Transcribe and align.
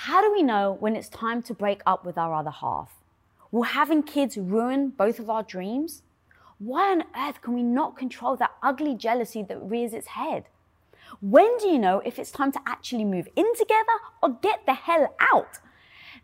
How 0.00 0.20
do 0.20 0.30
we 0.30 0.42
know 0.42 0.76
when 0.78 0.94
it's 0.94 1.08
time 1.08 1.40
to 1.44 1.54
break 1.54 1.80
up 1.86 2.04
with 2.04 2.18
our 2.18 2.34
other 2.34 2.50
half? 2.50 3.00
Will 3.50 3.62
having 3.62 4.02
kids 4.02 4.36
ruin 4.36 4.90
both 4.90 5.18
of 5.18 5.30
our 5.30 5.42
dreams? 5.42 6.02
Why 6.58 6.92
on 6.92 7.04
earth 7.16 7.40
can 7.40 7.54
we 7.54 7.62
not 7.62 7.96
control 7.96 8.36
that 8.36 8.52
ugly 8.62 8.94
jealousy 8.94 9.42
that 9.44 9.56
rears 9.58 9.94
its 9.94 10.08
head? 10.08 10.44
When 11.22 11.56
do 11.56 11.68
you 11.68 11.78
know 11.78 12.02
if 12.04 12.18
it's 12.18 12.30
time 12.30 12.52
to 12.52 12.60
actually 12.66 13.06
move 13.06 13.26
in 13.36 13.54
together 13.54 13.96
or 14.22 14.38
get 14.42 14.66
the 14.66 14.74
hell 14.74 15.14
out? 15.18 15.60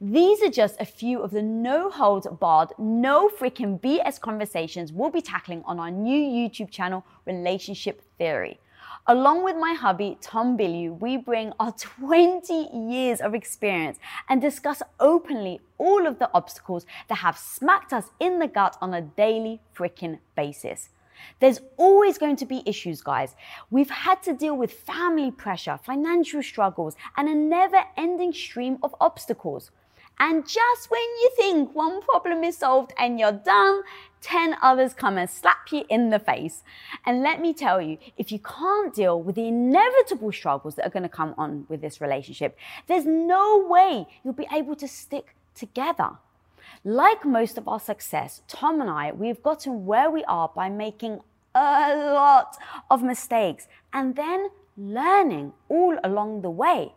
These 0.02 0.42
are 0.42 0.50
just 0.50 0.78
a 0.78 0.84
few 0.84 1.22
of 1.22 1.30
the 1.30 1.42
no 1.42 1.88
holds 1.88 2.26
barred, 2.26 2.74
no 2.76 3.30
freaking 3.30 3.80
BS 3.80 4.20
conversations 4.20 4.92
we'll 4.92 5.10
be 5.10 5.22
tackling 5.22 5.62
on 5.64 5.80
our 5.80 5.90
new 5.90 6.20
YouTube 6.20 6.70
channel, 6.70 7.06
Relationship 7.24 8.02
Theory. 8.18 8.60
Along 9.08 9.42
with 9.42 9.56
my 9.56 9.72
hubby, 9.72 10.16
Tom 10.20 10.56
Bilyeu, 10.56 11.00
we 11.00 11.16
bring 11.16 11.52
our 11.58 11.72
20 11.78 12.68
years 12.72 13.20
of 13.20 13.34
experience 13.34 13.98
and 14.28 14.40
discuss 14.40 14.80
openly 15.00 15.60
all 15.76 16.06
of 16.06 16.20
the 16.20 16.30
obstacles 16.32 16.86
that 17.08 17.16
have 17.16 17.36
smacked 17.36 17.92
us 17.92 18.10
in 18.20 18.38
the 18.38 18.46
gut 18.46 18.76
on 18.80 18.94
a 18.94 19.02
daily 19.02 19.60
freaking 19.76 20.20
basis. 20.36 20.90
There's 21.40 21.60
always 21.78 22.16
going 22.16 22.36
to 22.36 22.46
be 22.46 22.62
issues, 22.64 23.00
guys. 23.00 23.34
We've 23.72 23.90
had 23.90 24.22
to 24.22 24.34
deal 24.34 24.56
with 24.56 24.72
family 24.72 25.32
pressure, 25.32 25.80
financial 25.82 26.42
struggles, 26.42 26.94
and 27.16 27.28
a 27.28 27.34
never 27.34 27.82
ending 27.96 28.32
stream 28.32 28.78
of 28.84 28.94
obstacles. 29.00 29.72
And 30.20 30.46
just 30.46 30.90
when 30.90 31.00
you 31.00 31.30
think 31.36 31.74
one 31.74 32.02
problem 32.02 32.44
is 32.44 32.58
solved 32.58 32.92
and 32.98 33.18
you're 33.18 33.32
done, 33.32 33.82
10 34.22 34.56
others 34.62 34.94
come 34.94 35.18
and 35.18 35.28
slap 35.28 35.70
you 35.70 35.84
in 35.88 36.10
the 36.10 36.18
face. 36.18 36.62
And 37.04 37.22
let 37.22 37.40
me 37.40 37.52
tell 37.52 37.82
you, 37.82 37.98
if 38.16 38.32
you 38.32 38.38
can't 38.38 38.94
deal 38.94 39.20
with 39.20 39.34
the 39.34 39.48
inevitable 39.48 40.32
struggles 40.32 40.76
that 40.76 40.86
are 40.86 40.90
going 40.90 41.02
to 41.02 41.08
come 41.08 41.34
on 41.36 41.66
with 41.68 41.80
this 41.80 42.00
relationship, 42.00 42.56
there's 42.86 43.04
no 43.04 43.58
way 43.68 44.06
you'll 44.24 44.32
be 44.32 44.48
able 44.52 44.76
to 44.76 44.88
stick 44.88 45.34
together. 45.54 46.10
Like 46.84 47.24
most 47.24 47.58
of 47.58 47.68
our 47.68 47.80
success, 47.80 48.42
Tom 48.48 48.80
and 48.80 48.88
I, 48.88 49.12
we've 49.12 49.42
gotten 49.42 49.86
where 49.86 50.10
we 50.10 50.24
are 50.24 50.50
by 50.54 50.68
making 50.68 51.20
a 51.54 51.94
lot 52.14 52.56
of 52.90 53.02
mistakes 53.02 53.68
and 53.92 54.16
then 54.16 54.48
learning 54.76 55.52
all 55.68 55.98
along 56.02 56.42
the 56.42 56.50
way. 56.50 56.94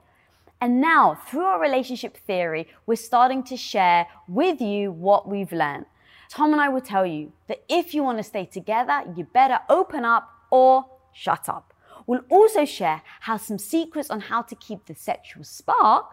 And 0.62 0.80
now, 0.80 1.16
through 1.28 1.44
our 1.44 1.60
relationship 1.60 2.16
theory, 2.16 2.68
we're 2.86 2.96
starting 2.96 3.44
to 3.44 3.58
share 3.58 4.08
with 4.28 4.62
you 4.62 4.92
what 4.92 5.28
we've 5.28 5.52
learned. 5.52 5.86
Tom 6.30 6.52
and 6.52 6.62
I 6.62 6.70
will 6.70 6.82
tell 6.82 7.06
you 7.06 7.34
that 7.48 7.64
if 7.70 7.94
you 7.94 8.04
want 8.04 8.18
to 8.18 8.24
stay 8.24 8.46
together, 8.46 9.04
you 9.16 9.26
better 9.26 9.60
open 9.70 10.06
up 10.06 10.30
or 10.52 10.86
shut 11.14 11.48
up. 11.48 11.74
We'll 12.08 12.26
also 12.30 12.66
share 12.66 13.02
how 13.22 13.38
some 13.38 13.58
secrets 13.58 14.10
on 14.10 14.22
how 14.22 14.44
to 14.44 14.56
keep 14.56 14.86
the 14.86 14.96
sexual 14.96 15.44
spark 15.44 16.06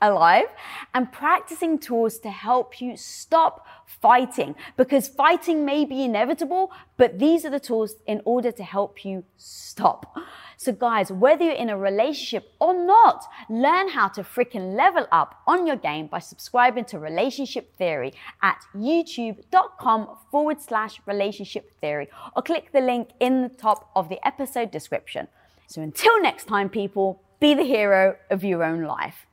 alive 0.00 0.46
and 0.94 1.12
practicing 1.12 1.78
tools 1.78 2.18
to 2.20 2.30
help 2.30 2.80
you 2.80 2.96
stop 2.96 3.66
fighting 3.86 4.54
because 4.76 5.08
fighting 5.08 5.64
may 5.64 5.84
be 5.84 6.04
inevitable, 6.04 6.70
but 6.96 7.18
these 7.18 7.44
are 7.44 7.50
the 7.50 7.60
tools 7.60 7.96
in 8.06 8.22
order 8.24 8.50
to 8.52 8.62
help 8.62 9.04
you 9.04 9.24
stop. 9.36 10.16
So, 10.56 10.72
guys, 10.72 11.10
whether 11.10 11.44
you're 11.44 11.54
in 11.54 11.70
a 11.70 11.76
relationship 11.78 12.52
or 12.60 12.74
not, 12.74 13.24
learn 13.48 13.88
how 13.88 14.08
to 14.08 14.22
freaking 14.22 14.76
level 14.76 15.06
up 15.10 15.40
on 15.46 15.66
your 15.66 15.76
game 15.76 16.06
by 16.06 16.18
subscribing 16.18 16.84
to 16.86 16.98
Relationship 16.98 17.74
Theory 17.76 18.12
at 18.42 18.58
youtube.com 18.76 20.18
forward 20.30 20.60
slash 20.60 21.00
relationship 21.06 21.72
theory 21.80 22.08
or 22.36 22.42
click 22.42 22.72
the 22.72 22.80
link 22.80 23.08
in 23.20 23.42
the 23.42 23.48
top 23.48 23.90
of 23.96 24.08
the 24.08 24.24
episode 24.26 24.70
description. 24.70 25.28
So, 25.66 25.80
until 25.80 26.20
next 26.20 26.44
time, 26.44 26.68
people, 26.68 27.22
be 27.40 27.54
the 27.54 27.64
hero 27.64 28.16
of 28.28 28.44
your 28.44 28.62
own 28.62 28.82
life. 28.82 29.26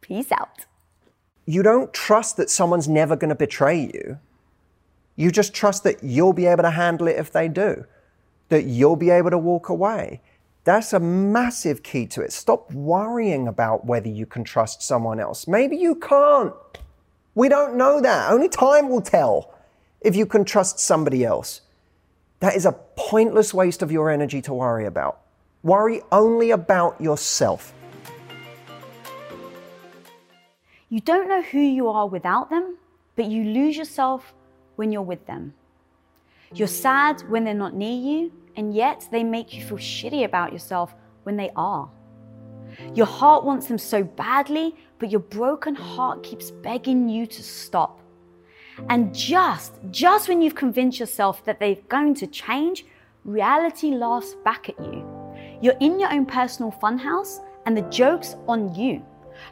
Peace 0.00 0.32
out. 0.32 0.66
You 1.46 1.62
don't 1.62 1.92
trust 1.92 2.36
that 2.36 2.50
someone's 2.50 2.88
never 2.88 3.16
going 3.16 3.30
to 3.30 3.34
betray 3.34 3.90
you. 3.92 4.18
You 5.16 5.30
just 5.32 5.54
trust 5.54 5.82
that 5.84 6.02
you'll 6.02 6.32
be 6.32 6.46
able 6.46 6.62
to 6.62 6.70
handle 6.70 7.08
it 7.08 7.16
if 7.16 7.32
they 7.32 7.48
do, 7.48 7.84
that 8.50 8.64
you'll 8.64 8.96
be 8.96 9.10
able 9.10 9.30
to 9.30 9.38
walk 9.38 9.68
away. 9.68 10.20
That's 10.64 10.92
a 10.92 11.00
massive 11.00 11.82
key 11.82 12.06
to 12.08 12.20
it. 12.20 12.32
Stop 12.32 12.72
worrying 12.72 13.48
about 13.48 13.86
whether 13.86 14.08
you 14.08 14.26
can 14.26 14.44
trust 14.44 14.82
someone 14.82 15.18
else. 15.18 15.48
Maybe 15.48 15.76
you 15.76 15.94
can't. 15.94 16.52
We 17.34 17.48
don't 17.48 17.76
know 17.76 18.00
that. 18.00 18.30
Only 18.30 18.48
time 18.48 18.88
will 18.90 19.00
tell 19.00 19.54
if 20.00 20.14
you 20.14 20.26
can 20.26 20.44
trust 20.44 20.78
somebody 20.78 21.24
else. 21.24 21.62
That 22.40 22.54
is 22.54 22.66
a 22.66 22.72
pointless 22.96 23.54
waste 23.54 23.82
of 23.82 23.90
your 23.90 24.10
energy 24.10 24.42
to 24.42 24.52
worry 24.52 24.86
about. 24.86 25.20
Worry 25.62 26.02
only 26.12 26.50
about 26.50 27.00
yourself. 27.00 27.72
You 30.90 31.00
don't 31.00 31.28
know 31.28 31.42
who 31.42 31.60
you 31.60 31.88
are 31.88 32.06
without 32.06 32.48
them, 32.48 32.76
but 33.14 33.26
you 33.26 33.44
lose 33.44 33.76
yourself 33.76 34.32
when 34.76 34.90
you're 34.90 35.02
with 35.02 35.26
them. 35.26 35.52
You're 36.54 36.66
sad 36.66 37.28
when 37.28 37.44
they're 37.44 37.52
not 37.52 37.74
near 37.74 37.92
you, 37.92 38.32
and 38.56 38.74
yet 38.74 39.06
they 39.10 39.22
make 39.22 39.52
you 39.52 39.62
feel 39.62 39.76
shitty 39.76 40.24
about 40.24 40.50
yourself 40.52 40.94
when 41.24 41.36
they 41.36 41.50
are. 41.56 41.90
Your 42.94 43.06
heart 43.06 43.44
wants 43.44 43.66
them 43.66 43.76
so 43.76 44.02
badly, 44.02 44.76
but 44.98 45.10
your 45.10 45.20
broken 45.20 45.74
heart 45.74 46.22
keeps 46.22 46.50
begging 46.50 47.06
you 47.08 47.26
to 47.26 47.42
stop. 47.42 48.00
And 48.88 49.14
just, 49.14 49.74
just 49.90 50.26
when 50.26 50.40
you've 50.40 50.54
convinced 50.54 50.98
yourself 50.98 51.44
that 51.44 51.60
they're 51.60 51.76
going 51.88 52.14
to 52.14 52.26
change, 52.26 52.86
reality 53.26 53.90
laughs 53.90 54.36
back 54.42 54.70
at 54.70 54.78
you. 54.80 55.04
You're 55.60 55.76
in 55.80 56.00
your 56.00 56.10
own 56.10 56.24
personal 56.24 56.72
funhouse, 56.72 57.40
and 57.66 57.76
the 57.76 57.82
joke's 57.82 58.36
on 58.46 58.74
you. 58.74 59.04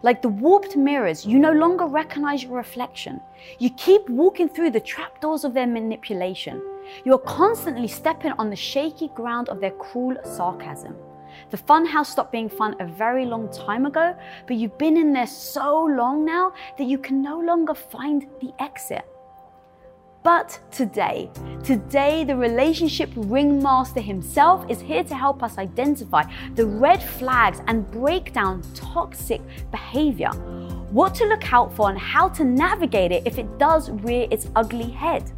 Like 0.07 0.23
the 0.23 0.29
warped 0.29 0.77
mirrors, 0.77 1.27
you 1.27 1.37
no 1.41 1.51
longer 1.51 1.85
recognize 1.85 2.45
your 2.45 2.53
reflection. 2.53 3.21
You 3.59 3.71
keep 3.71 4.09
walking 4.09 4.49
through 4.49 4.71
the 4.71 4.79
trapdoors 4.79 5.43
of 5.43 5.53
their 5.53 5.67
manipulation. 5.67 6.63
You 7.05 7.15
are 7.15 7.19
constantly 7.19 7.89
stepping 7.89 8.31
on 8.39 8.49
the 8.49 8.55
shaky 8.55 9.09
ground 9.17 9.49
of 9.49 9.59
their 9.61 9.73
cruel 9.73 10.17
sarcasm. 10.23 10.95
The 11.51 11.57
funhouse 11.57 12.07
stopped 12.07 12.31
being 12.31 12.49
fun 12.49 12.77
a 12.79 12.87
very 12.87 13.27
long 13.27 13.53
time 13.53 13.85
ago, 13.85 14.15
but 14.47 14.55
you've 14.55 14.79
been 14.79 14.97
in 14.97 15.13
there 15.13 15.27
so 15.27 15.87
long 15.87 16.25
now 16.25 16.53
that 16.79 16.85
you 16.85 16.99
can 16.99 17.21
no 17.21 17.41
longer 17.41 17.75
find 17.75 18.29
the 18.41 18.53
exit. 18.61 19.05
But 20.27 20.59
today, 20.73 21.31
today, 21.63 22.25
the 22.25 22.35
relationship 22.35 23.11
ringmaster 23.15 24.01
himself 24.01 24.69
is 24.69 24.81
here 24.81 25.05
to 25.05 25.15
help 25.15 25.41
us 25.41 25.57
identify 25.57 26.25
the 26.57 26.67
red 26.67 27.01
flags 27.01 27.61
and 27.69 27.89
break 27.93 28.33
down 28.33 28.63
toxic 28.75 29.41
behavior, 29.71 30.31
what 30.91 31.15
to 31.15 31.27
look 31.27 31.53
out 31.53 31.73
for, 31.77 31.91
and 31.91 31.97
how 31.97 32.29
to 32.31 32.43
navigate 32.45 33.13
it 33.13 33.23
if 33.25 33.39
it 33.39 33.57
does 33.57 33.89
rear 33.89 34.27
its 34.33 34.51
ugly 34.57 34.91
head. 34.91 35.31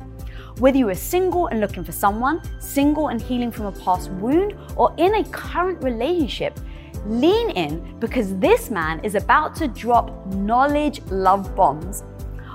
Whether 0.56 0.78
you 0.78 0.88
are 0.88 0.94
single 0.94 1.48
and 1.48 1.60
looking 1.60 1.84
for 1.84 1.93
someone, 1.93 2.41
single 2.59 3.09
and 3.09 3.21
healing 3.21 3.53
from 3.53 3.66
a 3.66 3.72
past 3.72 4.10
wound, 4.12 4.56
or 4.75 4.94
in 4.97 5.16
a 5.16 5.25
current 5.25 5.84
relationship, 5.84 6.59
lean 7.04 7.50
in 7.50 8.00
because 8.00 8.34
this 8.38 8.71
man 8.71 9.04
is 9.04 9.16
about 9.16 9.54
to 9.56 9.69
drop 9.69 10.25
knowledge 10.28 11.03
love 11.10 11.54
bombs. 11.54 12.04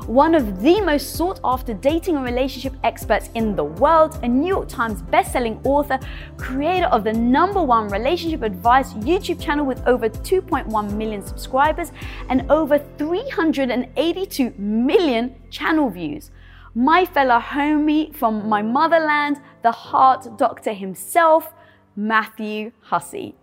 One 0.07 0.35
of 0.35 0.61
the 0.61 0.81
most 0.81 1.15
sought 1.15 1.39
after 1.45 1.73
dating 1.73 2.17
and 2.17 2.25
relationship 2.25 2.73
experts 2.83 3.29
in 3.35 3.55
the 3.55 3.63
world, 3.63 4.19
a 4.21 4.27
New 4.27 4.47
York 4.47 4.67
Times 4.67 5.01
best-selling 5.03 5.61
author, 5.63 5.97
creator 6.37 6.87
of 6.87 7.05
the 7.05 7.13
number 7.13 7.63
one 7.63 7.87
relationship 7.87 8.41
advice 8.41 8.93
YouTube 8.95 9.41
channel 9.41 9.65
with 9.65 9.81
over 9.87 10.09
2.1 10.09 10.93
million 10.93 11.25
subscribers 11.25 11.93
and 12.27 12.49
over 12.51 12.79
382 12.97 14.53
million 14.57 15.35
channel 15.49 15.89
views 15.89 16.31
my 16.75 17.05
fellow 17.05 17.39
homie 17.39 18.13
from 18.15 18.49
my 18.49 18.61
motherland, 18.61 19.39
the 19.61 19.71
heart 19.71 20.37
doctor 20.37 20.73
himself, 20.73 21.53
Matthew 21.95 22.71
Hussey. 22.81 23.35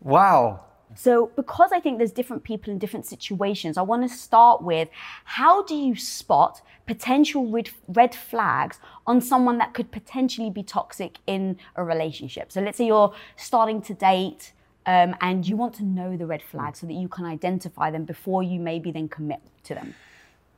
Wow. 0.00 0.67
So, 0.98 1.30
because 1.36 1.70
I 1.72 1.78
think 1.78 1.98
there's 1.98 2.10
different 2.10 2.42
people 2.42 2.72
in 2.72 2.78
different 2.80 3.06
situations, 3.06 3.78
I 3.78 3.82
want 3.82 4.02
to 4.02 4.08
start 4.08 4.62
with 4.62 4.88
how 5.22 5.62
do 5.62 5.76
you 5.76 5.94
spot 5.94 6.60
potential 6.88 7.46
red, 7.46 7.70
red 7.86 8.16
flags 8.16 8.80
on 9.06 9.20
someone 9.20 9.58
that 9.58 9.74
could 9.74 9.92
potentially 9.92 10.50
be 10.50 10.64
toxic 10.64 11.18
in 11.28 11.56
a 11.76 11.84
relationship? 11.84 12.50
So, 12.50 12.60
let's 12.60 12.78
say 12.78 12.86
you're 12.86 13.14
starting 13.36 13.80
to 13.82 13.94
date 13.94 14.52
um, 14.86 15.14
and 15.20 15.46
you 15.46 15.56
want 15.56 15.74
to 15.74 15.84
know 15.84 16.16
the 16.16 16.26
red 16.26 16.42
flags 16.42 16.80
so 16.80 16.86
that 16.88 16.94
you 16.94 17.06
can 17.06 17.26
identify 17.26 17.92
them 17.92 18.04
before 18.04 18.42
you 18.42 18.58
maybe 18.58 18.90
then 18.90 19.08
commit 19.08 19.40
to 19.64 19.74
them. 19.74 19.94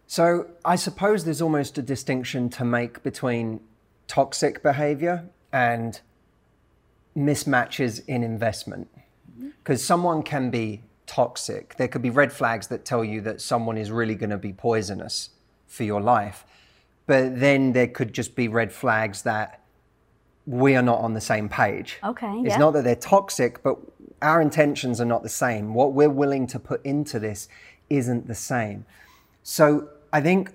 So 0.06 0.46
I 0.64 0.76
suppose 0.76 1.25
there's 1.25 1.42
almost 1.42 1.76
a 1.76 1.82
distinction 1.82 2.48
to 2.50 2.64
make 2.64 3.02
between 3.02 3.60
toxic 4.06 4.62
behavior 4.62 5.26
and 5.52 6.00
mismatches 7.14 8.02
in 8.08 8.22
investment. 8.22 8.88
Because 9.62 9.84
someone 9.84 10.22
can 10.22 10.50
be 10.50 10.82
toxic. 11.06 11.76
There 11.76 11.88
could 11.88 12.02
be 12.02 12.10
red 12.10 12.32
flags 12.32 12.68
that 12.68 12.84
tell 12.84 13.04
you 13.04 13.20
that 13.22 13.40
someone 13.40 13.76
is 13.76 13.90
really 13.90 14.14
going 14.14 14.30
to 14.30 14.38
be 14.38 14.52
poisonous 14.52 15.30
for 15.66 15.84
your 15.84 16.00
life. 16.00 16.44
But 17.06 17.40
then 17.40 17.72
there 17.72 17.88
could 17.88 18.12
just 18.12 18.34
be 18.34 18.48
red 18.48 18.72
flags 18.72 19.22
that 19.22 19.60
we 20.46 20.76
are 20.76 20.82
not 20.82 21.00
on 21.00 21.14
the 21.14 21.20
same 21.20 21.48
page. 21.48 21.98
Okay. 22.02 22.32
It's 22.40 22.50
yeah. 22.50 22.58
not 22.58 22.72
that 22.72 22.84
they're 22.84 22.94
toxic, 22.94 23.62
but 23.62 23.78
our 24.22 24.40
intentions 24.40 25.00
are 25.00 25.04
not 25.04 25.22
the 25.22 25.28
same. 25.28 25.74
What 25.74 25.92
we're 25.92 26.10
willing 26.10 26.46
to 26.48 26.58
put 26.58 26.84
into 26.84 27.18
this 27.18 27.48
isn't 27.88 28.26
the 28.26 28.34
same. 28.34 28.86
So 29.42 29.88
I 30.12 30.20
think, 30.20 30.52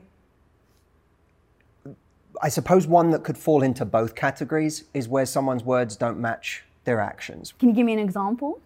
I 2.41 2.49
suppose 2.49 2.87
one 2.87 3.11
that 3.11 3.23
could 3.23 3.37
fall 3.37 3.61
into 3.61 3.85
both 3.85 4.15
categories 4.15 4.85
is 4.93 5.07
where 5.07 5.25
someone's 5.25 5.63
words 5.63 5.95
don't 5.95 6.19
match 6.19 6.63
their 6.83 6.99
actions. 6.99 7.53
Can 7.59 7.69
you 7.69 7.75
give 7.75 7.85
me 7.85 7.93
an 7.93 7.99
example? 7.99 8.61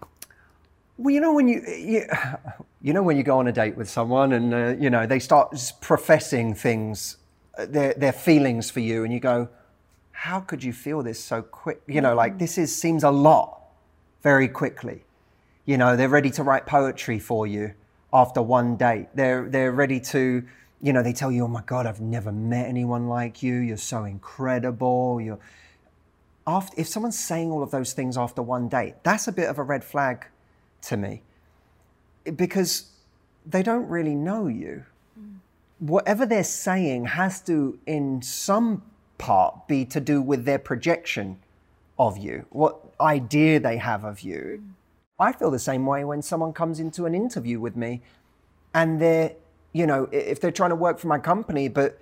Well, 0.99 1.13
you 1.13 1.21
know 1.21 1.31
when 1.31 1.47
you, 1.47 1.61
you, 1.65 2.05
you 2.81 2.91
know 2.91 3.01
when 3.01 3.15
you 3.15 3.23
go 3.23 3.39
on 3.39 3.47
a 3.47 3.53
date 3.53 3.77
with 3.77 3.89
someone 3.89 4.33
and 4.33 4.53
uh, 4.53 4.75
you 4.77 4.89
know 4.89 5.07
they 5.07 5.19
start 5.19 5.55
professing 5.79 6.53
things, 6.53 7.15
uh, 7.57 7.67
their 7.67 7.93
their 7.93 8.11
feelings 8.11 8.69
for 8.69 8.81
you, 8.81 9.05
and 9.05 9.13
you 9.13 9.21
go, 9.21 9.47
"How 10.11 10.41
could 10.41 10.61
you 10.61 10.73
feel 10.73 11.01
this 11.01 11.17
so 11.23 11.41
quick?" 11.41 11.81
You 11.87 12.01
know, 12.01 12.15
like 12.15 12.37
this 12.37 12.57
is 12.57 12.75
seems 12.75 13.05
a 13.05 13.11
lot, 13.11 13.61
very 14.23 14.49
quickly. 14.49 15.05
You 15.63 15.77
know, 15.77 15.95
they're 15.95 16.09
ready 16.09 16.31
to 16.31 16.43
write 16.43 16.65
poetry 16.65 17.17
for 17.17 17.47
you 17.47 17.75
after 18.11 18.41
one 18.41 18.75
date. 18.75 19.07
They're 19.15 19.47
they're 19.47 19.71
ready 19.71 20.01
to, 20.01 20.43
you 20.81 20.91
know, 20.91 21.01
they 21.01 21.13
tell 21.13 21.31
you, 21.31 21.45
"Oh 21.45 21.47
my 21.47 21.63
God, 21.65 21.85
I've 21.85 22.01
never 22.01 22.33
met 22.33 22.67
anyone 22.67 23.07
like 23.07 23.41
you. 23.41 23.55
You're 23.55 23.77
so 23.77 24.03
incredible. 24.03 25.21
You're." 25.21 25.39
After, 26.45 26.73
if 26.77 26.89
someone's 26.89 27.17
saying 27.17 27.51
all 27.51 27.63
of 27.63 27.71
those 27.71 27.93
things 27.93 28.17
after 28.17 28.41
one 28.41 28.67
date, 28.67 28.95
that's 29.03 29.29
a 29.29 29.31
bit 29.31 29.47
of 29.47 29.59
a 29.59 29.63
red 29.63 29.85
flag 29.85 30.25
to 30.83 30.97
me 30.97 31.21
because 32.35 32.91
they 33.45 33.63
don't 33.63 33.87
really 33.87 34.15
know 34.15 34.47
you. 34.47 34.83
Mm. 35.19 35.37
Whatever 35.79 36.25
they're 36.25 36.43
saying 36.43 37.05
has 37.05 37.41
to, 37.41 37.79
in 37.85 38.21
some 38.21 38.83
part, 39.17 39.67
be 39.67 39.85
to 39.85 39.99
do 39.99 40.21
with 40.21 40.45
their 40.45 40.59
projection 40.59 41.39
of 41.97 42.17
you, 42.17 42.45
what 42.49 42.79
idea 43.01 43.59
they 43.59 43.77
have 43.77 44.03
of 44.03 44.21
you. 44.21 44.61
Mm. 44.61 44.69
I 45.19 45.33
feel 45.33 45.51
the 45.51 45.59
same 45.59 45.85
way 45.85 46.05
when 46.05 46.21
someone 46.21 46.53
comes 46.53 46.79
into 46.79 47.05
an 47.05 47.13
interview 47.13 47.59
with 47.59 47.75
me 47.75 48.01
and 48.73 49.01
they're, 49.01 49.33
you 49.73 49.85
know, 49.85 50.07
if 50.11 50.39
they're 50.39 50.51
trying 50.51 50.69
to 50.69 50.75
work 50.77 50.97
for 50.97 51.07
my 51.07 51.19
company, 51.19 51.67
but 51.67 51.99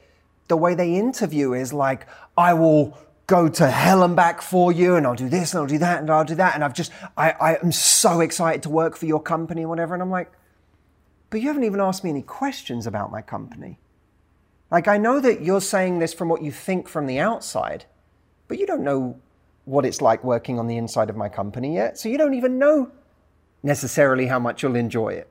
the 0.48 0.56
way 0.56 0.76
they 0.76 0.96
interview 0.96 1.54
is 1.54 1.74
like, 1.74 2.08
I 2.38 2.54
will 2.54 2.98
go 3.28 3.50
to 3.50 3.70
hell 3.70 4.04
and 4.04 4.16
back 4.16 4.42
for 4.42 4.72
you 4.72 4.96
and 4.96 5.06
I'll 5.06 5.14
do 5.14 5.28
this 5.28 5.54
and 5.54 5.62
I'll 5.62 5.68
do 5.68 5.78
that 5.80 6.00
and 6.00 6.10
I'll 6.10 6.24
do 6.24 6.36
that. 6.36 6.56
And 6.56 6.64
I've 6.64 6.74
just, 6.74 6.94
I, 7.18 7.32
I 7.32 7.56
am 7.58 7.74
so 7.74 8.22
excited 8.22 8.64
to 8.64 8.70
work 8.70 8.96
for 8.96 9.06
your 9.06 9.22
company 9.22 9.62
and 9.62 9.70
whatever. 9.70 9.94
And 9.94 10.02
I'm 10.02 10.10
like, 10.10 10.32
but 11.30 11.42
you 11.42 11.48
haven't 11.48 11.66
even 11.66 11.82
asked 11.82 12.06
me 12.06 12.10
any 12.10 12.22
questions 12.22 12.88
about 12.88 13.12
my 13.12 13.22
company. 13.22 13.80
Like, 14.72 14.88
I 14.88 14.98
know 14.98 15.20
that 15.20 15.42
you're 15.42 15.62
saying 15.62 16.00
this 16.00 16.14
from 16.14 16.30
what 16.30 16.42
you 16.42 16.52
think 16.52 16.88
from 16.88 17.06
the 17.06 17.20
outside, 17.20 17.86
but 18.48 18.60
you 18.60 18.66
don't 18.66 18.84
know 18.84 19.20
what 19.66 19.86
it's 19.86 20.02
like 20.02 20.24
working 20.24 20.58
on 20.58 20.68
the 20.68 20.78
inside 20.78 21.10
of 21.10 21.18
my 21.18 21.28
company 21.28 21.76
yet. 21.76 21.98
So 21.98 22.08
you 22.08 22.18
don't 22.18 22.34
even 22.34 22.58
know 22.58 22.92
necessarily 23.62 24.28
how 24.28 24.40
much 24.40 24.64
you'll 24.64 24.78
enjoy 24.78 25.10
it. 25.10 25.30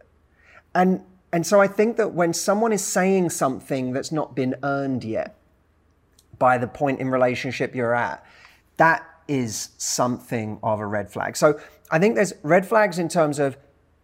And, 0.75 1.03
and 1.33 1.47
so 1.47 1.61
I 1.61 1.67
think 1.67 1.97
that 1.97 2.13
when 2.13 2.35
someone 2.35 2.73
is 2.73 2.85
saying 2.85 3.31
something 3.31 3.93
that's 3.93 4.13
not 4.13 4.37
been 4.37 4.55
earned 4.63 5.05
yet, 5.05 5.35
by 6.39 6.59
the 6.59 6.67
point 6.67 7.01
in 7.01 7.09
relationship 7.09 7.75
you're 7.75 7.95
at, 7.95 8.25
that 8.77 9.05
is 9.29 9.71
something 9.79 10.59
of 10.63 10.81
a 10.81 10.87
red 10.87 11.11
flag. 11.11 11.37
So 11.37 11.61
I 11.91 11.99
think 11.99 12.15
there's 12.15 12.33
red 12.43 12.67
flags 12.67 12.99
in 12.99 13.09
terms 13.09 13.39
of 13.39 13.57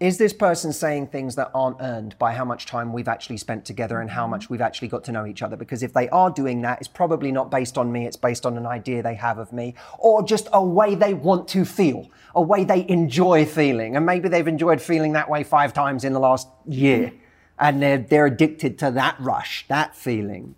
is 0.02 0.18
this 0.18 0.32
person 0.32 0.72
saying 0.72 1.06
things 1.06 1.36
that 1.36 1.48
aren't 1.54 1.76
earned 1.80 2.18
by 2.18 2.32
how 2.32 2.44
much 2.44 2.66
time 2.66 2.92
we've 2.92 3.06
actually 3.06 3.36
spent 3.36 3.64
together 3.64 4.00
and 4.00 4.10
how 4.10 4.26
much 4.26 4.50
we've 4.50 4.60
actually 4.60 4.88
got 4.88 5.04
to 5.04 5.12
know 5.12 5.24
each 5.24 5.42
other? 5.42 5.54
Because 5.54 5.84
if 5.84 5.92
they 5.92 6.08
are 6.08 6.28
doing 6.28 6.62
that, 6.62 6.78
it's 6.80 6.88
probably 6.88 7.30
not 7.30 7.52
based 7.52 7.78
on 7.78 7.92
me, 7.92 8.04
it's 8.04 8.16
based 8.16 8.44
on 8.44 8.56
an 8.56 8.66
idea 8.66 9.00
they 9.00 9.14
have 9.14 9.38
of 9.38 9.52
me 9.52 9.76
or 10.00 10.24
just 10.24 10.48
a 10.52 10.64
way 10.64 10.96
they 10.96 11.14
want 11.14 11.46
to 11.48 11.64
feel, 11.64 12.10
a 12.34 12.42
way 12.42 12.64
they 12.64 12.84
enjoy 12.88 13.46
feeling. 13.46 13.94
And 13.94 14.04
maybe 14.04 14.28
they've 14.28 14.48
enjoyed 14.48 14.82
feeling 14.82 15.12
that 15.12 15.30
way 15.30 15.44
five 15.44 15.72
times 15.72 16.02
in 16.02 16.14
the 16.14 16.20
last 16.20 16.48
year 16.66 17.12
and 17.60 17.80
they're, 17.80 17.98
they're 17.98 18.26
addicted 18.26 18.80
to 18.80 18.90
that 18.90 19.14
rush, 19.20 19.66
that 19.68 19.94
feeling. 19.94 20.56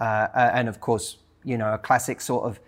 Uh, 0.00 0.28
uh, 0.34 0.50
and 0.54 0.68
of 0.68 0.80
course, 0.80 1.18
you 1.44 1.58
know, 1.58 1.74
a 1.74 1.78
classic 1.78 2.20
sort 2.20 2.44
of, 2.44 2.58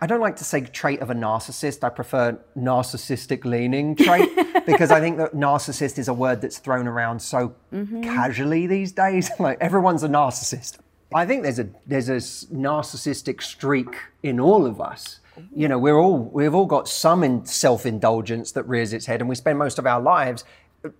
I 0.00 0.06
don't 0.06 0.20
like 0.20 0.36
to 0.36 0.44
say 0.44 0.60
trait 0.60 1.00
of 1.00 1.10
a 1.10 1.14
narcissist. 1.14 1.82
I 1.82 1.88
prefer 1.88 2.38
narcissistic 2.56 3.44
leaning 3.44 3.96
trait 3.96 4.28
because 4.66 4.92
I 4.92 5.00
think 5.00 5.16
that 5.16 5.34
narcissist 5.34 5.98
is 5.98 6.08
a 6.08 6.14
word 6.14 6.40
that's 6.40 6.58
thrown 6.58 6.86
around 6.86 7.20
so 7.20 7.54
mm-hmm. 7.72 8.02
casually 8.02 8.66
these 8.66 8.92
days. 8.92 9.30
like 9.38 9.58
everyone's 9.60 10.02
a 10.02 10.08
narcissist. 10.08 10.78
I 11.14 11.26
think 11.26 11.42
there's 11.42 11.58
a 11.58 11.68
there's 11.86 12.08
a 12.08 12.16
narcissistic 12.54 13.42
streak 13.42 13.96
in 14.22 14.38
all 14.38 14.66
of 14.66 14.80
us. 14.80 15.18
You 15.54 15.66
know, 15.66 15.78
we're 15.78 15.98
all 15.98 16.18
we've 16.18 16.54
all 16.54 16.66
got 16.66 16.88
some 16.88 17.44
self 17.44 17.86
indulgence 17.86 18.52
that 18.52 18.68
rears 18.68 18.92
its 18.92 19.06
head, 19.06 19.20
and 19.20 19.28
we 19.28 19.34
spend 19.34 19.58
most 19.58 19.78
of 19.78 19.86
our 19.86 20.00
lives 20.00 20.44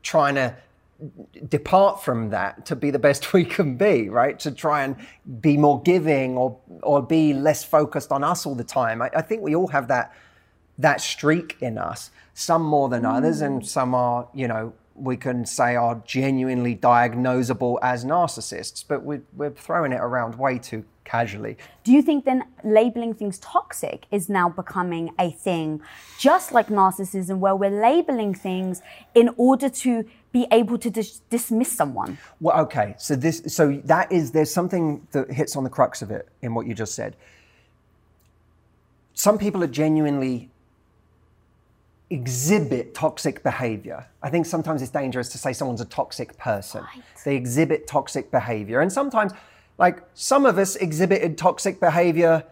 trying 0.02 0.34
to 0.34 0.56
depart 1.48 2.02
from 2.02 2.30
that 2.30 2.66
to 2.66 2.76
be 2.76 2.90
the 2.90 2.98
best 2.98 3.32
we 3.32 3.44
can 3.44 3.76
be, 3.76 4.08
right? 4.08 4.38
To 4.40 4.50
try 4.50 4.84
and 4.84 4.96
be 5.40 5.56
more 5.56 5.82
giving 5.82 6.36
or 6.36 6.58
or 6.82 7.02
be 7.02 7.34
less 7.34 7.64
focused 7.64 8.12
on 8.12 8.24
us 8.24 8.46
all 8.46 8.54
the 8.54 8.64
time. 8.64 9.02
I, 9.02 9.10
I 9.16 9.22
think 9.22 9.42
we 9.42 9.54
all 9.54 9.68
have 9.68 9.88
that 9.88 10.14
that 10.78 11.00
streak 11.00 11.56
in 11.60 11.78
us. 11.78 12.10
Some 12.34 12.62
more 12.62 12.88
than 12.88 13.02
mm. 13.02 13.14
others, 13.14 13.40
and 13.40 13.66
some 13.66 13.94
are, 13.94 14.28
you 14.32 14.48
know, 14.48 14.72
we 14.94 15.16
can 15.16 15.44
say 15.46 15.76
are 15.76 16.02
genuinely 16.04 16.76
diagnosable 16.76 17.78
as 17.82 18.04
narcissists, 18.04 18.84
but 18.86 19.02
we're, 19.02 19.22
we're 19.34 19.50
throwing 19.50 19.92
it 19.92 20.00
around 20.00 20.36
way 20.36 20.58
too 20.58 20.84
casually. 21.04 21.56
Do 21.84 21.92
you 21.92 22.02
think 22.02 22.24
then 22.24 22.44
labeling 22.62 23.14
things 23.14 23.38
toxic 23.38 24.06
is 24.10 24.28
now 24.28 24.48
becoming 24.48 25.12
a 25.18 25.30
thing, 25.30 25.82
just 26.18 26.52
like 26.52 26.68
narcissism, 26.68 27.38
where 27.38 27.56
we're 27.56 27.70
labeling 27.70 28.34
things 28.34 28.82
in 29.14 29.30
order 29.36 29.68
to 29.68 30.04
be 30.32 30.46
able 30.50 30.78
to 30.78 30.90
dis- 30.90 31.20
dismiss 31.30 31.70
someone? 31.70 32.18
Well, 32.40 32.58
okay. 32.62 32.94
So 32.98 33.14
this, 33.14 33.42
so 33.46 33.80
that 33.84 34.10
is 34.10 34.32
there's 34.32 34.52
something 34.52 35.06
that 35.12 35.30
hits 35.30 35.56
on 35.56 35.64
the 35.64 35.70
crux 35.70 36.02
of 36.02 36.10
it 36.10 36.28
in 36.40 36.54
what 36.54 36.66
you 36.66 36.74
just 36.74 36.94
said. 36.94 37.16
Some 39.14 39.38
people 39.38 39.62
are 39.62 39.68
genuinely 39.68 40.50
exhibit 42.08 42.94
toxic 42.94 43.42
behavior. 43.42 44.06
I 44.22 44.30
think 44.30 44.46
sometimes 44.46 44.82
it's 44.82 44.90
dangerous 44.90 45.28
to 45.30 45.38
say 45.38 45.52
someone's 45.52 45.80
a 45.80 45.86
toxic 45.86 46.36
person. 46.38 46.82
Right. 46.82 47.02
They 47.24 47.36
exhibit 47.36 47.86
toxic 47.86 48.30
behavior. 48.30 48.80
And 48.80 48.92
sometimes, 48.92 49.32
like 49.78 50.02
some 50.14 50.46
of 50.46 50.58
us 50.58 50.76
exhibited 50.76 51.38
toxic 51.38 51.80
behavior 51.80 52.44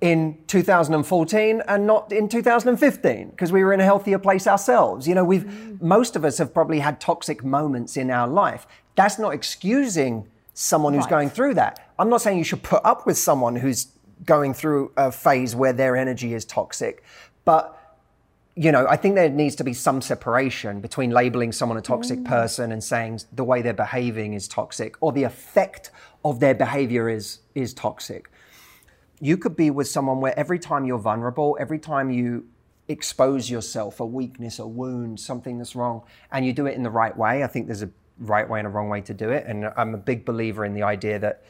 in 0.00 0.36
2014 0.46 1.62
and 1.66 1.86
not 1.86 2.12
in 2.12 2.28
2015 2.28 3.30
because 3.30 3.50
we 3.50 3.64
were 3.64 3.72
in 3.72 3.80
a 3.80 3.84
healthier 3.84 4.18
place 4.18 4.46
ourselves. 4.46 5.08
You 5.08 5.14
know, 5.14 5.24
we've 5.24 5.44
mm. 5.44 5.80
most 5.80 6.16
of 6.16 6.24
us 6.24 6.38
have 6.38 6.52
probably 6.52 6.80
had 6.80 7.00
toxic 7.00 7.42
moments 7.42 7.96
in 7.96 8.10
our 8.10 8.28
life. 8.28 8.66
That's 8.94 9.18
not 9.18 9.32
excusing 9.32 10.28
someone 10.52 10.94
who's 10.94 11.04
right. 11.04 11.10
going 11.10 11.30
through 11.30 11.54
that. 11.54 11.90
I'm 11.98 12.10
not 12.10 12.20
saying 12.20 12.38
you 12.38 12.44
should 12.44 12.62
put 12.62 12.84
up 12.84 13.06
with 13.06 13.16
someone 13.16 13.56
who's 13.56 13.88
going 14.24 14.54
through 14.54 14.92
a 14.96 15.12
phase 15.12 15.54
where 15.54 15.72
their 15.72 15.96
energy 15.96 16.34
is 16.34 16.44
toxic, 16.44 17.02
but 17.44 17.72
you 18.58 18.72
know, 18.72 18.86
I 18.88 18.96
think 18.96 19.16
there 19.16 19.28
needs 19.28 19.54
to 19.56 19.64
be 19.64 19.74
some 19.74 20.00
separation 20.00 20.80
between 20.80 21.10
labeling 21.10 21.52
someone 21.52 21.76
a 21.76 21.82
toxic 21.82 22.20
mm. 22.20 22.24
person 22.24 22.72
and 22.72 22.82
saying 22.82 23.20
the 23.32 23.44
way 23.44 23.60
they're 23.60 23.74
behaving 23.74 24.32
is 24.32 24.48
toxic 24.48 24.96
or 25.02 25.12
the 25.12 25.24
effect 25.24 25.90
of 26.24 26.40
their 26.40 26.54
behavior 26.54 27.08
is 27.08 27.40
is 27.54 27.74
toxic. 27.74 28.30
You 29.20 29.36
could 29.36 29.56
be 29.56 29.70
with 29.70 29.88
someone 29.88 30.20
where 30.20 30.38
every 30.38 30.58
time 30.58 30.84
you're 30.84 30.98
vulnerable, 30.98 31.56
every 31.58 31.78
time 31.78 32.10
you 32.10 32.46
expose 32.88 33.50
yourself, 33.50 34.00
a 34.00 34.06
weakness, 34.06 34.58
a 34.58 34.66
wound, 34.66 35.18
something 35.18 35.58
that's 35.58 35.74
wrong, 35.74 36.02
and 36.30 36.44
you 36.44 36.52
do 36.52 36.66
it 36.66 36.74
in 36.74 36.82
the 36.82 36.90
right 36.90 37.16
way. 37.16 37.42
I 37.42 37.46
think 37.46 37.66
there's 37.66 37.82
a 37.82 37.90
right 38.18 38.48
way 38.48 38.60
and 38.60 38.66
a 38.66 38.70
wrong 38.70 38.88
way 38.88 39.00
to 39.02 39.14
do 39.14 39.30
it. 39.30 39.46
And 39.46 39.66
I'm 39.76 39.94
a 39.94 39.98
big 39.98 40.24
believer 40.24 40.64
in 40.64 40.74
the 40.74 40.82
idea 40.82 41.18
that 41.18 41.44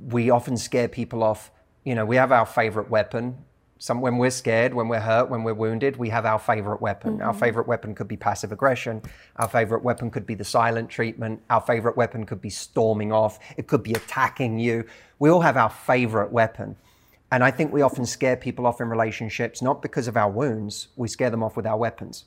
we 0.00 0.30
often 0.30 0.56
scare 0.56 0.88
people 0.88 1.22
off. 1.22 1.50
You 1.84 1.94
know, 1.94 2.04
we 2.04 2.16
have 2.16 2.32
our 2.32 2.46
favorite 2.46 2.90
weapon 2.90 3.44
some, 3.78 4.00
when 4.00 4.16
we're 4.16 4.30
scared, 4.30 4.72
when 4.72 4.88
we're 4.88 5.00
hurt, 5.00 5.28
when 5.28 5.44
we're 5.44 5.54
wounded, 5.54 5.96
we 5.96 6.08
have 6.08 6.24
our 6.24 6.38
favorite 6.38 6.80
weapon. 6.80 7.14
Mm-hmm. 7.14 7.26
Our 7.26 7.34
favorite 7.34 7.68
weapon 7.68 7.94
could 7.94 8.08
be 8.08 8.16
passive 8.16 8.52
aggression. 8.52 9.02
Our 9.36 9.48
favorite 9.48 9.82
weapon 9.82 10.10
could 10.10 10.26
be 10.26 10.34
the 10.34 10.44
silent 10.44 10.88
treatment. 10.88 11.42
Our 11.50 11.60
favorite 11.60 11.96
weapon 11.96 12.24
could 12.24 12.40
be 12.40 12.50
storming 12.50 13.12
off. 13.12 13.38
It 13.56 13.66
could 13.66 13.82
be 13.82 13.92
attacking 13.92 14.58
you. 14.58 14.84
We 15.18 15.28
all 15.28 15.42
have 15.42 15.56
our 15.56 15.70
favorite 15.70 16.32
weapon. 16.32 16.76
And 17.30 17.44
I 17.44 17.50
think 17.50 17.72
we 17.72 17.82
often 17.82 18.06
scare 18.06 18.36
people 18.36 18.66
off 18.66 18.80
in 18.80 18.88
relationships, 18.88 19.60
not 19.60 19.82
because 19.82 20.08
of 20.08 20.16
our 20.16 20.30
wounds, 20.30 20.88
we 20.96 21.08
scare 21.08 21.30
them 21.30 21.42
off 21.42 21.56
with 21.56 21.66
our 21.66 21.76
weapons. 21.76 22.24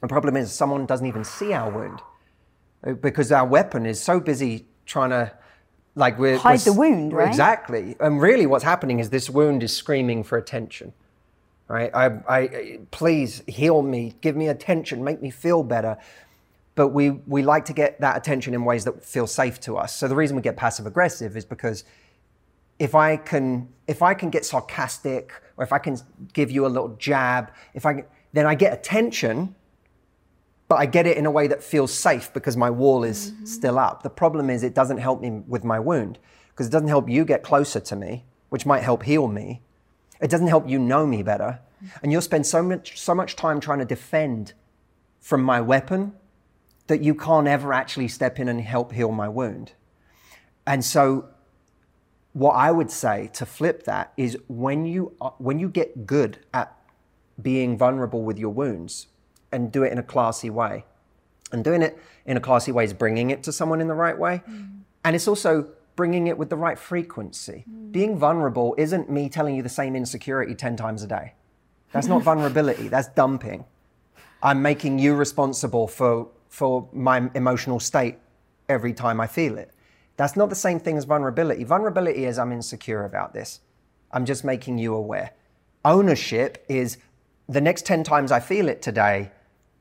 The 0.00 0.06
problem 0.08 0.36
is, 0.36 0.52
someone 0.52 0.86
doesn't 0.86 1.06
even 1.06 1.24
see 1.24 1.52
our 1.52 1.70
wound 1.70 2.00
uh, 2.86 2.92
because 2.92 3.32
our 3.32 3.46
weapon 3.46 3.84
is 3.86 4.00
so 4.00 4.20
busy 4.20 4.66
trying 4.86 5.10
to 5.10 5.32
like 5.98 6.18
we're 6.18 6.38
hide 6.38 6.60
we're, 6.60 6.64
the 6.64 6.72
wound, 6.72 7.12
right? 7.12 7.28
Exactly. 7.28 7.96
And 8.00 8.20
really, 8.20 8.46
what's 8.46 8.64
happening 8.64 9.00
is 9.00 9.10
this 9.10 9.28
wound 9.28 9.62
is 9.62 9.76
screaming 9.76 10.22
for 10.22 10.38
attention. 10.38 10.92
Right? 11.66 11.90
I, 11.94 12.06
I, 12.26 12.78
please 12.92 13.42
heal 13.46 13.82
me, 13.82 14.14
give 14.22 14.34
me 14.34 14.48
attention, 14.48 15.04
make 15.04 15.20
me 15.20 15.28
feel 15.30 15.62
better. 15.62 15.98
But 16.76 16.88
we 16.88 17.10
we 17.10 17.42
like 17.42 17.64
to 17.66 17.72
get 17.72 18.00
that 18.00 18.16
attention 18.16 18.54
in 18.54 18.64
ways 18.64 18.84
that 18.84 19.04
feel 19.04 19.26
safe 19.26 19.60
to 19.62 19.76
us. 19.76 19.94
So 19.94 20.08
the 20.08 20.14
reason 20.14 20.36
we 20.36 20.42
get 20.42 20.56
passive 20.56 20.86
aggressive 20.86 21.36
is 21.36 21.44
because 21.44 21.84
if 22.78 22.94
I 22.94 23.16
can 23.16 23.68
if 23.86 24.00
I 24.00 24.14
can 24.14 24.30
get 24.30 24.44
sarcastic 24.44 25.32
or 25.56 25.64
if 25.64 25.72
I 25.72 25.78
can 25.78 25.98
give 26.32 26.50
you 26.50 26.64
a 26.64 26.68
little 26.68 26.96
jab, 26.96 27.52
if 27.74 27.84
I 27.84 28.04
then 28.32 28.46
I 28.46 28.54
get 28.54 28.72
attention 28.72 29.56
but 30.68 30.76
I 30.76 30.86
get 30.86 31.06
it 31.06 31.16
in 31.16 31.24
a 31.24 31.30
way 31.30 31.46
that 31.48 31.62
feels 31.62 31.92
safe 31.92 32.32
because 32.32 32.56
my 32.56 32.70
wall 32.70 33.02
is 33.02 33.30
mm-hmm. 33.30 33.44
still 33.46 33.78
up. 33.78 34.02
The 34.02 34.10
problem 34.10 34.50
is 34.50 34.62
it 34.62 34.74
doesn't 34.74 34.98
help 34.98 35.20
me 35.22 35.42
with 35.46 35.64
my 35.64 35.80
wound 35.80 36.18
because 36.50 36.66
it 36.66 36.70
doesn't 36.70 36.88
help 36.88 37.08
you 37.08 37.24
get 37.24 37.42
closer 37.42 37.80
to 37.80 37.96
me, 37.96 38.24
which 38.50 38.66
might 38.66 38.82
help 38.82 39.02
heal 39.04 39.28
me. 39.28 39.62
It 40.20 40.30
doesn't 40.30 40.48
help 40.48 40.68
you 40.68 40.78
know 40.78 41.06
me 41.06 41.22
better. 41.22 41.60
Mm-hmm. 41.82 41.98
And 42.02 42.12
you'll 42.12 42.20
spend 42.20 42.46
so 42.46 42.62
much, 42.62 43.00
so 43.00 43.14
much 43.14 43.34
time 43.34 43.60
trying 43.60 43.78
to 43.78 43.86
defend 43.86 44.52
from 45.20 45.42
my 45.42 45.60
weapon 45.60 46.12
that 46.86 47.02
you 47.02 47.14
can't 47.14 47.46
ever 47.46 47.72
actually 47.72 48.08
step 48.08 48.38
in 48.38 48.48
and 48.48 48.60
help 48.60 48.92
heal 48.92 49.12
my 49.12 49.28
wound. 49.28 49.72
And 50.66 50.84
so 50.84 51.28
what 52.32 52.52
I 52.52 52.70
would 52.70 52.90
say 52.90 53.30
to 53.34 53.46
flip 53.46 53.84
that 53.84 54.12
is 54.16 54.36
when 54.48 54.84
you 54.84 55.14
when 55.38 55.58
you 55.58 55.68
get 55.68 56.06
good 56.06 56.38
at 56.52 56.76
being 57.40 57.78
vulnerable 57.78 58.22
with 58.22 58.38
your 58.38 58.50
wounds 58.50 59.06
and 59.52 59.72
do 59.72 59.82
it 59.82 59.92
in 59.92 59.98
a 59.98 60.02
classy 60.02 60.50
way. 60.50 60.84
And 61.52 61.64
doing 61.64 61.82
it 61.82 61.98
in 62.26 62.36
a 62.36 62.40
classy 62.40 62.72
way 62.72 62.84
is 62.84 62.92
bringing 62.92 63.30
it 63.30 63.42
to 63.44 63.52
someone 63.52 63.80
in 63.80 63.88
the 63.88 63.94
right 63.94 64.18
way. 64.18 64.42
Mm. 64.48 64.80
And 65.04 65.16
it's 65.16 65.26
also 65.26 65.68
bringing 65.96 66.26
it 66.26 66.36
with 66.36 66.50
the 66.50 66.56
right 66.56 66.78
frequency. 66.78 67.64
Mm. 67.68 67.92
Being 67.92 68.18
vulnerable 68.18 68.74
isn't 68.78 69.10
me 69.10 69.28
telling 69.28 69.56
you 69.56 69.62
the 69.62 69.68
same 69.68 69.96
insecurity 69.96 70.54
10 70.54 70.76
times 70.76 71.02
a 71.02 71.06
day. 71.06 71.34
That's 71.92 72.06
not 72.06 72.22
vulnerability, 72.30 72.88
that's 72.88 73.08
dumping. 73.08 73.64
I'm 74.42 74.62
making 74.62 74.98
you 74.98 75.14
responsible 75.14 75.88
for, 75.88 76.28
for 76.48 76.88
my 76.92 77.30
emotional 77.34 77.80
state 77.80 78.18
every 78.68 78.92
time 78.92 79.20
I 79.20 79.26
feel 79.26 79.58
it. 79.58 79.72
That's 80.16 80.36
not 80.36 80.50
the 80.50 80.54
same 80.54 80.80
thing 80.80 80.96
as 80.96 81.04
vulnerability. 81.04 81.64
Vulnerability 81.64 82.24
is 82.24 82.38
I'm 82.38 82.52
insecure 82.52 83.04
about 83.04 83.32
this. 83.32 83.60
I'm 84.12 84.24
just 84.24 84.44
making 84.44 84.78
you 84.78 84.94
aware. 84.94 85.32
Ownership 85.84 86.64
is 86.68 86.98
the 87.48 87.60
next 87.60 87.86
10 87.86 88.04
times 88.04 88.30
I 88.30 88.40
feel 88.40 88.68
it 88.68 88.82
today, 88.82 89.30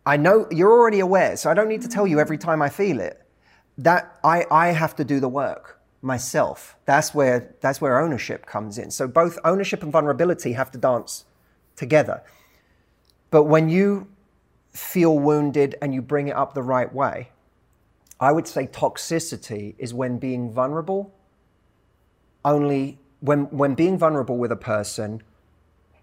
I 0.07 0.15
know 0.15 0.47
you're 0.49 0.71
already 0.71 1.01
aware, 1.01 1.35
so 1.35 1.51
I 1.51 1.53
don't 1.53 1.67
need 1.67 1.81
to 1.81 1.89
tell 1.89 2.07
you 2.07 2.17
every 2.19 2.37
time 2.37 2.61
I 2.61 2.69
feel 2.69 3.01
it. 3.01 3.21
That 3.77 4.17
I, 4.23 4.45
I 4.49 4.67
have 4.67 4.95
to 4.95 5.03
do 5.03 5.19
the 5.19 5.27
work 5.27 5.81
myself. 6.01 6.77
That's 6.85 7.13
where 7.13 7.53
that's 7.59 7.81
where 7.81 7.99
ownership 7.99 8.45
comes 8.45 8.77
in. 8.77 8.89
So 8.89 9.05
both 9.05 9.37
ownership 9.43 9.83
and 9.83 9.91
vulnerability 9.91 10.53
have 10.53 10.71
to 10.71 10.77
dance 10.77 11.25
together. 11.75 12.23
But 13.31 13.43
when 13.43 13.67
you 13.67 14.07
feel 14.71 15.19
wounded 15.19 15.75
and 15.81 15.93
you 15.93 16.01
bring 16.01 16.29
it 16.29 16.35
up 16.35 16.53
the 16.53 16.63
right 16.63 16.91
way, 16.93 17.31
I 18.19 18.31
would 18.31 18.47
say 18.47 18.65
toxicity 18.67 19.75
is 19.77 19.93
when 19.93 20.19
being 20.19 20.51
vulnerable 20.53 21.13
only 22.45 22.97
when 23.19 23.41
when 23.45 23.75
being 23.75 23.97
vulnerable 23.97 24.37
with 24.37 24.53
a 24.53 24.61
person 24.73 25.21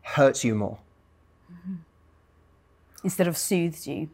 hurts 0.03 0.45
you 0.45 0.55
more 0.55 0.79
mm-hmm. 1.51 1.77
Instead 3.05 3.29
of 3.29 3.37
soothes 3.37 3.87
you. 3.87 4.09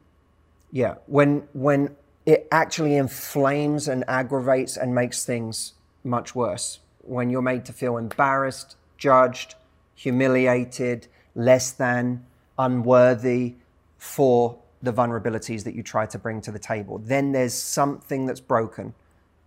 Yeah, 0.71 0.97
when 1.07 1.49
when 1.53 1.97
it 2.27 2.47
actually 2.53 2.97
inflames 2.97 3.89
and 3.89 4.05
aggravates 4.07 4.77
and 4.77 4.95
makes 4.95 5.25
things 5.25 5.73
much 6.05 6.35
worse. 6.35 6.81
When 7.03 7.31
you're 7.31 7.43
made 7.43 7.65
to 7.65 7.73
feel 7.73 7.97
embarrassed, 7.97 8.77
judged, 8.99 9.55
humiliated, 9.95 11.09
less 11.35 11.73
than, 11.73 12.25
unworthy 12.59 13.55
for 13.99 14.59
the 14.83 14.93
vulnerabilities 14.93 15.65
that 15.65 15.75
you 15.75 15.83
try 15.83 16.07
to 16.07 16.19
bring 16.19 16.41
to 16.43 16.51
the 16.51 16.59
table, 16.59 16.99
then 16.99 17.33
there's 17.33 17.55
something 17.55 18.27
that's 18.27 18.41
broken 18.41 18.95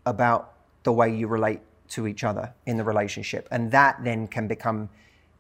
about 0.06 0.54
the 0.84 0.92
way 0.92 1.16
you 1.16 1.28
relate 1.28 1.62
to 1.90 2.08
each 2.08 2.24
other 2.24 2.54
in 2.66 2.78
the 2.78 2.84
relationship. 2.84 3.48
And 3.52 3.72
that 3.72 4.04
then 4.04 4.28
can 4.28 4.48
become 4.48 4.90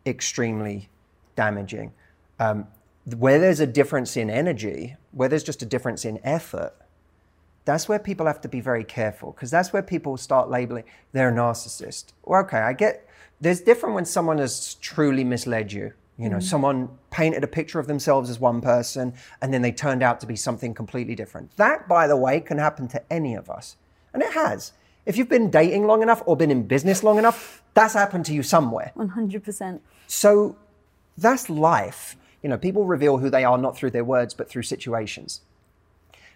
extremely 0.05 0.89
damaging. 1.35 1.91
Um, 2.39 2.67
where 3.05 3.39
there's 3.39 3.59
a 3.59 3.67
difference 3.67 4.15
in 4.15 4.29
energy, 4.29 4.95
where 5.11 5.29
there's 5.29 5.43
just 5.43 5.61
a 5.61 5.65
difference 5.65 6.05
in 6.05 6.19
effort, 6.23 6.73
that's 7.65 7.87
where 7.87 7.99
people 7.99 8.25
have 8.25 8.41
to 8.41 8.49
be 8.49 8.59
very 8.59 8.83
careful 8.83 9.31
because 9.31 9.49
that's 9.49 9.71
where 9.71 9.81
people 9.81 10.17
start 10.17 10.49
labeling 10.49 10.83
they're 11.11 11.29
a 11.29 11.31
narcissist. 11.31 12.13
Well, 12.23 12.41
okay, 12.41 12.57
I 12.57 12.73
get 12.73 13.07
there's 13.39 13.61
different 13.61 13.95
when 13.95 14.05
someone 14.05 14.37
has 14.37 14.75
truly 14.75 15.23
misled 15.23 15.71
you. 15.71 15.93
You 16.17 16.29
know, 16.29 16.37
mm. 16.37 16.43
someone 16.43 16.89
painted 17.09 17.43
a 17.43 17.47
picture 17.47 17.79
of 17.79 17.87
themselves 17.87 18.29
as 18.29 18.39
one 18.39 18.61
person 18.61 19.13
and 19.41 19.53
then 19.53 19.61
they 19.61 19.71
turned 19.71 20.03
out 20.03 20.19
to 20.21 20.27
be 20.27 20.35
something 20.35 20.73
completely 20.73 21.15
different. 21.15 21.55
That, 21.57 21.87
by 21.87 22.07
the 22.07 22.15
way, 22.15 22.39
can 22.39 22.57
happen 22.57 22.87
to 22.89 23.01
any 23.11 23.33
of 23.33 23.49
us. 23.49 23.77
And 24.13 24.21
it 24.21 24.31
has. 24.33 24.73
If 25.05 25.17
you've 25.17 25.29
been 25.29 25.49
dating 25.49 25.87
long 25.87 26.01
enough 26.01 26.21
or 26.25 26.37
been 26.37 26.51
in 26.51 26.67
business 26.67 27.03
long 27.03 27.17
enough, 27.17 27.63
that's 27.73 27.93
happened 27.93 28.25
to 28.25 28.33
you 28.33 28.43
somewhere. 28.43 28.91
100%. 28.95 29.79
So 30.07 30.55
that's 31.17 31.49
life. 31.49 32.15
You 32.43 32.49
know, 32.49 32.57
people 32.57 32.85
reveal 32.85 33.17
who 33.17 33.29
they 33.29 33.43
are 33.43 33.57
not 33.57 33.75
through 33.75 33.91
their 33.91 34.03
words, 34.03 34.33
but 34.33 34.49
through 34.49 34.63
situations. 34.63 35.41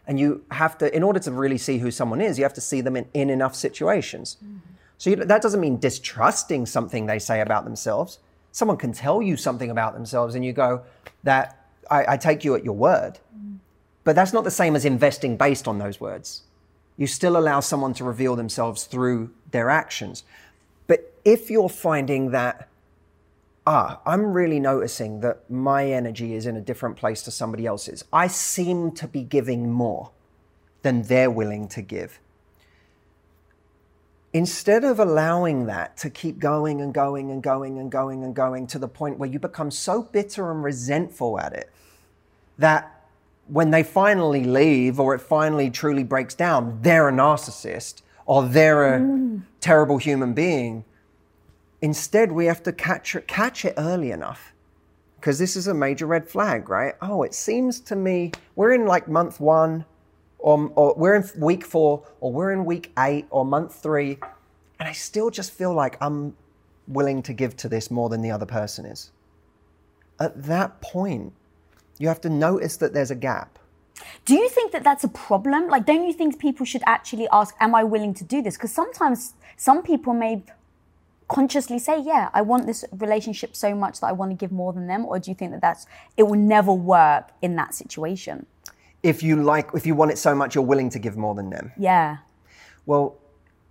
And 0.08 0.20
you 0.20 0.46
have 0.52 0.78
to, 0.78 0.96
in 0.96 1.04
order 1.04 1.20
to 1.20 1.32
really 1.32 1.58
see 1.58 1.80
who 1.80 1.92
someone 1.92 2.22
is, 2.22 2.38
you 2.40 2.46
have 2.46 2.54
to 2.54 2.62
see 2.62 2.80
them 2.80 2.96
in, 2.96 3.08
in 3.14 3.30
enough 3.30 3.56
situations. 3.56 4.38
Mm-hmm. 4.44 4.58
So 4.98 5.10
you, 5.12 5.16
that 5.18 5.42
doesn't 5.42 5.60
mean 5.60 5.78
distrusting 5.80 6.66
something 6.66 7.06
they 7.06 7.20
say 7.20 7.42
about 7.42 7.66
themselves. 7.66 8.20
Someone 8.52 8.78
can 8.78 8.94
tell 8.94 9.22
you 9.22 9.38
something 9.38 9.70
about 9.70 9.94
themselves, 9.94 10.34
and 10.34 10.44
you 10.44 10.54
go, 10.54 10.82
"That 11.24 11.68
I, 11.92 12.14
I 12.14 12.18
take 12.18 12.44
you 12.44 12.56
at 12.56 12.64
your 12.64 12.74
word." 12.74 13.20
Mm. 13.38 13.58
But 14.04 14.16
that's 14.16 14.34
not 14.34 14.44
the 14.44 14.52
same 14.52 14.76
as 14.76 14.86
investing 14.86 15.38
based 15.38 15.68
on 15.68 15.78
those 15.78 16.00
words. 16.00 16.44
You 16.96 17.06
still 17.06 17.38
allow 17.38 17.60
someone 17.60 17.94
to 17.96 18.04
reveal 18.04 18.36
themselves 18.36 18.86
through 18.86 19.30
their 19.52 19.70
actions. 19.70 20.24
But 20.88 21.14
if 21.24 21.52
you're 21.52 21.70
finding 21.70 22.32
that 22.32 22.70
ah, 23.68 24.00
I'm 24.06 24.32
really 24.32 24.62
noticing 24.62 25.20
that 25.20 25.50
my 25.50 25.92
energy 25.92 26.34
is 26.34 26.46
in 26.46 26.56
a 26.56 26.62
different 26.62 26.96
place 26.96 27.22
to 27.24 27.32
somebody 27.32 27.66
else's. 27.66 28.06
I 28.14 28.28
seem 28.28 28.92
to 28.94 29.08
be 29.10 29.24
giving 29.24 29.70
more 29.70 30.12
than 30.84 31.04
they're 31.04 31.30
willing 31.30 31.68
to 31.70 31.82
give. 31.82 32.20
Instead 34.32 34.86
of 34.86 35.00
allowing 35.00 35.66
that 35.66 35.98
to 35.98 36.10
keep 36.10 36.40
going 36.40 36.80
and 36.80 36.94
going 36.94 37.30
and 37.30 37.44
going 37.44 37.78
and 37.78 37.92
going 37.92 38.24
and 38.24 38.34
going 38.34 38.68
to 38.68 38.80
the 38.80 38.88
point 38.88 39.20
where 39.20 39.30
you 39.30 39.38
become 39.38 39.70
so 39.70 40.02
bitter 40.02 40.50
and 40.50 40.64
resentful 40.64 41.38
at 41.38 41.52
it 41.52 41.70
that 42.58 43.10
when 43.48 43.72
they 43.72 43.84
finally 43.84 44.46
leave 44.46 44.98
or 44.98 45.14
it 45.14 45.20
finally 45.20 45.70
truly 45.70 46.04
breaks 46.04 46.36
down, 46.36 46.80
they're 46.84 47.10
a 47.10 47.12
narcissist 47.12 48.02
or 48.26 48.44
they're 48.44 48.96
a 48.96 49.00
mm. 49.00 49.42
terrible 49.60 49.98
human 49.98 50.34
being 50.34 50.86
Instead, 51.82 52.32
we 52.32 52.46
have 52.46 52.64
to 52.64 52.74
catch 52.74 53.16
it, 53.16 53.28
catch 53.28 53.66
it 53.66 53.74
early 53.78 54.12
enough 54.12 54.54
because 55.18 55.40
this 55.40 55.56
is 55.56 55.68
a 55.68 55.74
major 55.74 56.06
red 56.06 56.28
flag, 56.28 56.70
right? 56.70 56.96
Oh, 57.02 57.24
it 57.24 57.34
seems 57.34 57.80
to 57.82 57.96
me 57.96 58.32
we're 58.56 58.74
in 58.74 58.86
like 58.86 59.08
month 59.08 59.40
one, 59.40 59.86
or, 60.40 60.72
or 60.76 60.94
we're 60.96 61.16
in 61.16 61.30
week 61.38 61.66
four, 61.66 62.04
or 62.20 62.32
we're 62.32 62.52
in 62.52 62.66
week 62.66 62.92
eight, 63.00 63.26
or 63.30 63.44
month 63.44 63.76
three, 63.76 64.18
and 64.80 64.88
I 64.88 64.92
still 64.92 65.30
just 65.30 65.52
feel 65.52 65.74
like 65.74 65.98
I'm 66.02 66.36
willing 66.88 67.22
to 67.24 67.34
give 67.34 67.58
to 67.58 67.70
this 67.70 67.92
more 67.92 68.10
than 68.10 68.22
the 68.22 68.32
other 68.32 68.46
person 68.46 68.86
is. 68.86 69.12
At 70.20 70.44
that 70.44 70.82
point, 70.82 71.34
you 72.00 72.08
have 72.08 72.22
to 72.22 72.30
notice 72.30 72.78
that 72.78 72.94
there's 72.94 73.12
a 73.12 73.16
gap. 73.16 73.60
Do 74.26 74.36
you 74.36 74.48
think 74.50 74.72
that 74.72 74.84
that's 74.84 75.04
a 75.04 75.08
problem? 75.08 75.68
Like, 75.68 75.86
don't 75.86 76.06
you 76.06 76.14
think 76.14 76.40
people 76.40 76.66
should 76.66 76.84
actually 76.86 77.28
ask, 77.32 77.56
Am 77.60 77.74
I 77.74 77.84
willing 77.84 78.14
to 78.14 78.24
do 78.24 78.42
this? 78.42 78.56
Because 78.56 78.72
sometimes 78.72 79.34
some 79.58 79.82
people 79.82 80.14
may 80.14 80.44
consciously 81.28 81.80
say, 81.80 82.00
yeah, 82.00 82.30
I 82.34 82.42
want 82.42 82.66
this 82.68 82.86
relationship 82.92 83.56
so 83.56 83.76
much 83.76 84.00
that 84.00 84.08
I 84.08 84.12
want 84.12 84.32
to 84.32 84.36
give 84.36 84.52
more 84.52 84.74
than 84.74 84.88
them? 84.88 85.06
Or 85.06 85.20
do 85.20 85.30
you 85.30 85.36
think 85.36 85.52
that 85.52 85.62
that's, 85.62 85.86
it 86.16 86.24
will 86.24 86.40
never 86.40 86.74
work 86.74 87.30
in 87.42 87.56
that 87.58 87.74
situation? 87.74 88.46
If 89.04 89.22
you 89.24 89.42
like, 89.42 89.70
if 89.74 89.86
you 89.86 89.96
want 89.96 90.12
it 90.12 90.18
so 90.18 90.34
much, 90.34 90.56
you're 90.56 90.64
willing 90.64 90.90
to 90.92 91.00
give 91.00 91.18
more 91.18 91.36
than 91.36 91.50
them. 91.50 91.72
Yeah. 91.78 92.18
Well, 92.86 93.18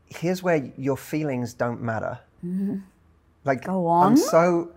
here's 0.07 0.43
where 0.43 0.71
your 0.77 0.97
feelings 0.97 1.55
don't 1.55 1.83
matter. 1.83 2.19
Mm-hmm. 2.45 2.79
Like, 3.45 3.65
Go 3.65 3.87
on. 3.87 4.13
I'm 4.13 4.17
so, 4.17 4.73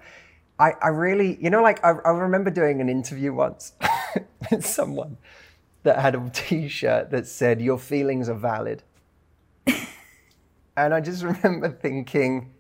I, 0.58 0.74
I 0.82 0.88
really, 0.90 1.38
you 1.42 1.50
know, 1.50 1.62
like 1.62 1.84
I, 1.84 1.92
I 2.06 2.12
remember 2.12 2.50
doing 2.50 2.82
an 2.82 2.90
interview 2.90 3.34
once 3.34 3.74
with 4.52 4.66
someone 4.66 5.18
that 5.84 6.00
had 6.00 6.16
a 6.16 6.30
t-shirt 6.34 7.12
that 7.12 7.28
said, 7.28 7.62
your 7.62 7.78
feelings 7.78 8.30
are 8.30 8.36
valid. 8.36 8.84
and 10.78 10.94
I 10.94 11.02
just 11.02 11.24
remember 11.24 11.70
thinking, 11.70 12.52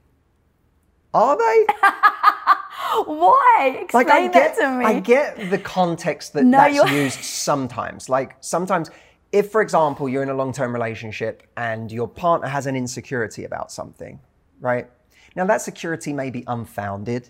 are 1.13 1.37
they? 1.37 1.65
Why? 3.05 3.79
Explain 3.81 4.07
like, 4.07 4.13
I 4.13 4.27
get, 4.27 4.33
that 4.33 4.57
to 4.57 4.77
me. 4.77 4.85
I 4.85 4.99
get 4.99 5.49
the 5.49 5.57
context 5.57 6.33
that 6.33 6.43
no, 6.43 6.57
that's 6.57 6.75
you're... 6.75 6.87
used 6.87 7.23
sometimes. 7.23 8.09
Like 8.09 8.35
sometimes, 8.41 8.89
if 9.31 9.51
for 9.51 9.61
example 9.61 10.09
you're 10.09 10.23
in 10.23 10.29
a 10.29 10.33
long-term 10.33 10.73
relationship 10.73 11.43
and 11.57 11.91
your 11.91 12.07
partner 12.07 12.47
has 12.47 12.65
an 12.65 12.75
insecurity 12.75 13.45
about 13.45 13.71
something, 13.71 14.19
right? 14.59 14.89
Now 15.35 15.45
that 15.45 15.61
security 15.61 16.13
may 16.13 16.29
be 16.29 16.43
unfounded. 16.47 17.29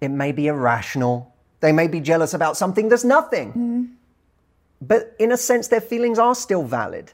It 0.00 0.10
may 0.10 0.32
be 0.32 0.46
irrational. 0.46 1.34
They 1.60 1.72
may 1.72 1.88
be 1.88 2.00
jealous 2.00 2.34
about 2.34 2.56
something 2.56 2.88
that's 2.88 3.04
nothing. 3.04 3.52
Mm. 3.52 3.94
But 4.80 5.16
in 5.18 5.32
a 5.32 5.36
sense, 5.36 5.68
their 5.68 5.80
feelings 5.80 6.18
are 6.18 6.34
still 6.34 6.62
valid. 6.62 7.12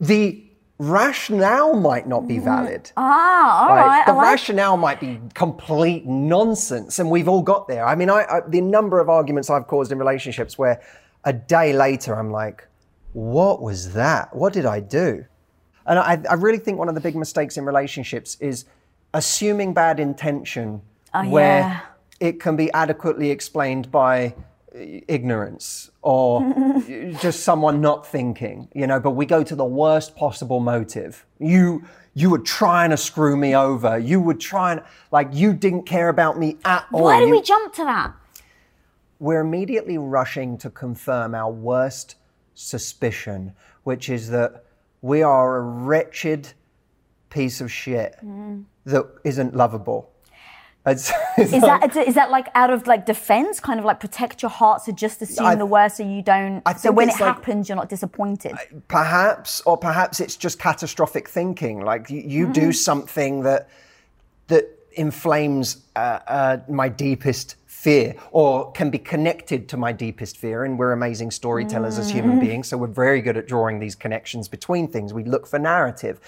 The 0.00 0.44
rationale 0.80 1.74
might 1.74 2.08
not 2.08 2.26
be 2.26 2.36
mm-hmm. 2.36 2.44
valid. 2.44 2.90
Ah, 2.96 3.68
all 3.68 3.74
right. 3.74 3.86
right. 3.86 4.06
The 4.06 4.12
like... 4.14 4.24
rationale 4.24 4.76
might 4.76 5.00
be 5.00 5.20
complete 5.34 6.06
nonsense, 6.06 6.98
and 6.98 7.10
we've 7.10 7.28
all 7.28 7.42
got 7.42 7.68
there. 7.68 7.86
I 7.86 7.94
mean, 7.94 8.10
I, 8.10 8.24
I, 8.24 8.40
the 8.48 8.60
number 8.60 8.98
of 8.98 9.08
arguments 9.08 9.50
I've 9.50 9.66
caused 9.66 9.92
in 9.92 9.98
relationships 9.98 10.58
where 10.58 10.80
a 11.24 11.32
day 11.32 11.72
later, 11.72 12.18
I'm 12.18 12.30
like, 12.30 12.66
what 13.12 13.60
was 13.62 13.92
that? 13.92 14.34
What 14.34 14.52
did 14.52 14.66
I 14.66 14.80
do? 14.80 15.24
And 15.86 15.98
I, 15.98 16.20
I 16.28 16.34
really 16.34 16.58
think 16.58 16.78
one 16.78 16.88
of 16.88 16.94
the 16.94 17.00
big 17.00 17.16
mistakes 17.16 17.56
in 17.56 17.64
relationships 17.64 18.36
is 18.40 18.64
assuming 19.12 19.74
bad 19.74 20.00
intention 20.00 20.82
Oh, 21.12 21.28
where 21.28 21.60
yeah. 21.60 21.80
it 22.20 22.40
can 22.40 22.56
be 22.56 22.72
adequately 22.72 23.30
explained 23.30 23.90
by 23.90 24.34
ignorance 24.74 25.90
or 26.02 26.82
just 27.20 27.40
someone 27.40 27.80
not 27.80 28.06
thinking, 28.06 28.68
you 28.74 28.86
know, 28.86 29.00
but 29.00 29.12
we 29.12 29.26
go 29.26 29.42
to 29.42 29.54
the 29.54 29.64
worst 29.64 30.16
possible 30.16 30.60
motive. 30.60 31.26
You 31.38 31.84
you 32.14 32.30
were 32.30 32.38
trying 32.38 32.90
to 32.90 32.96
screw 32.96 33.36
me 33.36 33.54
over. 33.54 33.98
You 33.98 34.20
were 34.20 34.34
trying 34.34 34.80
like 35.12 35.28
you 35.32 35.52
didn't 35.52 35.84
care 35.84 36.08
about 36.08 36.38
me 36.38 36.58
at 36.64 36.86
all. 36.92 37.04
Why 37.04 37.20
do 37.20 37.26
You- 37.26 37.32
we 37.32 37.42
jump 37.42 37.72
to 37.74 37.84
that? 37.84 38.14
we're 39.20 39.40
immediately 39.40 39.98
rushing 39.98 40.56
to 40.58 40.70
confirm 40.70 41.34
our 41.34 41.52
worst 41.52 42.16
suspicion, 42.54 43.52
which 43.84 44.08
is 44.08 44.30
that 44.30 44.64
we 45.02 45.22
are 45.22 45.58
a 45.58 45.60
wretched 45.60 46.48
piece 47.28 47.60
of 47.60 47.70
shit 47.70 48.16
mm. 48.24 48.64
that 48.84 49.06
isn't 49.22 49.54
lovable. 49.54 50.10
It's, 50.86 51.12
it's 51.36 51.52
Is 51.52 51.62
like- 51.62 51.92
that 51.92 52.08
is 52.08 52.14
that 52.14 52.30
like 52.30 52.48
out 52.54 52.70
of 52.70 52.86
like 52.86 53.04
defense, 53.04 53.60
kind 53.60 53.78
of 53.78 53.84
like 53.84 54.00
protect 54.00 54.40
your 54.42 54.50
heart, 54.50 54.80
so 54.82 54.92
just 54.92 55.20
assume 55.20 55.46
I- 55.46 55.54
the 55.54 55.66
worst, 55.66 55.98
so 55.98 56.02
you 56.02 56.22
don't. 56.22 56.62
So 56.78 56.90
when 56.90 57.08
it 57.10 57.12
like- 57.12 57.20
happens, 57.20 57.68
you're 57.68 57.76
not 57.76 57.90
disappointed. 57.90 58.54
perhaps, 58.88 59.60
or 59.66 59.76
perhaps 59.76 60.20
it's 60.20 60.36
just 60.36 60.58
catastrophic 60.58 61.28
thinking. 61.28 61.80
Like 61.82 62.08
you, 62.10 62.20
you 62.22 62.44
Mm-hmm. 62.44 62.52
do 62.52 62.72
something 62.72 63.42
that 63.42 63.68
that 64.48 64.64
inflames 64.92 65.84
uh, 65.96 66.18
uh, 66.26 66.56
my 66.68 66.88
deepest 66.88 67.56
fear, 67.66 68.14
or 68.32 68.72
can 68.72 68.90
be 68.90 68.98
connected 68.98 69.68
to 69.68 69.76
my 69.76 69.92
deepest 69.92 70.36
fear. 70.38 70.64
And 70.64 70.78
we're 70.78 70.92
amazing 70.92 71.30
storytellers 71.30 71.98
as 71.98 72.10
human 72.10 72.32
Mm-hmm. 72.38 72.40
beings, 72.46 72.68
so 72.68 72.76
we're 72.78 72.86
very 73.06 73.20
good 73.22 73.36
at 73.36 73.46
drawing 73.46 73.80
these 73.80 73.94
connections 73.94 74.48
between 74.48 74.88
things. 74.88 75.12
We 75.14 75.24
look 75.24 75.46
for 75.46 75.58
narrative. 75.58 76.20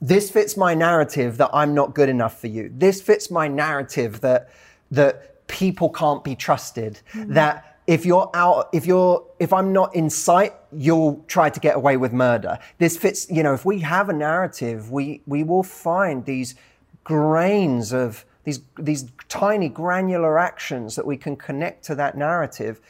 This 0.00 0.30
fits 0.30 0.56
my 0.56 0.74
narrative 0.74 1.36
that 1.38 1.50
I'm 1.52 1.74
not 1.74 1.94
good 1.94 2.08
enough 2.08 2.40
for 2.40 2.46
you. 2.46 2.72
This 2.74 3.02
fits 3.02 3.30
my 3.30 3.48
narrative 3.48 4.20
that 4.20 4.50
that 4.90 5.46
people 5.46 5.90
can't 5.90 6.24
be 6.24 6.34
trusted. 6.34 7.00
Hmm. 7.12 7.34
That 7.34 7.70
if 7.86 8.06
you're 8.06 8.30
out, 8.34 8.68
if 8.72 8.86
you're, 8.86 9.26
if 9.40 9.52
I'm 9.52 9.72
not 9.72 9.94
in 9.94 10.10
sight, 10.10 10.54
you'll 10.72 11.24
try 11.26 11.50
to 11.50 11.58
get 11.58 11.74
away 11.74 11.96
with 11.96 12.12
murder. 12.12 12.58
This 12.78 12.96
fits, 12.96 13.28
you 13.30 13.42
know, 13.42 13.52
if 13.52 13.64
we 13.64 13.80
have 13.80 14.08
a 14.08 14.12
narrative, 14.12 14.92
we, 14.92 15.22
we 15.26 15.42
will 15.42 15.64
find 15.64 16.24
these 16.24 16.54
grains 17.02 17.92
of 17.92 18.24
these, 18.44 18.60
these 18.78 19.10
tiny 19.28 19.68
granular 19.68 20.38
actions 20.38 20.94
that 20.96 21.04
we 21.04 21.16
can 21.16 21.36
connect 21.36 21.84
to 21.86 21.94
that 21.96 22.16
narrative 22.16 22.80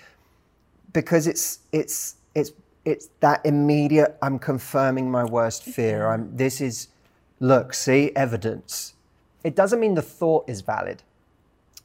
because 0.93 1.27
it's, 1.27 1.61
it's, 1.73 2.17
it's, 2.35 2.53
it's 2.85 3.09
that 3.21 3.45
immediate, 3.47 4.19
I'm 4.21 4.39
confirming 4.39 5.11
my 5.11 5.25
worst 5.25 5.65
fear. 5.65 6.09
I'm, 6.09 6.37
this 6.37 6.61
is, 6.61 6.89
look, 7.41 7.75
see, 7.75 8.13
evidence. 8.15 8.95
It 9.43 9.57
doesn't 9.57 9.81
mean 9.81 9.95
the 9.95 10.03
thought 10.03 10.49
is 10.49 10.61
valid 10.61 11.03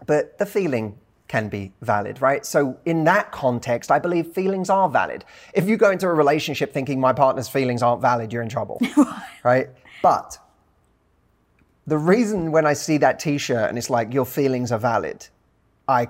but 0.06 0.38
the 0.38 0.46
feeling 0.46 0.98
can 1.28 1.50
be 1.50 1.74
valid, 1.82 2.22
right? 2.22 2.46
So, 2.46 2.78
in 2.86 3.04
that 3.06 3.32
context, 3.32 3.92
I 3.92 4.00
believe 4.00 4.28
feelings 4.28 4.70
are 4.70 4.90
valid. 4.90 5.26
If 5.54 5.68
you 5.68 5.78
go 5.78 5.90
into 5.92 6.08
a 6.08 6.14
relationship 6.14 6.72
thinking 6.72 7.00
my 7.00 7.14
partner's 7.14 7.50
feelings 7.50 7.82
aren't 7.82 8.02
valid, 8.02 8.32
you're 8.32 8.44
in 8.44 8.50
trouble, 8.50 8.80
right? 9.44 9.70
But 10.04 10.38
the 11.88 11.98
reason 11.98 12.52
when 12.52 12.66
I 12.66 12.74
see 12.74 12.98
that 13.00 13.20
t 13.20 13.38
shirt 13.38 13.70
and 13.70 13.78
it's 13.78 13.90
like 13.90 14.14
your 14.14 14.26
feelings 14.26 14.72
are 14.72 14.80
valid, 14.80 15.28
I 15.88 16.10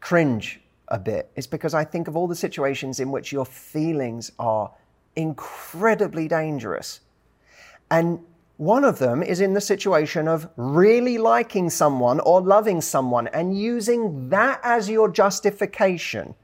cringe 0.00 0.60
a 0.88 0.98
bit 0.98 1.30
is 1.36 1.46
because 1.46 1.72
I 1.72 1.84
think 1.84 2.08
of 2.08 2.16
all 2.16 2.26
the 2.26 2.34
situations 2.34 2.98
in 3.00 3.10
which 3.10 3.32
your 3.32 3.46
feelings 3.46 4.32
are 4.38 4.70
incredibly 5.14 6.26
dangerous. 6.26 7.00
And 7.90 8.20
one 8.56 8.84
of 8.84 8.98
them 8.98 9.22
is 9.22 9.40
in 9.40 9.54
the 9.54 9.60
situation 9.60 10.28
of 10.28 10.48
really 10.56 11.18
liking 11.18 11.70
someone 11.70 12.20
or 12.20 12.40
loving 12.40 12.80
someone 12.80 13.26
and 13.28 13.58
using 13.58 14.28
that 14.28 14.60
as 14.62 14.88
your 14.88 15.08
justification 15.08 16.34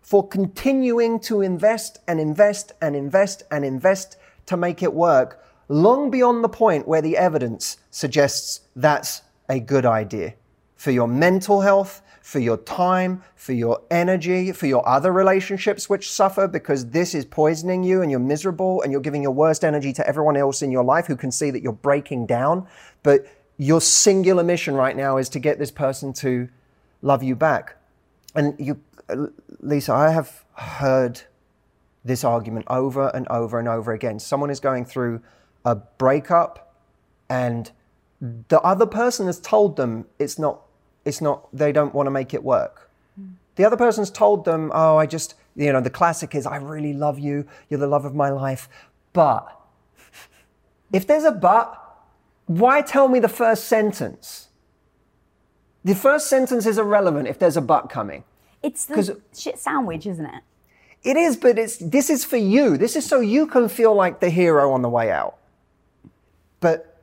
for 0.00 0.26
continuing 0.26 1.18
to 1.18 1.40
invest 1.40 1.98
and 2.06 2.20
invest 2.20 2.72
and 2.80 2.94
invest 2.94 3.42
and 3.50 3.64
invest 3.64 4.16
to 4.46 4.56
make 4.56 4.82
it 4.82 4.94
work 4.94 5.44
long 5.68 6.10
beyond 6.10 6.44
the 6.44 6.48
point 6.48 6.86
where 6.86 7.02
the 7.02 7.16
evidence 7.16 7.76
suggests 7.90 8.60
that's 8.76 9.22
a 9.48 9.58
good 9.58 9.84
idea 9.84 10.34
for 10.76 10.90
your 10.90 11.08
mental 11.08 11.60
health, 11.60 12.02
for 12.26 12.40
your 12.40 12.56
time, 12.56 13.22
for 13.36 13.52
your 13.52 13.80
energy, 13.88 14.50
for 14.50 14.66
your 14.66 14.86
other 14.88 15.12
relationships 15.12 15.88
which 15.88 16.10
suffer 16.10 16.48
because 16.48 16.86
this 16.90 17.14
is 17.14 17.24
poisoning 17.24 17.84
you 17.84 18.02
and 18.02 18.10
you're 18.10 18.18
miserable 18.18 18.82
and 18.82 18.90
you're 18.90 19.00
giving 19.00 19.22
your 19.22 19.30
worst 19.30 19.64
energy 19.64 19.92
to 19.92 20.04
everyone 20.08 20.36
else 20.36 20.60
in 20.60 20.72
your 20.72 20.82
life 20.82 21.06
who 21.06 21.14
can 21.14 21.30
see 21.30 21.52
that 21.52 21.62
you're 21.62 21.72
breaking 21.72 22.26
down. 22.26 22.66
But 23.04 23.28
your 23.58 23.80
singular 23.80 24.42
mission 24.42 24.74
right 24.74 24.96
now 24.96 25.18
is 25.18 25.28
to 25.28 25.38
get 25.38 25.60
this 25.60 25.70
person 25.70 26.12
to 26.14 26.48
love 27.00 27.22
you 27.22 27.36
back. 27.36 27.76
And 28.34 28.56
you, 28.58 28.80
Lisa, 29.60 29.92
I 29.92 30.10
have 30.10 30.44
heard 30.54 31.20
this 32.04 32.24
argument 32.24 32.66
over 32.68 33.08
and 33.14 33.28
over 33.28 33.56
and 33.60 33.68
over 33.68 33.92
again. 33.92 34.18
Someone 34.18 34.50
is 34.50 34.58
going 34.58 34.84
through 34.84 35.22
a 35.64 35.76
breakup 35.76 36.74
and 37.30 37.70
the 38.20 38.60
other 38.62 38.86
person 38.86 39.26
has 39.26 39.38
told 39.38 39.76
them 39.76 40.06
it's 40.18 40.40
not 40.40 40.65
it's 41.06 41.20
not 41.20 41.48
they 41.52 41.72
don't 41.72 41.94
want 41.94 42.06
to 42.06 42.10
make 42.10 42.34
it 42.34 42.42
work. 42.42 42.90
The 43.54 43.64
other 43.64 43.76
person's 43.76 44.10
told 44.10 44.44
them 44.44 44.70
oh 44.74 44.98
i 44.98 45.06
just 45.06 45.34
you 45.54 45.72
know 45.72 45.80
the 45.80 45.88
classic 45.88 46.34
is 46.34 46.46
i 46.46 46.56
really 46.56 46.92
love 46.92 47.18
you. 47.18 47.46
You're 47.68 47.80
the 47.80 47.86
love 47.86 48.04
of 48.04 48.14
my 48.14 48.30
life. 48.30 48.68
But 49.12 49.50
if 50.92 51.06
there's 51.06 51.24
a 51.24 51.32
but 51.32 51.82
why 52.46 52.82
tell 52.82 53.08
me 53.08 53.18
the 53.18 53.28
first 53.28 53.64
sentence? 53.64 54.48
The 55.84 55.94
first 55.94 56.28
sentence 56.28 56.66
is 56.66 56.78
irrelevant 56.78 57.28
if 57.28 57.38
there's 57.38 57.56
a 57.56 57.62
but 57.62 57.88
coming. 57.88 58.24
It's 58.62 58.84
the 58.86 59.20
shit 59.34 59.58
sandwich, 59.58 60.06
isn't 60.06 60.26
it? 60.26 60.42
it 61.06 61.16
is 61.16 61.36
but 61.36 61.56
it's 61.58 61.76
this 61.76 62.10
is 62.10 62.24
for 62.24 62.36
you. 62.36 62.76
This 62.76 62.96
is 62.96 63.06
so 63.06 63.20
you 63.20 63.46
can 63.46 63.68
feel 63.68 63.94
like 63.94 64.18
the 64.20 64.28
hero 64.28 64.72
on 64.72 64.82
the 64.82 64.88
way 64.88 65.10
out. 65.10 65.36
But 66.60 66.95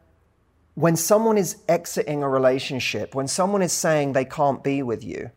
when 0.75 0.95
someone 0.95 1.37
is 1.37 1.57
exiting 1.67 2.23
a 2.23 2.29
relationship, 2.29 3.13
when 3.13 3.27
someone 3.27 3.61
is 3.61 3.71
saying 3.71 4.13
they 4.13 4.25
can't 4.25 4.63
be 4.63 4.81
with 4.81 5.03
you, 5.03 5.31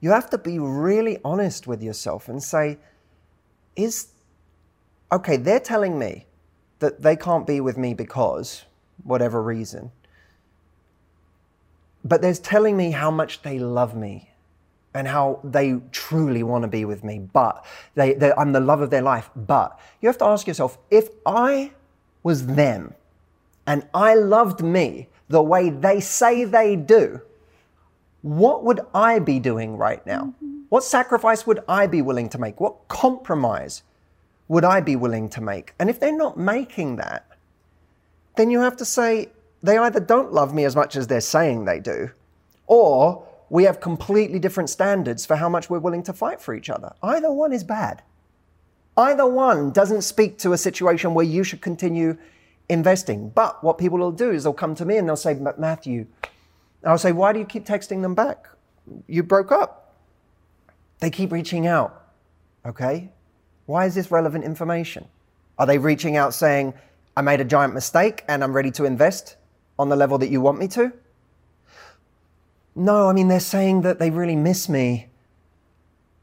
you 0.00 0.10
have 0.10 0.30
to 0.30 0.38
be 0.38 0.58
really 0.58 1.18
honest 1.24 1.66
with 1.66 1.82
yourself 1.82 2.28
and 2.28 2.42
say, 2.42 2.78
is, 3.76 4.08
okay, 5.12 5.36
they're 5.36 5.60
telling 5.60 5.98
me 5.98 6.26
that 6.78 7.02
they 7.02 7.16
can't 7.16 7.46
be 7.46 7.60
with 7.60 7.76
me 7.76 7.92
because 7.92 8.64
whatever 9.04 9.42
reason, 9.42 9.90
but 12.02 12.22
they're 12.22 12.32
telling 12.32 12.76
me 12.76 12.92
how 12.92 13.10
much 13.10 13.42
they 13.42 13.58
love 13.58 13.94
me 13.94 14.30
and 14.94 15.06
how 15.06 15.38
they 15.44 15.78
truly 15.92 16.42
want 16.42 16.62
to 16.62 16.68
be 16.68 16.84
with 16.84 17.04
me, 17.04 17.18
but 17.18 17.64
they, 17.94 18.32
I'm 18.36 18.52
the 18.52 18.60
love 18.60 18.80
of 18.80 18.90
their 18.90 19.02
life. 19.02 19.30
But 19.36 19.78
you 20.00 20.08
have 20.08 20.18
to 20.18 20.24
ask 20.24 20.46
yourself 20.46 20.78
if 20.90 21.10
I 21.26 21.72
was 22.22 22.46
them, 22.46 22.94
and 23.66 23.86
I 23.94 24.14
loved 24.14 24.62
me 24.62 25.08
the 25.28 25.42
way 25.42 25.70
they 25.70 26.00
say 26.00 26.44
they 26.44 26.76
do, 26.76 27.20
what 28.22 28.64
would 28.64 28.80
I 28.94 29.18
be 29.18 29.38
doing 29.38 29.76
right 29.76 30.04
now? 30.06 30.34
Mm-hmm. 30.42 30.62
What 30.68 30.84
sacrifice 30.84 31.46
would 31.46 31.60
I 31.68 31.86
be 31.86 32.02
willing 32.02 32.28
to 32.30 32.38
make? 32.38 32.60
What 32.60 32.88
compromise 32.88 33.82
would 34.48 34.64
I 34.64 34.80
be 34.80 34.96
willing 34.96 35.28
to 35.30 35.40
make? 35.40 35.74
And 35.78 35.88
if 35.88 36.00
they're 36.00 36.16
not 36.16 36.36
making 36.36 36.96
that, 36.96 37.26
then 38.36 38.50
you 38.50 38.60
have 38.60 38.76
to 38.76 38.84
say 38.84 39.28
they 39.62 39.78
either 39.78 40.00
don't 40.00 40.32
love 40.32 40.54
me 40.54 40.64
as 40.64 40.74
much 40.74 40.96
as 40.96 41.06
they're 41.06 41.20
saying 41.20 41.64
they 41.64 41.78
do, 41.80 42.10
or 42.66 43.26
we 43.48 43.64
have 43.64 43.80
completely 43.80 44.38
different 44.38 44.70
standards 44.70 45.26
for 45.26 45.36
how 45.36 45.48
much 45.48 45.68
we're 45.68 45.78
willing 45.78 46.02
to 46.04 46.12
fight 46.12 46.40
for 46.40 46.54
each 46.54 46.70
other. 46.70 46.92
Either 47.02 47.32
one 47.32 47.52
is 47.52 47.64
bad. 47.64 48.02
Either 48.96 49.26
one 49.26 49.70
doesn't 49.70 50.02
speak 50.02 50.38
to 50.38 50.52
a 50.52 50.58
situation 50.58 51.14
where 51.14 51.24
you 51.24 51.42
should 51.42 51.60
continue 51.60 52.16
investing. 52.70 53.30
But 53.30 53.62
what 53.62 53.76
people 53.76 53.98
will 53.98 54.12
do 54.12 54.30
is 54.30 54.44
they'll 54.44 54.52
come 54.52 54.74
to 54.76 54.84
me 54.84 54.96
and 54.96 55.08
they'll 55.08 55.16
say, 55.16 55.34
Matthew, 55.58 56.06
I'll 56.84 56.98
say, 56.98 57.12
why 57.12 57.32
do 57.32 57.38
you 57.38 57.44
keep 57.44 57.66
texting 57.66 58.02
them 58.02 58.14
back? 58.14 58.48
You 59.06 59.22
broke 59.22 59.52
up. 59.52 59.94
They 61.00 61.10
keep 61.10 61.32
reaching 61.32 61.66
out. 61.66 62.06
Okay? 62.64 63.10
Why 63.66 63.86
is 63.86 63.94
this 63.94 64.10
relevant 64.10 64.44
information? 64.44 65.06
Are 65.58 65.66
they 65.66 65.78
reaching 65.78 66.16
out 66.16 66.32
saying, 66.32 66.74
I 67.16 67.22
made 67.22 67.40
a 67.40 67.44
giant 67.44 67.74
mistake 67.74 68.24
and 68.28 68.42
I'm 68.42 68.54
ready 68.54 68.70
to 68.72 68.84
invest 68.84 69.36
on 69.78 69.88
the 69.88 69.96
level 69.96 70.18
that 70.18 70.30
you 70.30 70.40
want 70.40 70.58
me 70.58 70.68
to? 70.68 70.92
No, 72.74 73.08
I 73.08 73.12
mean, 73.12 73.28
they're 73.28 73.40
saying 73.40 73.82
that 73.82 73.98
they 73.98 74.10
really 74.10 74.36
miss 74.36 74.68
me 74.68 75.08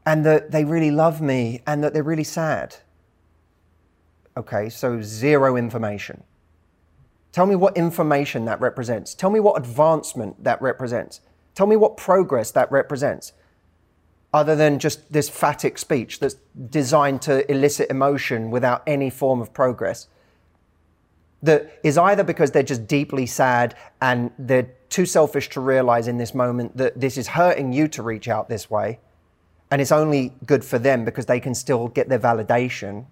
and 0.06 0.24
that 0.24 0.50
they 0.50 0.64
really 0.64 0.90
love 0.90 1.20
me 1.20 1.62
and 1.66 1.84
that 1.84 1.92
they're 1.92 2.02
really 2.02 2.24
sad. 2.24 2.76
Okay, 4.36 4.68
so 4.68 5.02
zero 5.02 5.56
information. 5.56 6.22
Tell 7.32 7.46
me 7.46 7.54
what 7.54 7.76
information 7.76 8.44
that 8.46 8.60
represents. 8.60 9.14
Tell 9.14 9.30
me 9.30 9.40
what 9.40 9.58
advancement 9.58 10.42
that 10.44 10.60
represents. 10.62 11.20
Tell 11.54 11.66
me 11.66 11.76
what 11.76 11.96
progress 11.96 12.50
that 12.52 12.70
represents. 12.72 13.32
other 14.32 14.54
than 14.54 14.78
just 14.78 15.10
this 15.12 15.28
phatic 15.28 15.78
speech 15.78 16.20
that's 16.20 16.36
designed 16.70 17.22
to 17.22 17.50
elicit 17.50 17.90
emotion 17.90 18.50
without 18.50 18.82
any 18.86 19.08
form 19.08 19.40
of 19.40 19.52
progress. 19.52 20.08
That 21.42 21.80
is 21.82 21.96
either 21.96 22.24
because 22.24 22.50
they're 22.50 22.62
just 22.62 22.86
deeply 22.86 23.24
sad 23.24 23.74
and 24.02 24.30
they're 24.38 24.70
too 24.88 25.06
selfish 25.06 25.48
to 25.50 25.60
realize 25.60 26.08
in 26.08 26.18
this 26.18 26.34
moment 26.34 26.76
that 26.76 27.00
this 27.00 27.16
is 27.16 27.28
hurting 27.28 27.72
you 27.72 27.88
to 27.88 28.02
reach 28.02 28.28
out 28.28 28.48
this 28.48 28.68
way, 28.68 28.98
and 29.70 29.80
it's 29.80 29.92
only 29.92 30.34
good 30.44 30.64
for 30.64 30.78
them 30.78 31.04
because 31.04 31.26
they 31.26 31.40
can 31.40 31.54
still 31.54 31.88
get 31.88 32.08
their 32.08 32.18
validation, 32.18 33.06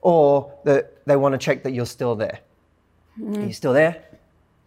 or 0.00 0.52
that 0.64 1.04
they 1.06 1.16
want 1.16 1.32
to 1.32 1.38
check 1.38 1.64
that 1.64 1.72
you're 1.72 1.86
still 1.86 2.14
there. 2.14 2.38
Mm. 3.20 3.38
Are 3.38 3.46
you 3.46 3.52
still 3.52 3.72
there? 3.72 4.04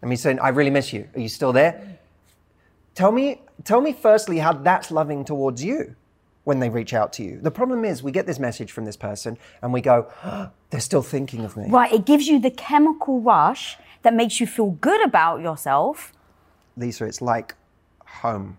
I 0.01 0.05
mean, 0.05 0.17
saying, 0.17 0.39
I 0.39 0.49
really 0.49 0.69
miss 0.69 0.93
you. 0.93 1.07
Are 1.13 1.19
you 1.19 1.29
still 1.29 1.53
there? 1.53 1.99
Tell 2.95 3.11
me, 3.11 3.41
tell 3.63 3.81
me 3.81 3.93
firstly 3.93 4.39
how 4.39 4.53
that's 4.53 4.91
loving 4.91 5.25
towards 5.25 5.63
you 5.63 5.95
when 6.43 6.59
they 6.59 6.69
reach 6.69 6.93
out 6.93 7.13
to 7.13 7.23
you. 7.23 7.39
The 7.39 7.51
problem 7.51 7.85
is 7.85 8.01
we 8.01 8.11
get 8.11 8.25
this 8.25 8.39
message 8.39 8.71
from 8.71 8.85
this 8.85 8.97
person 8.97 9.37
and 9.61 9.71
we 9.71 9.81
go, 9.81 10.11
oh, 10.23 10.49
they're 10.69 10.79
still 10.79 11.01
thinking 11.01 11.45
of 11.45 11.55
me. 11.57 11.69
Right, 11.69 11.91
it 11.93 12.05
gives 12.05 12.27
you 12.27 12.39
the 12.39 12.51
chemical 12.51 13.21
rush 13.21 13.77
that 14.03 14.13
makes 14.13 14.39
you 14.39 14.47
feel 14.47 14.71
good 14.71 15.03
about 15.05 15.41
yourself. 15.41 16.13
Lisa, 16.77 17.05
it's 17.05 17.21
like 17.21 17.55
home. 18.05 18.57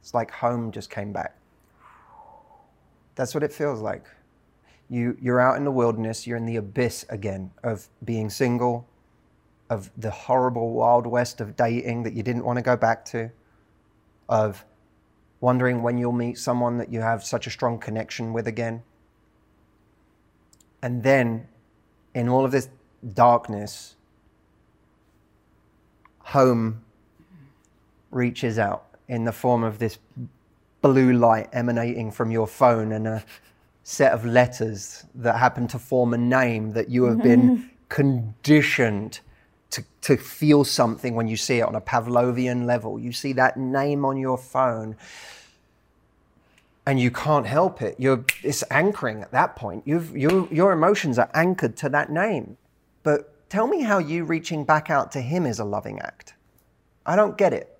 It's 0.00 0.14
like 0.14 0.30
home 0.30 0.72
just 0.72 0.90
came 0.90 1.12
back. 1.12 1.36
That's 3.14 3.34
what 3.34 3.42
it 3.42 3.52
feels 3.52 3.80
like. 3.80 4.04
You, 4.88 5.16
you're 5.20 5.40
out 5.40 5.56
in 5.56 5.64
the 5.64 5.70
wilderness, 5.70 6.26
you're 6.26 6.36
in 6.36 6.46
the 6.46 6.56
abyss 6.56 7.06
again 7.08 7.50
of 7.62 7.88
being 8.04 8.28
single, 8.30 8.86
of 9.72 9.90
the 9.96 10.10
horrible 10.10 10.72
wild 10.72 11.06
west 11.06 11.40
of 11.40 11.56
dating 11.56 12.02
that 12.02 12.12
you 12.12 12.22
didn't 12.22 12.44
want 12.44 12.58
to 12.58 12.62
go 12.62 12.76
back 12.76 13.06
to, 13.06 13.30
of 14.28 14.66
wondering 15.40 15.82
when 15.82 15.96
you'll 15.96 16.12
meet 16.12 16.36
someone 16.36 16.76
that 16.76 16.92
you 16.92 17.00
have 17.00 17.24
such 17.24 17.46
a 17.46 17.50
strong 17.50 17.78
connection 17.78 18.34
with 18.34 18.46
again. 18.46 18.82
And 20.82 21.02
then, 21.02 21.48
in 22.14 22.28
all 22.28 22.44
of 22.44 22.52
this 22.52 22.68
darkness, 23.14 23.96
home 26.18 26.84
reaches 28.10 28.58
out 28.58 28.84
in 29.08 29.24
the 29.24 29.32
form 29.32 29.64
of 29.64 29.78
this 29.78 29.98
blue 30.82 31.14
light 31.14 31.48
emanating 31.54 32.10
from 32.10 32.30
your 32.30 32.46
phone 32.46 32.92
and 32.92 33.08
a 33.08 33.24
set 33.84 34.12
of 34.12 34.26
letters 34.26 35.06
that 35.14 35.36
happen 35.36 35.66
to 35.68 35.78
form 35.78 36.12
a 36.12 36.18
name 36.18 36.72
that 36.72 36.90
you 36.90 37.04
have 37.04 37.22
been 37.22 37.70
conditioned 37.88 39.20
to, 39.72 39.84
to 40.02 40.16
feel 40.16 40.64
something 40.64 41.14
when 41.14 41.28
you 41.28 41.36
see 41.36 41.58
it 41.58 41.62
on 41.62 41.74
a 41.74 41.80
Pavlovian 41.80 42.66
level. 42.66 42.98
You 42.98 43.12
see 43.12 43.32
that 43.34 43.56
name 43.56 44.04
on 44.04 44.16
your 44.16 44.38
phone 44.38 44.96
and 46.86 47.00
you 47.00 47.10
can't 47.10 47.46
help 47.46 47.80
it. 47.80 47.96
You're, 47.98 48.24
it's 48.42 48.62
anchoring 48.70 49.22
at 49.22 49.32
that 49.32 49.56
point. 49.56 49.82
You've, 49.86 50.16
you 50.16 50.48
your 50.50 50.72
emotions 50.72 51.18
are 51.18 51.30
anchored 51.32 51.76
to 51.78 51.88
that 51.90 52.10
name. 52.10 52.56
But 53.02 53.48
tell 53.48 53.66
me 53.66 53.82
how 53.82 53.98
you 53.98 54.24
reaching 54.24 54.64
back 54.64 54.90
out 54.90 55.10
to 55.12 55.20
him 55.20 55.46
is 55.46 55.58
a 55.58 55.64
loving 55.64 56.00
act. 56.00 56.34
I 57.06 57.16
don't 57.16 57.38
get 57.38 57.52
it. 57.52 57.78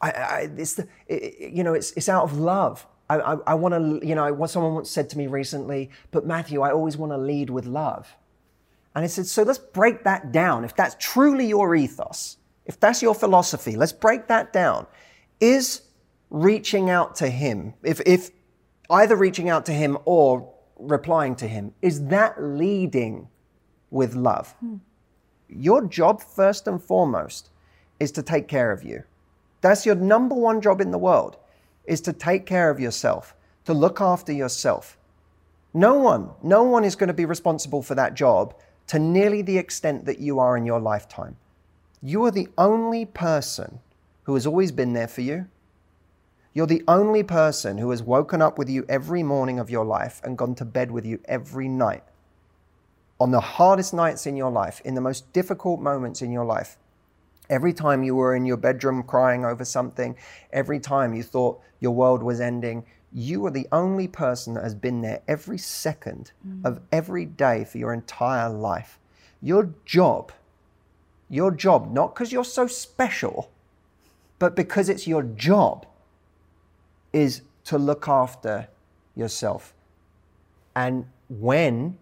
I, 0.00 0.10
I, 0.10 0.50
it's 0.56 0.74
the, 0.74 0.88
it, 1.06 1.52
you 1.52 1.62
know, 1.62 1.74
it's, 1.74 1.92
it's 1.92 2.08
out 2.08 2.24
of 2.24 2.38
love. 2.38 2.86
I, 3.08 3.20
I, 3.20 3.34
I 3.48 3.54
want 3.54 3.74
to, 3.74 4.06
you 4.06 4.14
know, 4.14 4.32
what 4.32 4.50
someone 4.50 4.74
once 4.74 4.90
said 4.90 5.10
to 5.10 5.18
me 5.18 5.26
recently, 5.26 5.90
but 6.10 6.26
Matthew, 6.26 6.62
I 6.62 6.72
always 6.72 6.96
want 6.96 7.12
to 7.12 7.18
lead 7.18 7.50
with 7.50 7.66
love. 7.66 8.16
And 8.94 9.04
I 9.04 9.08
said, 9.08 9.26
so 9.26 9.42
let's 9.42 9.58
break 9.58 10.04
that 10.04 10.32
down. 10.32 10.64
If 10.64 10.76
that's 10.76 10.96
truly 10.98 11.46
your 11.46 11.74
ethos, 11.74 12.36
if 12.64 12.78
that's 12.78 13.02
your 13.02 13.14
philosophy, 13.14 13.76
let's 13.76 13.92
break 13.92 14.28
that 14.28 14.52
down. 14.52 14.86
Is 15.40 15.82
reaching 16.30 16.90
out 16.90 17.16
to 17.16 17.28
him, 17.28 17.74
if, 17.82 18.00
if 18.06 18.30
either 18.90 19.16
reaching 19.16 19.48
out 19.48 19.66
to 19.66 19.72
him 19.72 19.98
or 20.04 20.52
replying 20.76 21.34
to 21.36 21.48
him, 21.48 21.74
is 21.82 22.06
that 22.06 22.40
leading 22.42 23.28
with 23.90 24.14
love? 24.14 24.54
Hmm. 24.60 24.76
Your 25.48 25.86
job, 25.86 26.22
first 26.22 26.66
and 26.66 26.82
foremost, 26.82 27.50
is 28.00 28.12
to 28.12 28.22
take 28.22 28.48
care 28.48 28.72
of 28.72 28.82
you. 28.82 29.02
That's 29.60 29.86
your 29.86 29.94
number 29.94 30.34
one 30.34 30.60
job 30.60 30.80
in 30.80 30.90
the 30.90 30.98
world, 30.98 31.36
is 31.84 32.00
to 32.02 32.12
take 32.12 32.46
care 32.46 32.70
of 32.70 32.80
yourself, 32.80 33.34
to 33.64 33.74
look 33.74 34.00
after 34.00 34.32
yourself. 34.32 34.98
No 35.72 35.94
one, 35.94 36.30
no 36.42 36.62
one 36.62 36.84
is 36.84 36.96
going 36.96 37.08
to 37.08 37.14
be 37.14 37.24
responsible 37.24 37.82
for 37.82 37.94
that 37.94 38.14
job 38.14 38.54
to 38.86 38.98
nearly 38.98 39.42
the 39.42 39.58
extent 39.58 40.04
that 40.04 40.18
you 40.18 40.38
are 40.38 40.56
in 40.56 40.66
your 40.66 40.80
lifetime. 40.80 41.36
You 42.02 42.24
are 42.24 42.30
the 42.30 42.48
only 42.58 43.04
person 43.06 43.80
who 44.24 44.34
has 44.34 44.46
always 44.46 44.72
been 44.72 44.92
there 44.92 45.08
for 45.08 45.22
you. 45.22 45.46
You're 46.52 46.66
the 46.66 46.84
only 46.86 47.22
person 47.22 47.78
who 47.78 47.90
has 47.90 48.02
woken 48.02 48.40
up 48.40 48.58
with 48.58 48.68
you 48.68 48.84
every 48.88 49.22
morning 49.22 49.58
of 49.58 49.70
your 49.70 49.84
life 49.84 50.20
and 50.22 50.38
gone 50.38 50.54
to 50.56 50.64
bed 50.64 50.90
with 50.90 51.04
you 51.04 51.20
every 51.24 51.68
night. 51.68 52.04
On 53.18 53.30
the 53.30 53.40
hardest 53.40 53.94
nights 53.94 54.26
in 54.26 54.36
your 54.36 54.50
life, 54.50 54.80
in 54.84 54.94
the 54.94 55.00
most 55.00 55.32
difficult 55.32 55.80
moments 55.80 56.22
in 56.22 56.30
your 56.30 56.44
life, 56.44 56.76
every 57.50 57.72
time 57.72 58.02
you 58.02 58.14
were 58.14 58.36
in 58.36 58.44
your 58.44 58.56
bedroom 58.56 59.02
crying 59.02 59.44
over 59.44 59.64
something, 59.64 60.16
every 60.52 60.78
time 60.78 61.14
you 61.14 61.22
thought 61.22 61.60
your 61.80 61.92
world 61.92 62.22
was 62.22 62.40
ending, 62.40 62.84
you 63.14 63.46
are 63.46 63.50
the 63.50 63.68
only 63.70 64.08
person 64.08 64.54
that 64.54 64.64
has 64.64 64.74
been 64.74 65.00
there 65.00 65.22
every 65.28 65.56
second 65.56 66.32
mm. 66.46 66.64
of 66.64 66.80
every 66.90 67.24
day 67.24 67.64
for 67.64 67.78
your 67.78 67.94
entire 67.94 68.50
life. 68.50 68.98
Your 69.40 69.70
job, 69.84 70.32
your 71.30 71.52
job, 71.52 71.92
not 71.92 72.12
because 72.12 72.32
you're 72.32 72.44
so 72.44 72.66
special, 72.66 73.52
but 74.40 74.56
because 74.56 74.88
it's 74.88 75.06
your 75.06 75.22
job, 75.22 75.86
is 77.12 77.42
to 77.66 77.78
look 77.78 78.08
after 78.08 78.66
yourself. 79.14 79.72
And 80.74 81.06
when 81.28 81.96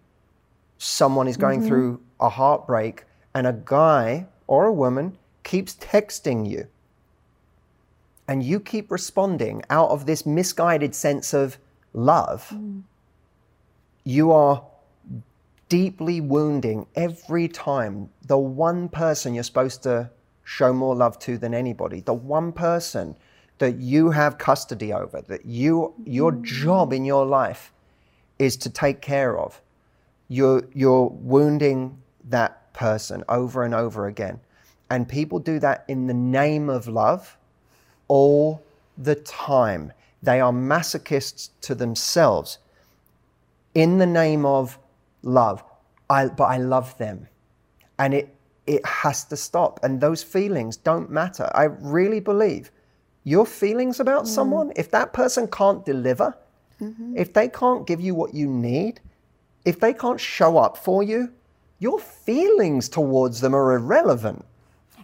someone 0.79 1.27
is 1.27 1.37
going 1.37 1.59
mm-hmm. 1.59 1.67
through 1.67 2.01
a 2.19 2.29
heartbreak 2.29 3.03
and 3.35 3.45
a 3.45 3.53
guy 3.53 4.25
or 4.47 4.65
a 4.65 4.73
woman 4.73 5.17
keeps 5.43 5.75
texting 5.75 6.49
you 6.49 6.67
and 8.27 8.43
you 8.43 8.59
keep 8.59 8.91
responding 8.91 9.63
out 9.69 9.89
of 9.89 10.05
this 10.05 10.25
misguided 10.25 10.95
sense 10.95 11.33
of 11.33 11.57
love, 11.93 12.49
mm. 12.53 12.83
you 14.03 14.31
are 14.31 14.63
deeply 15.69 16.21
wounding 16.21 16.85
every 16.95 17.47
time 17.47 18.09
the 18.25 18.37
one 18.37 18.87
person 18.87 19.33
you're 19.33 19.43
supposed 19.43 19.83
to 19.83 20.09
show 20.43 20.73
more 20.73 20.95
love 20.95 21.17
to 21.19 21.37
than 21.37 21.53
anybody, 21.53 22.01
the 22.01 22.13
one 22.13 22.51
person 22.51 23.15
that 23.59 23.77
you 23.77 24.11
have 24.11 24.37
custody 24.37 24.91
over, 24.91 25.21
that 25.21 25.45
you 25.45 25.93
your 26.05 26.31
mm. 26.31 26.43
job 26.43 26.93
in 26.93 27.05
your 27.05 27.25
life 27.25 27.71
is 28.39 28.57
to 28.57 28.69
take 28.69 29.01
care 29.01 29.37
of. 29.37 29.61
You're 30.27 30.63
you're 30.73 31.07
wounding 31.07 32.01
that 32.25 32.73
person 32.73 33.23
over 33.29 33.63
and 33.63 33.73
over 33.73 34.07
again. 34.07 34.39
And 34.89 35.07
people 35.07 35.39
do 35.39 35.59
that 35.59 35.85
in 35.87 36.07
the 36.07 36.13
name 36.13 36.69
of 36.69 36.87
love 36.87 37.37
all 38.13 38.61
the 38.95 39.15
time. 39.15 39.91
They 40.21 40.39
are 40.39 40.51
masochists 40.51 41.49
to 41.61 41.73
themselves 41.73 42.59
in 43.73 43.97
the 43.97 44.05
name 44.05 44.45
of 44.45 44.77
love. 45.23 45.63
I, 46.11 46.27
but 46.27 46.43
I 46.43 46.57
love 46.57 46.95
them. 46.99 47.27
And 47.97 48.13
it, 48.13 48.35
it 48.67 48.85
has 48.85 49.25
to 49.25 49.35
stop. 49.35 49.79
And 49.83 49.99
those 49.99 50.21
feelings 50.21 50.77
don't 50.77 51.09
matter. 51.09 51.49
I 51.55 51.63
really 51.97 52.19
believe 52.19 52.69
your 53.23 53.47
feelings 53.47 53.99
about 53.99 54.25
mm. 54.25 54.27
someone, 54.27 54.71
if 54.75 54.91
that 54.91 55.11
person 55.13 55.47
can't 55.47 55.83
deliver, 55.83 56.35
mm-hmm. 56.79 57.17
if 57.17 57.33
they 57.33 57.47
can't 57.49 57.87
give 57.87 57.99
you 57.99 58.13
what 58.13 58.35
you 58.35 58.47
need, 58.47 58.99
if 59.65 59.79
they 59.79 59.93
can't 59.93 60.19
show 60.19 60.57
up 60.57 60.77
for 60.77 61.01
you, 61.01 61.31
your 61.79 61.99
feelings 61.99 62.89
towards 62.89 63.41
them 63.41 63.55
are 63.55 63.75
irrelevant. 63.75 64.45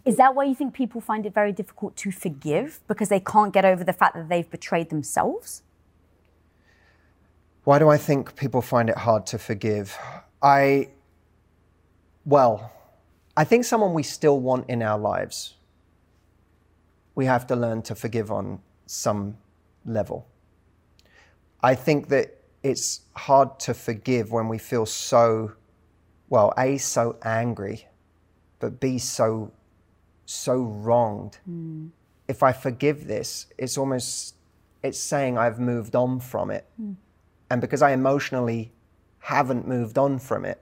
Is 0.05 0.17
that 0.17 0.35
why 0.35 0.45
you 0.45 0.55
think 0.55 0.73
people 0.73 1.01
find 1.01 1.25
it 1.25 1.33
very 1.33 1.51
difficult 1.51 1.95
to 1.97 2.12
forgive 2.12 2.79
because 2.88 3.09
they 3.09 3.19
can't 3.19 3.53
get 3.53 3.65
over 3.65 3.83
the 3.83 3.93
fact 3.93 4.15
that 4.15 4.29
they've 4.29 4.49
betrayed 4.49 4.89
themselves? 4.89 5.63
Why 7.63 7.79
do 7.79 7.89
I 7.89 7.97
think 7.97 8.35
people 8.35 8.62
find 8.62 8.89
it 8.89 8.97
hard 8.97 9.25
to 9.27 9.38
forgive? 9.38 9.97
I, 10.41 10.89
well, 12.25 12.71
I 13.35 13.43
think 13.43 13.65
someone 13.65 13.93
we 13.93 14.03
still 14.03 14.39
want 14.39 14.69
in 14.69 14.81
our 14.81 14.97
lives, 14.97 15.55
we 17.15 17.25
have 17.25 17.45
to 17.47 17.55
learn 17.55 17.81
to 17.83 17.95
forgive 17.95 18.31
on 18.31 18.59
some 18.85 19.38
level. 19.85 20.27
I 21.62 21.75
think 21.75 22.07
that 22.09 22.39
it's 22.63 23.01
hard 23.15 23.59
to 23.62 23.73
forgive 23.73 24.31
when 24.31 24.47
we 24.47 24.57
feel 24.57 24.85
so, 24.85 25.53
well, 26.29 26.53
A, 26.57 26.77
so 26.77 27.17
angry, 27.23 27.88
but 28.59 28.79
B, 28.79 28.97
so 28.97 29.51
so 30.29 30.57
wronged. 30.57 31.39
Mm. 31.49 31.89
If 32.27 32.43
I 32.43 32.51
forgive 32.51 33.07
this, 33.07 33.47
it's 33.57 33.77
almost 33.77 34.35
it's 34.83 34.99
saying 34.99 35.37
I've 35.37 35.59
moved 35.59 35.95
on 35.95 36.19
from 36.19 36.51
it. 36.51 36.65
Mm. 36.81 36.95
And 37.49 37.61
because 37.61 37.81
I 37.81 37.91
emotionally 37.91 38.71
haven't 39.19 39.67
moved 39.67 39.97
on 39.97 40.19
from 40.19 40.45
it, 40.45 40.61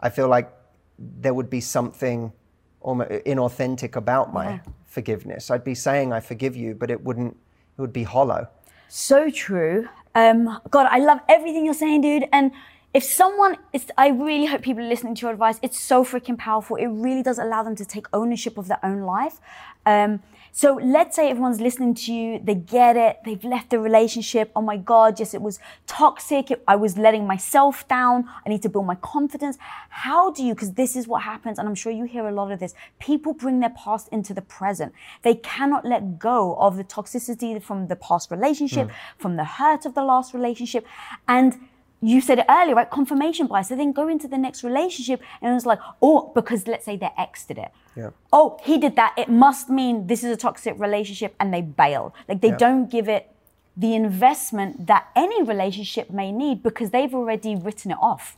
I 0.00 0.10
feel 0.10 0.28
like 0.28 0.52
there 0.98 1.32
would 1.32 1.48
be 1.48 1.60
something 1.60 2.32
almost 2.80 3.10
inauthentic 3.10 3.94
about 3.94 4.32
my 4.32 4.50
yeah. 4.50 4.60
forgiveness. 4.86 5.50
I'd 5.50 5.64
be 5.64 5.74
saying 5.74 6.12
I 6.12 6.20
forgive 6.20 6.56
you, 6.56 6.74
but 6.74 6.90
it 6.90 7.04
wouldn't 7.04 7.36
it 7.78 7.80
it 7.80 7.80
would 7.80 7.92
be 7.92 8.02
hollow. 8.02 8.48
So 8.88 9.30
true. 9.30 9.88
Um, 10.16 10.58
God, 10.70 10.88
I 10.90 10.98
love 10.98 11.20
everything 11.28 11.64
you're 11.64 11.74
saying, 11.74 12.00
dude. 12.00 12.24
And 12.32 12.50
if 12.92 13.04
someone 13.04 13.56
is, 13.72 13.86
I 13.96 14.08
really 14.08 14.46
hope 14.46 14.62
people 14.62 14.82
are 14.82 14.88
listening 14.88 15.14
to 15.16 15.22
your 15.22 15.32
advice. 15.32 15.58
It's 15.62 15.78
so 15.78 16.04
freaking 16.04 16.36
powerful. 16.36 16.76
It 16.76 16.88
really 16.88 17.22
does 17.22 17.38
allow 17.38 17.62
them 17.62 17.76
to 17.76 17.84
take 17.84 18.06
ownership 18.12 18.58
of 18.58 18.66
their 18.68 18.84
own 18.84 19.02
life. 19.02 19.40
Um, 19.86 20.20
so 20.52 20.74
let's 20.82 21.14
say 21.14 21.30
everyone's 21.30 21.60
listening 21.60 21.94
to 21.94 22.12
you, 22.12 22.40
they 22.42 22.56
get 22.56 22.96
it, 22.96 23.20
they've 23.24 23.44
left 23.44 23.70
the 23.70 23.78
relationship. 23.78 24.50
Oh 24.56 24.62
my 24.62 24.76
God, 24.76 25.20
yes, 25.20 25.32
it 25.32 25.40
was 25.40 25.60
toxic. 25.86 26.50
I 26.66 26.74
was 26.74 26.98
letting 26.98 27.24
myself 27.24 27.86
down. 27.86 28.28
I 28.44 28.48
need 28.48 28.62
to 28.62 28.68
build 28.68 28.86
my 28.86 28.96
confidence. 28.96 29.58
How 29.90 30.32
do 30.32 30.42
you, 30.42 30.54
because 30.54 30.72
this 30.72 30.96
is 30.96 31.06
what 31.06 31.22
happens, 31.22 31.60
and 31.60 31.68
I'm 31.68 31.76
sure 31.76 31.92
you 31.92 32.04
hear 32.04 32.26
a 32.26 32.32
lot 32.32 32.50
of 32.50 32.58
this, 32.58 32.74
people 32.98 33.32
bring 33.32 33.60
their 33.60 33.70
past 33.70 34.08
into 34.10 34.34
the 34.34 34.42
present. 34.42 34.92
They 35.22 35.36
cannot 35.36 35.84
let 35.84 36.18
go 36.18 36.56
of 36.56 36.76
the 36.76 36.84
toxicity 36.84 37.62
from 37.62 37.86
the 37.86 37.96
past 37.96 38.32
relationship, 38.32 38.88
mm. 38.88 38.92
from 39.18 39.36
the 39.36 39.44
hurt 39.44 39.86
of 39.86 39.94
the 39.94 40.02
last 40.02 40.34
relationship. 40.34 40.84
And 41.28 41.60
you 42.02 42.20
said 42.20 42.38
it 42.38 42.46
earlier, 42.48 42.74
right? 42.74 42.90
Confirmation 42.90 43.46
bias. 43.46 43.68
So 43.68 43.76
then 43.76 43.92
go 43.92 44.08
into 44.08 44.26
the 44.26 44.38
next 44.38 44.64
relationship 44.64 45.20
and 45.42 45.54
it's 45.54 45.66
like, 45.66 45.78
oh, 46.00 46.32
because 46.34 46.66
let's 46.66 46.84
say 46.84 46.96
their 46.96 47.12
ex 47.18 47.44
did 47.44 47.58
it. 47.58 47.70
Yeah. 47.94 48.10
Oh, 48.32 48.58
he 48.62 48.78
did 48.78 48.96
that. 48.96 49.14
It 49.18 49.28
must 49.28 49.68
mean 49.68 50.06
this 50.06 50.24
is 50.24 50.32
a 50.32 50.36
toxic 50.36 50.78
relationship 50.78 51.34
and 51.38 51.52
they 51.52 51.60
bail. 51.60 52.14
Like 52.28 52.40
they 52.40 52.48
yeah. 52.48 52.56
don't 52.56 52.90
give 52.90 53.08
it 53.08 53.30
the 53.76 53.94
investment 53.94 54.86
that 54.86 55.08
any 55.14 55.42
relationship 55.42 56.10
may 56.10 56.32
need 56.32 56.62
because 56.62 56.90
they've 56.90 57.14
already 57.14 57.54
written 57.54 57.90
it 57.90 57.98
off. 58.00 58.36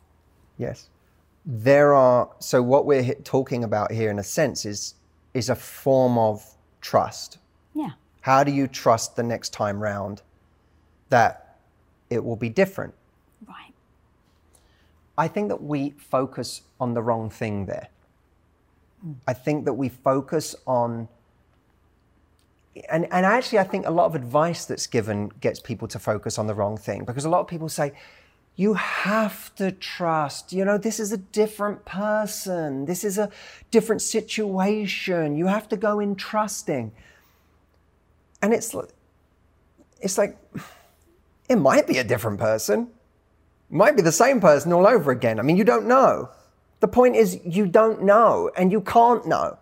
Yes. 0.59 0.88
There 1.44 1.94
are, 1.94 2.31
so 2.38 2.62
what 2.62 2.87
we're 2.87 3.14
talking 3.14 3.64
about 3.64 3.92
here 3.92 4.11
in 4.11 4.18
a 4.18 4.25
sense 4.25 4.64
is, 4.64 4.94
is 5.35 5.48
a 5.48 5.57
form 5.57 6.18
of 6.18 6.44
trust. 6.81 7.38
Yeah. 7.75 7.90
How 8.20 8.44
do 8.44 8.53
you 8.53 8.66
trust 8.66 9.16
the 9.16 9.22
next 9.22 9.53
time 9.53 9.81
round 9.81 10.22
that 11.09 11.59
it 12.11 12.25
will 12.25 12.37
be 12.37 12.48
different? 12.48 12.94
I 15.16 15.29
think 15.29 15.48
that 15.48 15.62
we 15.62 15.90
focus 15.98 16.62
on 16.81 16.94
the 16.94 17.03
wrong 17.03 17.29
thing 17.31 17.66
there. 17.66 17.88
I 19.27 19.33
think 19.33 19.64
that 19.64 19.75
we 19.75 19.88
focus 19.88 20.55
on, 20.66 21.09
and, 22.90 23.05
and 23.12 23.27
actually, 23.27 23.59
I 23.59 23.64
think 23.64 23.87
a 23.87 23.90
lot 23.90 24.07
of 24.07 24.14
advice 24.14 24.64
that's 24.64 24.87
given 24.87 25.31
gets 25.40 25.61
people 25.61 25.88
to 25.88 25.98
focus 25.98 26.38
on 26.38 26.46
the 26.46 26.55
wrong 26.55 26.77
thing 26.77 27.05
because 27.05 27.25
a 27.25 27.29
lot 27.29 27.40
of 27.40 27.48
people 27.48 27.68
say, 27.68 27.92
you 28.55 28.75
have 28.75 29.55
to 29.57 29.72
trust. 29.72 30.53
You 30.53 30.64
know, 30.64 30.79
this 30.79 31.01
is 31.01 31.11
a 31.12 31.16
different 31.16 31.85
person. 31.85 32.85
This 32.85 33.03
is 33.03 33.18
a 33.18 33.31
different 33.70 34.03
situation. 34.03 35.37
You 35.37 35.46
have 35.46 35.68
to 35.70 35.77
go 35.77 36.01
in 36.01 36.14
trusting. 36.14 36.92
And 38.42 38.53
it's, 38.53 38.75
it's 40.01 40.18
like, 40.18 40.37
it 41.48 41.57
might 41.57 41.87
be 41.87 41.98
a 41.98 42.05
different 42.05 42.38
person 42.38 42.88
might 43.72 43.96
be 43.96 44.02
the 44.02 44.12
same 44.12 44.40
person 44.40 44.72
all 44.72 44.87
over 44.87 45.11
again. 45.11 45.38
I 45.38 45.42
mean, 45.42 45.56
you 45.56 45.64
don't 45.64 45.87
know. 45.87 46.30
The 46.80 46.88
point 46.88 47.16
is, 47.16 47.40
you 47.44 47.66
don't 47.66 48.02
know 48.02 48.50
and 48.56 48.70
you 48.70 48.80
can't 48.80 49.26
know. 49.26 49.58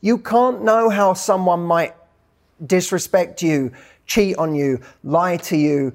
You 0.00 0.18
can't 0.18 0.62
know 0.62 0.88
how 0.88 1.14
someone 1.14 1.60
might 1.60 1.94
disrespect 2.64 3.42
you, 3.42 3.72
cheat 4.06 4.36
on 4.38 4.54
you, 4.54 4.80
lie 5.04 5.36
to 5.38 5.56
you, 5.56 5.92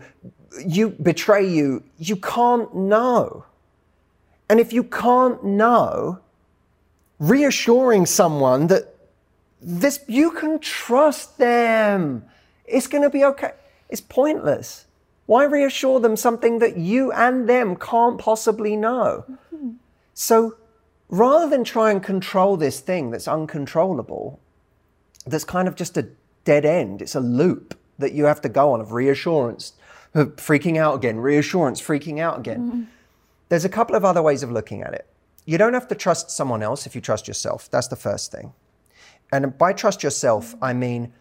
you 0.65 0.89
betray 0.89 1.48
you. 1.48 1.84
You 1.98 2.17
can't 2.17 2.74
know. 2.76 3.46
And 4.50 4.60
if 4.60 4.72
you 4.72 4.84
can't 4.84 5.43
know, 5.43 6.19
reassuring 7.19 8.06
someone 8.06 8.67
that 8.67 8.93
this 9.62 10.04
you 10.08 10.32
can 10.32 10.60
trust 10.60 11.38
them. 11.38 12.26
It's 12.65 12.88
going 12.88 13.04
to 13.04 13.10
be 13.10 13.24
okay. 13.24 13.54
It's 13.89 14.02
pointless. 14.02 14.86
Why 15.26 15.46
reassure 15.46 16.00
them 16.00 16.18
something 16.18 16.60
that 16.60 16.78
you 16.78 17.12
and 17.12 17.48
them 17.48 17.76
can't 17.76 18.20
possibly 18.20 18.76
know? 18.76 19.26
Mm-hmm. 19.54 19.72
So 20.14 20.58
rather 21.10 21.50
than 21.50 21.64
try 21.64 21.92
and 21.92 22.04
control 22.04 22.58
this 22.58 22.80
thing 22.80 23.12
that's 23.12 23.28
uncontrollable, 23.28 24.40
that's 25.26 25.46
kind 25.46 25.68
of 25.68 25.76
just 25.76 25.96
a 25.98 26.10
dead 26.44 26.66
end, 26.66 27.02
it's 27.02 27.16
a 27.16 27.22
loop 27.22 27.78
that 28.00 28.12
you 28.12 28.26
have 28.26 28.42
to 28.42 28.50
go 28.50 28.74
on 28.74 28.82
of 28.82 28.92
reassurance, 28.92 29.74
freaking 30.14 30.78
out 30.78 30.96
again, 30.96 31.18
reassurance, 31.20 31.82
freaking 31.82 32.20
out 32.20 32.40
again. 32.40 32.60
Mm-hmm. 32.60 32.84
There's 33.50 33.66
a 33.66 33.70
couple 33.70 33.96
of 33.96 34.04
other 34.04 34.22
ways 34.22 34.44
of 34.44 34.52
looking 34.52 34.82
at 34.82 34.94
it. 34.94 35.08
You 35.46 35.58
don't 35.58 35.74
have 35.74 35.88
to 35.90 35.96
trust 35.96 36.32
someone 36.32 36.64
else 36.64 36.86
if 36.86 36.96
you 36.96 37.02
trust 37.02 37.28
yourself. 37.28 37.70
That's 37.70 37.88
the 37.88 37.96
first 37.96 38.32
thing. 38.32 38.54
And 39.32 39.58
by 39.58 39.74
trust 39.74 40.04
yourself, 40.04 40.56
I 40.62 40.74
mean 40.74 41.14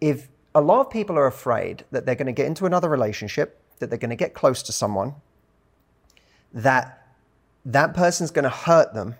if 0.00 0.28
a 0.54 0.60
lot 0.60 0.80
of 0.80 0.90
people 0.90 1.18
are 1.18 1.26
afraid 1.26 1.84
that 1.90 2.06
they're 2.06 2.14
going 2.14 2.26
to 2.26 2.32
get 2.32 2.46
into 2.46 2.66
another 2.66 2.88
relationship, 2.88 3.60
that 3.78 3.90
they're 3.90 3.98
going 3.98 4.10
to 4.10 4.16
get 4.16 4.34
close 4.34 4.62
to 4.62 4.72
someone, 4.72 5.14
that 6.52 7.08
that 7.64 7.94
person's 7.94 8.30
going 8.30 8.44
to 8.44 8.50
hurt 8.50 8.94
them. 8.94 9.16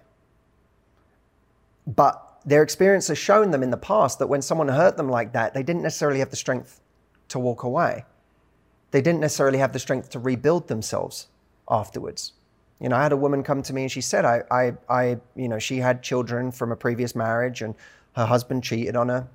But 1.87 2.20
their 2.47 2.62
experience 2.62 3.09
has 3.09 3.18
shown 3.18 3.51
them 3.51 3.62
in 3.62 3.70
the 3.70 3.77
past 3.77 4.18
that 4.18 4.29
when 4.29 4.42
someone 4.42 4.68
hurt 4.68 4.97
them 4.97 5.09
like 5.09 5.33
that, 5.33 5.55
they 5.55 5.62
didn't 5.62 5.83
necessarily 5.83 6.20
have 6.20 6.31
the 6.31 6.37
strength 6.37 6.81
to 7.29 7.38
walk 7.38 7.62
away. 7.62 8.05
They 8.90 9.01
didn't 9.01 9.20
necessarily 9.20 9.59
have 9.59 9.73
the 9.73 9.79
strength 9.79 10.11
to 10.11 10.20
rebuild 10.20 10.68
themselves 10.68 11.27
afterwards. 11.68 12.33
You 12.81 12.88
know, 12.90 12.97
I 12.97 13.03
had 13.03 13.12
a 13.12 13.16
woman 13.16 13.42
come 13.42 13.62
to 13.62 13.73
me 13.73 13.83
and 13.83 13.90
she 13.90 14.01
said, 14.01 14.25
I, 14.25 14.42
I, 14.51 14.73
I, 14.88 15.18
you 15.35 15.49
know, 15.49 15.59
she 15.59 15.79
had 15.79 16.03
children 16.03 16.53
from 16.53 16.70
a 16.70 16.77
previous 16.77 17.16
marriage 17.16 17.62
and 17.62 17.75
her 18.14 18.27
husband 18.27 18.62
cheated 18.62 18.94
on 18.94 19.09
her. 19.09 19.27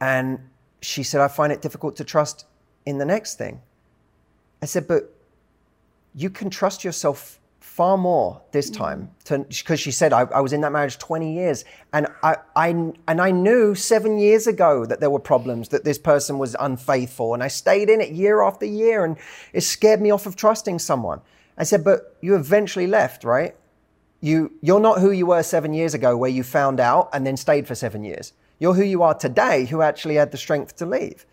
And 0.00 0.38
she 0.86 1.02
said, 1.02 1.20
I 1.20 1.26
find 1.26 1.52
it 1.52 1.60
difficult 1.60 1.96
to 1.96 2.04
trust 2.04 2.46
in 2.84 2.98
the 2.98 3.04
next 3.04 3.38
thing. 3.38 3.60
I 4.62 4.66
said, 4.66 4.86
but 4.86 5.12
you 6.14 6.30
can 6.30 6.48
trust 6.48 6.84
yourself 6.84 7.40
far 7.58 7.98
more 7.98 8.40
this 8.52 8.70
mm. 8.70 8.76
time 8.76 9.10
because 9.48 9.80
she 9.80 9.90
said 9.90 10.12
I, 10.12 10.20
I, 10.22 10.40
was 10.40 10.52
in 10.52 10.60
that 10.60 10.72
marriage 10.72 10.96
20 10.98 11.34
years 11.34 11.64
and 11.92 12.06
I, 12.22 12.36
I 12.54 12.68
and 12.68 13.20
I 13.20 13.32
knew 13.32 13.74
seven 13.74 14.18
years 14.18 14.46
ago 14.46 14.86
that 14.86 15.00
there 15.00 15.10
were 15.10 15.18
problems 15.18 15.68
that 15.70 15.84
this 15.84 15.98
person 15.98 16.38
was 16.38 16.56
unfaithful 16.58 17.34
and 17.34 17.42
I 17.42 17.48
stayed 17.48 17.90
in 17.90 18.00
it 18.00 18.12
year 18.12 18.40
after 18.40 18.64
year 18.64 19.04
and 19.04 19.18
it 19.52 19.60
scared 19.62 20.00
me 20.00 20.10
off 20.10 20.24
of 20.24 20.36
trusting 20.36 20.78
someone 20.78 21.20
I 21.58 21.64
said 21.64 21.84
but 21.84 22.16
you 22.22 22.36
eventually 22.36 22.86
left 22.86 23.24
right 23.24 23.54
you 24.20 24.52
you're 24.62 24.80
not 24.80 25.00
who 25.00 25.10
you 25.10 25.26
were 25.26 25.42
seven 25.42 25.74
years 25.74 25.92
ago 25.92 26.16
where 26.16 26.30
you 26.30 26.44
found 26.44 26.80
out 26.80 27.10
and 27.12 27.26
then 27.26 27.36
stayed 27.36 27.66
for 27.66 27.74
seven 27.74 28.04
years 28.04 28.32
you're 28.58 28.74
who 28.74 28.84
you 28.84 29.02
are 29.02 29.14
today 29.14 29.66
who 29.66 29.82
actually 29.82 30.16
had 30.16 30.30
the 30.30 30.38
strength 30.38 30.76
to 30.76 30.86
leave. 30.86 31.26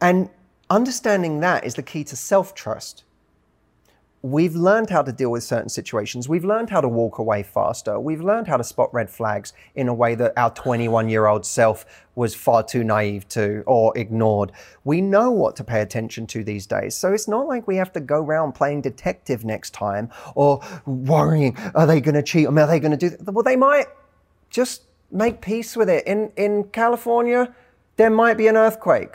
And 0.00 0.30
understanding 0.70 1.40
that 1.40 1.64
is 1.64 1.74
the 1.74 1.82
key 1.82 2.04
to 2.04 2.16
self 2.16 2.54
trust. 2.54 3.04
We've 4.22 4.56
learned 4.56 4.90
how 4.90 5.02
to 5.02 5.12
deal 5.12 5.30
with 5.30 5.44
certain 5.44 5.68
situations. 5.68 6.28
We've 6.28 6.44
learned 6.44 6.70
how 6.70 6.80
to 6.80 6.88
walk 6.88 7.18
away 7.18 7.44
faster. 7.44 8.00
We've 8.00 8.20
learned 8.20 8.48
how 8.48 8.56
to 8.56 8.64
spot 8.64 8.92
red 8.92 9.08
flags 9.08 9.52
in 9.76 9.86
a 9.86 9.94
way 9.94 10.16
that 10.16 10.32
our 10.36 10.50
21 10.50 11.08
year 11.08 11.26
old 11.26 11.46
self 11.46 11.86
was 12.16 12.34
far 12.34 12.64
too 12.64 12.82
naive 12.82 13.28
to 13.28 13.62
or 13.66 13.96
ignored. 13.96 14.50
We 14.82 15.00
know 15.00 15.30
what 15.30 15.54
to 15.56 15.64
pay 15.64 15.80
attention 15.80 16.26
to 16.28 16.42
these 16.42 16.66
days. 16.66 16.96
So 16.96 17.12
it's 17.12 17.28
not 17.28 17.46
like 17.46 17.68
we 17.68 17.76
have 17.76 17.92
to 17.92 18.00
go 18.00 18.16
around 18.16 18.54
playing 18.54 18.80
detective 18.80 19.44
next 19.44 19.72
time 19.74 20.10
or 20.34 20.60
worrying, 20.86 21.56
are 21.76 21.86
they 21.86 22.00
going 22.00 22.16
to 22.16 22.22
cheat? 22.22 22.48
Are 22.48 22.66
they 22.66 22.80
going 22.80 22.98
to 22.98 23.10
do? 23.10 23.16
Well, 23.22 23.44
they 23.44 23.56
might. 23.56 23.86
Just 24.50 24.82
make 25.10 25.40
peace 25.40 25.76
with 25.76 25.88
it. 25.88 26.06
In, 26.06 26.32
in 26.36 26.64
California, 26.64 27.54
there 27.96 28.10
might 28.10 28.36
be 28.36 28.46
an 28.46 28.56
earthquake. 28.56 29.14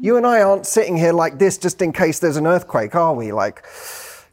You 0.00 0.16
and 0.16 0.26
I 0.26 0.42
aren't 0.42 0.66
sitting 0.66 0.96
here 0.96 1.12
like 1.12 1.38
this 1.38 1.56
just 1.56 1.80
in 1.80 1.92
case 1.92 2.18
there's 2.18 2.36
an 2.36 2.46
earthquake, 2.46 2.94
are 2.94 3.14
we? 3.14 3.32
Like, 3.32 3.64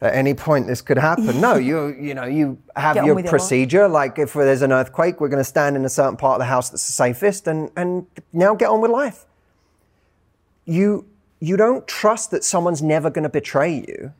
at 0.00 0.14
any 0.14 0.34
point 0.34 0.66
this 0.66 0.82
could 0.82 0.98
happen. 0.98 1.40
no, 1.40 1.54
you 1.56 1.88
you 1.98 2.14
know 2.14 2.24
you 2.24 2.58
have 2.74 2.96
your 3.04 3.22
procedure. 3.22 3.78
Your 3.78 3.88
like 3.88 4.18
if 4.18 4.32
there's 4.34 4.62
an 4.62 4.72
earthquake, 4.72 5.20
we're 5.20 5.28
going 5.28 5.40
to 5.40 5.44
stand 5.44 5.76
in 5.76 5.84
a 5.84 5.88
certain 5.88 6.16
part 6.16 6.36
of 6.36 6.40
the 6.40 6.46
house 6.46 6.70
that's 6.70 6.86
the 6.86 6.92
safest, 6.92 7.46
and 7.46 7.70
and 7.76 8.06
now 8.32 8.54
get 8.54 8.68
on 8.68 8.80
with 8.80 8.90
life. 8.90 9.24
You 10.64 11.06
you 11.40 11.56
don't 11.56 11.86
trust 11.86 12.30
that 12.30 12.44
someone's 12.44 12.82
never 12.82 13.10
going 13.10 13.24
to 13.24 13.28
betray 13.28 13.84
you. 13.86 14.12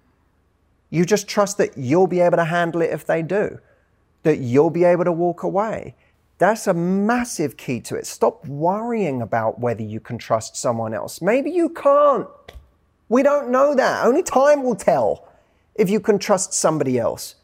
You 0.90 1.04
just 1.04 1.28
trust 1.28 1.58
that 1.58 1.76
you'll 1.76 2.06
be 2.06 2.20
able 2.20 2.36
to 2.36 2.44
handle 2.44 2.80
it 2.80 2.90
if 2.90 3.06
they 3.06 3.22
do, 3.22 3.58
that 4.22 4.38
you'll 4.38 4.70
be 4.70 4.84
able 4.84 5.04
to 5.04 5.12
walk 5.12 5.42
away. 5.42 5.94
That's 6.38 6.66
a 6.66 6.74
massive 6.74 7.56
key 7.56 7.80
to 7.82 7.96
it. 7.96 8.06
Stop 8.06 8.46
worrying 8.46 9.22
about 9.22 9.58
whether 9.58 9.82
you 9.82 10.00
can 10.00 10.18
trust 10.18 10.56
someone 10.56 10.92
else. 10.92 11.22
Maybe 11.22 11.50
you 11.50 11.70
can't. 11.70 12.28
We 13.08 13.22
don't 13.22 13.50
know 13.50 13.74
that. 13.74 14.04
Only 14.04 14.22
time 14.22 14.62
will 14.62 14.76
tell 14.76 15.28
if 15.74 15.88
you 15.88 16.00
can 16.00 16.18
trust 16.18 16.52
somebody 16.52 16.98
else. 16.98 17.36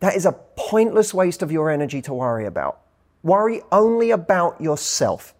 That 0.00 0.14
is 0.14 0.26
a 0.26 0.32
pointless 0.56 1.12
waste 1.14 1.42
of 1.42 1.50
your 1.50 1.70
energy 1.70 2.02
to 2.02 2.14
worry 2.14 2.46
about. 2.46 2.80
Worry 3.22 3.62
only 3.70 4.10
about 4.10 4.60
yourself. 4.60 5.34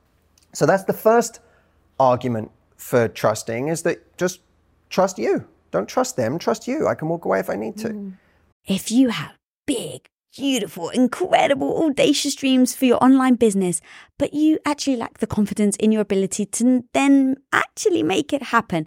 So 0.53 0.67
that's 0.67 0.85
the 0.85 0.93
first 0.93 1.41
argument 1.99 2.51
for 2.77 3.09
trusting 3.09 3.69
is 3.69 3.83
that 3.83 4.17
just 4.19 4.41
trust 4.91 5.19
you. 5.19 5.47
Don't 5.71 5.89
trust 5.89 6.17
them, 6.17 6.39
trust 6.39 6.69
you. 6.69 6.87
I 6.87 6.95
can 6.95 7.09
walk 7.09 7.25
away 7.25 7.41
if 7.41 7.49
I 7.49 7.57
need 7.57 7.77
to. 7.79 8.13
If 8.67 8.91
you 8.91 9.09
have 9.09 9.33
big 9.67 10.09
beautiful, 10.37 10.89
incredible, 10.91 11.85
audacious 11.85 12.35
dreams 12.35 12.75
for 12.75 12.87
your 12.87 13.03
online 13.03 13.35
business, 13.35 13.81
but 14.19 14.33
you 14.33 14.59
actually 14.65 14.97
lack 14.97 15.19
the 15.19 15.27
confidence 15.27 15.77
in 15.77 15.93
your 15.93 16.01
ability 16.03 16.47
to 16.47 16.85
then 16.95 17.37
actually 17.53 18.03
make 18.03 18.33
it 18.33 18.43
happen, 18.43 18.87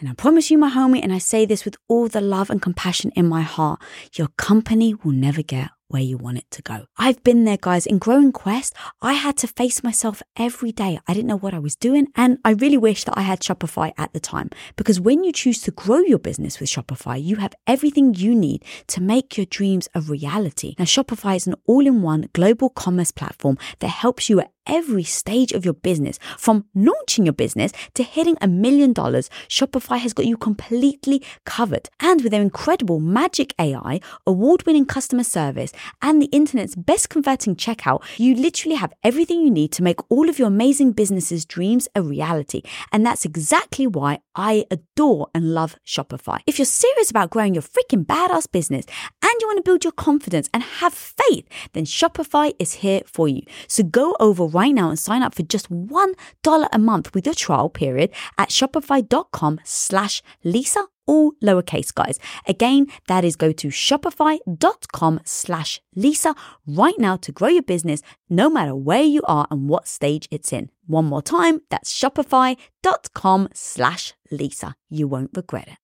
then 0.00 0.10
I 0.10 0.14
promise 0.14 0.50
you, 0.50 0.58
my 0.58 0.70
homie, 0.70 1.02
and 1.02 1.12
I 1.12 1.18
say 1.18 1.46
this 1.46 1.64
with 1.64 1.76
all 1.88 2.08
the 2.08 2.20
love 2.20 2.50
and 2.50 2.60
compassion 2.60 3.12
in 3.14 3.26
my 3.26 3.42
heart, 3.42 3.80
your 4.14 4.28
company 4.36 4.94
will 4.94 5.12
never 5.12 5.42
get 5.42 5.70
where 5.94 6.02
you 6.02 6.18
want 6.18 6.38
it 6.38 6.50
to 6.50 6.60
go. 6.60 6.86
I've 6.98 7.22
been 7.22 7.44
there, 7.44 7.56
guys. 7.56 7.86
In 7.86 7.98
Growing 7.98 8.32
Quest, 8.32 8.74
I 9.00 9.12
had 9.12 9.36
to 9.36 9.46
face 9.46 9.84
myself 9.84 10.24
every 10.36 10.72
day. 10.72 10.98
I 11.06 11.14
didn't 11.14 11.28
know 11.28 11.38
what 11.38 11.54
I 11.54 11.60
was 11.60 11.76
doing. 11.76 12.08
And 12.16 12.38
I 12.44 12.50
really 12.50 12.76
wish 12.76 13.04
that 13.04 13.16
I 13.16 13.20
had 13.20 13.38
Shopify 13.38 13.92
at 13.96 14.12
the 14.12 14.18
time 14.18 14.50
because 14.74 14.98
when 15.00 15.22
you 15.22 15.30
choose 15.30 15.60
to 15.62 15.70
grow 15.70 15.98
your 15.98 16.18
business 16.18 16.58
with 16.58 16.68
Shopify, 16.68 17.22
you 17.22 17.36
have 17.36 17.54
everything 17.68 18.12
you 18.12 18.34
need 18.34 18.64
to 18.88 19.00
make 19.00 19.36
your 19.36 19.46
dreams 19.46 19.88
a 19.94 20.00
reality. 20.00 20.74
Now, 20.80 20.84
Shopify 20.84 21.36
is 21.36 21.46
an 21.46 21.54
all 21.64 21.86
in 21.86 22.02
one 22.02 22.28
global 22.32 22.70
commerce 22.70 23.12
platform 23.12 23.56
that 23.78 23.86
helps 23.86 24.28
you 24.28 24.40
at 24.40 24.50
every 24.66 25.04
stage 25.04 25.52
of 25.52 25.64
your 25.64 25.74
business. 25.74 26.18
From 26.38 26.64
launching 26.74 27.26
your 27.26 27.32
business 27.32 27.72
to 27.94 28.02
hitting 28.02 28.36
a 28.40 28.48
million 28.48 28.92
dollars, 28.92 29.30
Shopify 29.48 29.98
has 29.98 30.12
got 30.12 30.26
you 30.26 30.36
completely 30.36 31.22
covered. 31.44 31.88
And 32.00 32.22
with 32.22 32.32
their 32.32 32.42
incredible 32.42 33.00
Magic 33.00 33.54
AI, 33.58 34.00
award 34.26 34.66
winning 34.66 34.86
customer 34.86 35.24
service, 35.24 35.72
and 36.02 36.20
the 36.20 36.26
internet's 36.26 36.74
best 36.74 37.10
converting 37.10 37.56
checkout, 37.56 38.02
you 38.18 38.34
literally 38.34 38.76
have 38.76 38.92
everything 39.02 39.40
you 39.40 39.50
need 39.50 39.72
to 39.72 39.82
make 39.82 40.00
all 40.10 40.28
of 40.28 40.38
your 40.38 40.48
amazing 40.48 40.92
business's 40.92 41.44
dreams 41.44 41.88
a 41.94 42.02
reality. 42.02 42.62
And 42.92 43.04
that's 43.04 43.24
exactly 43.24 43.86
why 43.86 44.20
I 44.34 44.64
adore 44.70 45.28
and 45.34 45.54
love 45.54 45.76
Shopify. 45.86 46.40
If 46.46 46.58
you're 46.58 46.66
serious 46.66 47.10
about 47.10 47.30
growing 47.30 47.54
your 47.54 47.62
freaking 47.62 48.04
badass 48.04 48.50
business 48.50 48.84
and 49.24 49.40
you 49.40 49.46
want 49.46 49.56
to 49.56 49.62
build 49.62 49.84
your 49.84 49.92
confidence 49.92 50.50
and 50.52 50.62
have 50.62 50.92
faith, 50.92 51.48
then 51.72 51.84
Shopify 51.86 52.54
is 52.58 52.74
here 52.74 53.00
for 53.06 53.26
you. 53.26 53.42
So 53.66 53.82
go 53.82 54.14
over 54.20 54.44
right 54.44 54.74
now 54.74 54.90
and 54.90 54.98
sign 54.98 55.22
up 55.22 55.34
for 55.34 55.42
just 55.42 55.70
$1 55.70 56.68
a 56.72 56.78
month 56.78 57.14
with 57.14 57.24
your 57.26 57.34
trial 57.34 57.70
period 57.70 58.10
at 58.36 58.50
shopify.com 58.50 59.60
slash 59.64 60.22
Lisa 60.44 60.84
all 61.06 61.32
lowercase 61.42 61.92
guys. 61.94 62.18
Again, 62.46 62.86
that 63.08 63.24
is 63.24 63.36
go 63.36 63.52
to 63.52 63.68
shopify.com 63.68 65.20
slash 65.24 65.80
Lisa 65.94 66.34
right 66.66 66.98
now 66.98 67.16
to 67.16 67.32
grow 67.32 67.48
your 67.48 67.62
business 67.62 68.02
no 68.30 68.48
matter 68.48 68.74
where 68.74 69.02
you 69.02 69.22
are 69.26 69.46
and 69.50 69.68
what 69.68 69.86
stage 69.86 70.28
it's 70.30 70.52
in. 70.52 70.70
One 70.86 71.04
more 71.06 71.22
time, 71.22 71.60
that's 71.70 71.92
shopify.com 71.92 73.48
slash 73.52 74.14
Lisa. 74.30 74.74
You 74.88 75.08
won't 75.08 75.30
regret 75.34 75.68
it. 75.68 75.78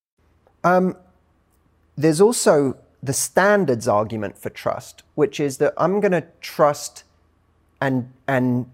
Um, 0.64 0.96
there's 1.96 2.20
also 2.20 2.79
the 3.02 3.12
standards 3.12 3.88
argument 3.88 4.36
for 4.36 4.50
trust, 4.50 5.02
which 5.14 5.40
is 5.40 5.58
that 5.58 5.74
I'm 5.76 6.00
going 6.00 6.12
to 6.12 6.24
trust 6.40 7.04
and 7.80 8.12
and 8.28 8.66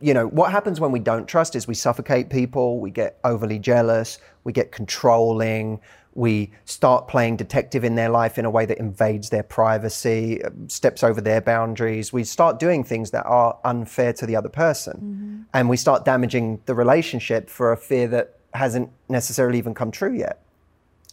you 0.00 0.12
know 0.12 0.26
what 0.26 0.50
happens 0.50 0.80
when 0.80 0.90
we 0.92 0.98
don't 0.98 1.26
trust 1.26 1.54
is 1.54 1.68
we 1.68 1.74
suffocate 1.74 2.30
people 2.30 2.80
we 2.80 2.90
get 2.90 3.18
overly 3.22 3.60
jealous 3.60 4.18
we 4.42 4.52
get 4.52 4.72
controlling 4.72 5.80
we 6.14 6.50
start 6.64 7.08
playing 7.08 7.36
detective 7.36 7.84
in 7.84 7.96
their 7.96 8.08
life 8.08 8.38
in 8.38 8.44
a 8.44 8.50
way 8.50 8.66
that 8.66 8.78
invades 8.78 9.30
their 9.30 9.42
privacy 9.42 10.40
steps 10.68 11.02
over 11.02 11.20
their 11.20 11.40
boundaries. 11.40 12.12
We 12.12 12.22
start 12.22 12.60
doing 12.60 12.84
things 12.84 13.10
that 13.10 13.24
are 13.26 13.58
unfair 13.64 14.12
to 14.12 14.26
the 14.26 14.36
other 14.36 14.48
person. 14.48 14.94
Mm-hmm. 14.94 15.42
and 15.52 15.68
we 15.68 15.76
start 15.76 16.04
damaging 16.04 16.60
the 16.66 16.74
relationship 16.74 17.50
for 17.50 17.72
a 17.72 17.76
fear 17.76 18.06
that 18.08 18.38
hasn't 18.52 18.90
necessarily 19.08 19.58
even 19.58 19.74
come 19.74 19.90
true 19.90 20.12
yet 20.12 20.43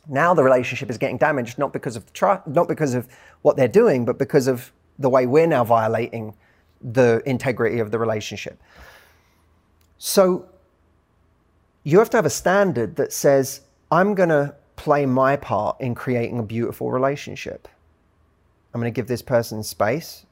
now 0.07 0.33
the 0.33 0.43
relationship 0.43 0.89
is 0.89 0.97
getting 0.97 1.17
damaged 1.17 1.57
not 1.57 1.71
because 1.73 1.95
of 1.95 2.11
trust 2.13 2.45
not 2.47 2.67
because 2.67 2.93
of 2.93 3.07
what 3.43 3.55
they're 3.55 3.67
doing 3.67 4.05
but 4.05 4.17
because 4.17 4.47
of 4.47 4.71
the 4.99 5.09
way 5.09 5.25
we're 5.25 5.47
now 5.47 5.63
violating 5.63 6.33
the 6.81 7.21
integrity 7.25 7.79
of 7.79 7.91
the 7.91 7.99
relationship. 7.99 8.61
So 9.97 10.47
you 11.83 11.99
have 11.99 12.09
to 12.11 12.17
have 12.17 12.25
a 12.25 12.31
standard 12.31 12.95
that 12.95 13.13
says, 13.13 13.61
I'm 13.91 14.15
going 14.15 14.29
to 14.29 14.55
play 14.75 15.05
my 15.05 15.35
part 15.35 15.79
in 15.79 15.93
creating 15.93 16.39
a 16.39 16.43
beautiful 16.43 16.91
relationship. 16.91 17.67
I'm 18.73 18.81
going 18.81 18.91
to 18.91 18.95
give 18.95 19.07
this 19.07 19.21
person 19.21 19.63
space, 19.63 20.25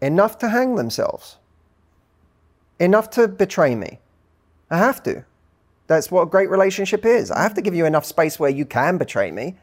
enough 0.00 0.38
to 0.38 0.48
hang 0.48 0.76
themselves, 0.76 1.38
enough 2.78 3.10
to 3.10 3.26
betray 3.26 3.74
me. 3.74 3.98
I 4.70 4.78
have 4.78 5.02
to. 5.04 5.24
That's 5.86 6.10
what 6.10 6.22
a 6.22 6.26
great 6.26 6.50
relationship 6.50 7.04
is. 7.04 7.30
I 7.30 7.42
have 7.42 7.54
to 7.54 7.62
give 7.62 7.74
you 7.74 7.86
enough 7.86 8.04
space 8.04 8.38
where 8.38 8.50
you 8.50 8.64
can 8.64 8.98
betray 8.98 9.30
me 9.30 9.56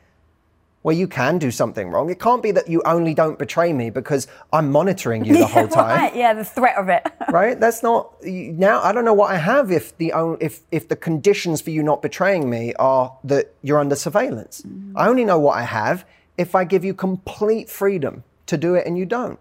where 0.83 0.95
you 0.95 1.07
can 1.07 1.37
do 1.37 1.49
something 1.49 1.89
wrong. 1.89 2.09
It 2.09 2.19
can't 2.19 2.43
be 2.43 2.51
that 2.51 2.67
you 2.67 2.81
only 2.85 3.13
don't 3.13 3.39
betray 3.39 3.73
me 3.73 3.89
because 3.89 4.27
I'm 4.51 4.71
monitoring 4.71 5.25
you 5.25 5.37
the 5.37 5.47
whole 5.55 5.67
time. 5.67 5.97
Right. 5.97 6.15
Yeah, 6.15 6.33
the 6.33 6.45
threat 6.45 6.77
of 6.77 6.89
it. 6.89 7.07
right? 7.31 7.59
That's 7.59 7.81
not 7.81 8.21
now. 8.23 8.81
I 8.81 8.91
don't 8.91 9.05
know 9.05 9.13
what 9.13 9.31
I 9.31 9.37
have 9.37 9.71
if 9.71 9.97
the 9.97 10.13
if 10.39 10.61
if 10.71 10.89
the 10.89 10.95
conditions 10.95 11.61
for 11.61 11.71
you 11.71 11.81
not 11.81 12.01
betraying 12.01 12.49
me 12.49 12.73
are 12.75 13.17
that 13.23 13.53
you're 13.61 13.79
under 13.79 13.95
surveillance. 13.95 14.61
Mm. 14.61 14.93
I 14.95 15.07
only 15.07 15.23
know 15.23 15.39
what 15.39 15.57
I 15.57 15.63
have 15.63 16.05
if 16.37 16.53
I 16.53 16.65
give 16.65 16.83
you 16.83 16.93
complete 16.93 17.69
freedom 17.69 18.23
to 18.47 18.57
do 18.57 18.75
it 18.75 18.85
and 18.85 18.97
you 18.97 19.05
don't. 19.05 19.39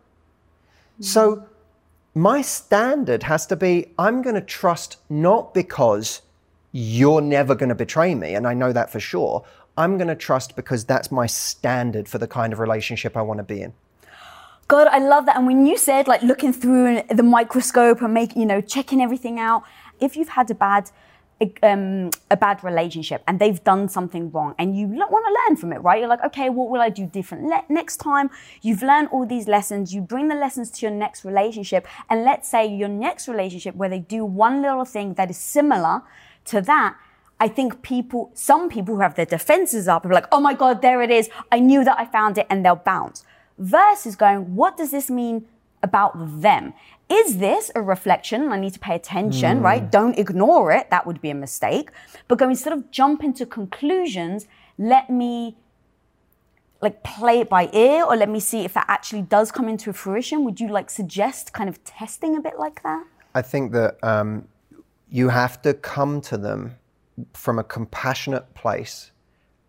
Mm. 1.01 1.05
So 1.05 1.47
my 2.15 2.41
standard 2.41 3.25
has 3.25 3.47
to 3.47 3.57
be 3.57 3.93
I'm 3.99 4.23
going 4.23 4.37
to 4.37 4.41
trust 4.41 4.99
not 5.11 5.55
because 5.55 6.23
you're 6.73 7.21
never 7.21 7.55
going 7.55 7.69
to 7.69 7.75
betray 7.75 8.15
me, 8.15 8.35
and 8.35 8.47
I 8.47 8.55
know 8.55 8.73
that 8.73 8.91
for 8.91 9.01
sure. 9.01 9.45
I'm 9.77 9.97
going 9.97 10.09
to 10.09 10.15
trust 10.15 10.57
because 10.57 10.85
that's 10.85 11.11
my 11.11 11.27
standard 11.27 12.09
for 12.09 12.19
the 12.19 12.27
kind 12.27 12.53
of 12.53 12.59
relationship 12.59 13.17
I 13.17 13.23
want 13.23 13.39
to 13.39 13.45
be 13.45 13.63
in. 13.63 13.73
God, 14.69 14.87
I 14.89 14.99
love 14.99 15.27
that. 15.27 15.37
And 15.37 15.47
when 15.47 15.67
you 15.67 15.77
said 15.77 16.09
like 16.09 16.23
looking 16.23 16.53
through 16.53 17.03
the 17.11 17.23
microscope 17.23 18.01
and 18.01 18.15
making, 18.15 18.41
you 18.41 18.47
know, 18.47 18.61
checking 18.61 19.03
everything 19.03 19.39
out, 19.39 19.65
if 20.01 20.17
you've 20.17 20.31
had 20.31 20.51
a 20.51 20.55
bad, 20.55 20.91
um, 21.63 22.11
a 22.31 22.37
bad 22.37 22.63
relationship 22.65 23.23
and 23.27 23.39
they've 23.39 23.63
done 23.65 23.89
something 23.89 24.31
wrong 24.31 24.55
and 24.59 24.77
you 24.77 24.87
want 24.87 25.27
to 25.27 25.37
learn 25.43 25.57
from 25.57 25.73
it, 25.73 25.79
right? 25.79 25.99
You're 26.01 26.09
like, 26.09 26.25
okay, 26.25 26.49
what 26.49 26.71
will 26.71 26.81
I 26.81 26.89
do 26.89 27.05
different? 27.05 27.45
Le- 27.45 27.65
next 27.69 27.99
time 27.99 28.31
you've 28.63 28.83
learned 28.83 29.09
all 29.09 29.27
these 29.27 29.47
lessons, 29.47 29.93
you 29.93 30.01
bring 30.01 30.29
the 30.29 30.37
lessons 30.37 30.71
to 30.71 30.87
your 30.87 30.95
next 30.95 31.25
relationship. 31.25 31.87
And 32.09 32.25
let's 32.25 32.49
say 32.49 32.67
your 32.67 32.89
next 32.89 33.29
relationship 33.29 33.75
where 33.75 33.89
they 33.89 33.99
do 33.99 34.25
one 34.25 34.63
little 34.63 34.85
thing 34.85 35.15
that 35.15 35.29
is 35.29 35.37
similar 35.37 36.03
to 36.47 36.61
that 36.63 36.97
I 37.43 37.49
think 37.49 37.83
people, 37.83 38.31
some 38.35 38.69
people 38.69 38.95
who 38.95 39.01
have 39.01 39.17
their 39.17 39.27
defenses 39.27 39.89
up 39.89 40.07
are 40.07 40.13
like, 40.13 40.29
oh 40.31 40.39
my 40.39 40.55
God, 40.55 40.81
there 40.81 41.03
it 41.03 41.11
is. 41.11 41.29
I 41.51 41.59
knew 41.59 41.83
that 41.83 41.99
I 41.99 42.05
found 42.05 42.39
it 42.39 42.47
and 42.49 42.65
they'll 42.65 42.77
bounce. 42.77 43.25
Versus 43.59 44.15
going, 44.15 44.55
what 44.55 44.77
does 44.77 44.93
this 44.93 45.11
mean 45.11 45.47
about 45.83 46.13
them? 46.41 46.73
Is 47.09 47.39
this 47.39 47.73
a 47.75 47.83
reflection? 47.83 48.53
I 48.53 48.61
need 48.61 48.75
to 48.75 48.79
pay 48.79 48.95
attention, 48.95 49.59
mm. 49.59 49.63
right? 49.65 49.91
Don't 49.91 50.17
ignore 50.17 50.71
it. 50.71 50.89
That 50.91 51.05
would 51.05 51.21
be 51.21 51.31
a 51.31 51.35
mistake. 51.35 51.91
But 52.29 52.39
go 52.39 52.49
instead 52.49 52.75
of 52.75 52.93
jump 52.93 53.25
into 53.25 53.45
conclusions, 53.45 54.47
let 54.79 55.11
me 55.11 55.57
like 56.81 57.03
play 57.03 57.41
it 57.41 57.49
by 57.49 57.69
ear 57.73 58.05
or 58.05 58.15
let 58.15 58.29
me 58.29 58.39
see 58.39 58.61
if 58.65 58.73
that 58.75 58.85
actually 58.87 59.23
does 59.23 59.51
come 59.51 59.69
into 59.69 59.93
fruition. 59.93 60.45
Would 60.45 60.61
you 60.61 60.69
like 60.69 60.91
suggest 60.91 61.53
kind 61.53 61.69
of 61.69 61.83
testing 61.83 62.37
a 62.37 62.41
bit 62.41 62.57
like 62.57 62.85
that? 62.85 63.05
I 63.35 63.43
think 63.43 63.73
that 63.73 63.99
um, 64.05 64.47
you 65.13 65.29
have 65.29 65.61
to 65.61 65.75
come 65.75 66.23
to 66.23 66.39
them 66.39 66.75
from 67.35 67.59
a 67.59 67.65
compassionate 67.65 68.55
place 68.55 69.11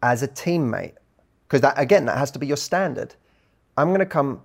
as 0.02 0.24
a 0.24 0.28
teammate, 0.28 0.96
because 1.46 1.60
that 1.60 1.78
again, 1.78 2.06
that 2.06 2.18
has 2.18 2.32
to 2.32 2.40
be 2.40 2.48
your 2.48 2.58
standard. 2.58 3.14
I'm 3.78 3.90
going 3.90 4.00
to 4.00 4.06
come 4.06 4.42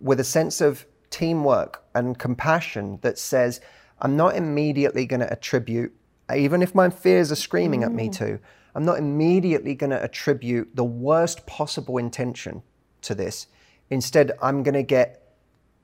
with 0.00 0.18
a 0.18 0.24
sense 0.24 0.60
of 0.60 0.84
teamwork 1.10 1.84
and 1.94 2.18
compassion 2.18 2.98
that 3.02 3.20
says, 3.20 3.60
I'm 4.00 4.16
not 4.16 4.34
immediately 4.34 5.06
going 5.06 5.20
to 5.20 5.32
attribute, 5.32 5.94
even 6.34 6.60
if 6.60 6.74
my 6.74 6.90
fears 6.90 7.30
are 7.30 7.36
screaming 7.36 7.82
mm. 7.82 7.86
at 7.86 7.92
me 7.92 8.08
mm. 8.08 8.16
too, 8.16 8.40
I'm 8.74 8.84
not 8.84 8.98
immediately 8.98 9.76
going 9.76 9.90
to 9.90 10.02
attribute 10.02 10.74
the 10.74 10.84
worst 10.84 11.46
possible 11.46 11.98
intention 11.98 12.64
to 13.02 13.14
this. 13.14 13.46
Instead, 13.90 14.32
I'm 14.42 14.64
going 14.64 14.74
to 14.74 14.82
get 14.82 15.36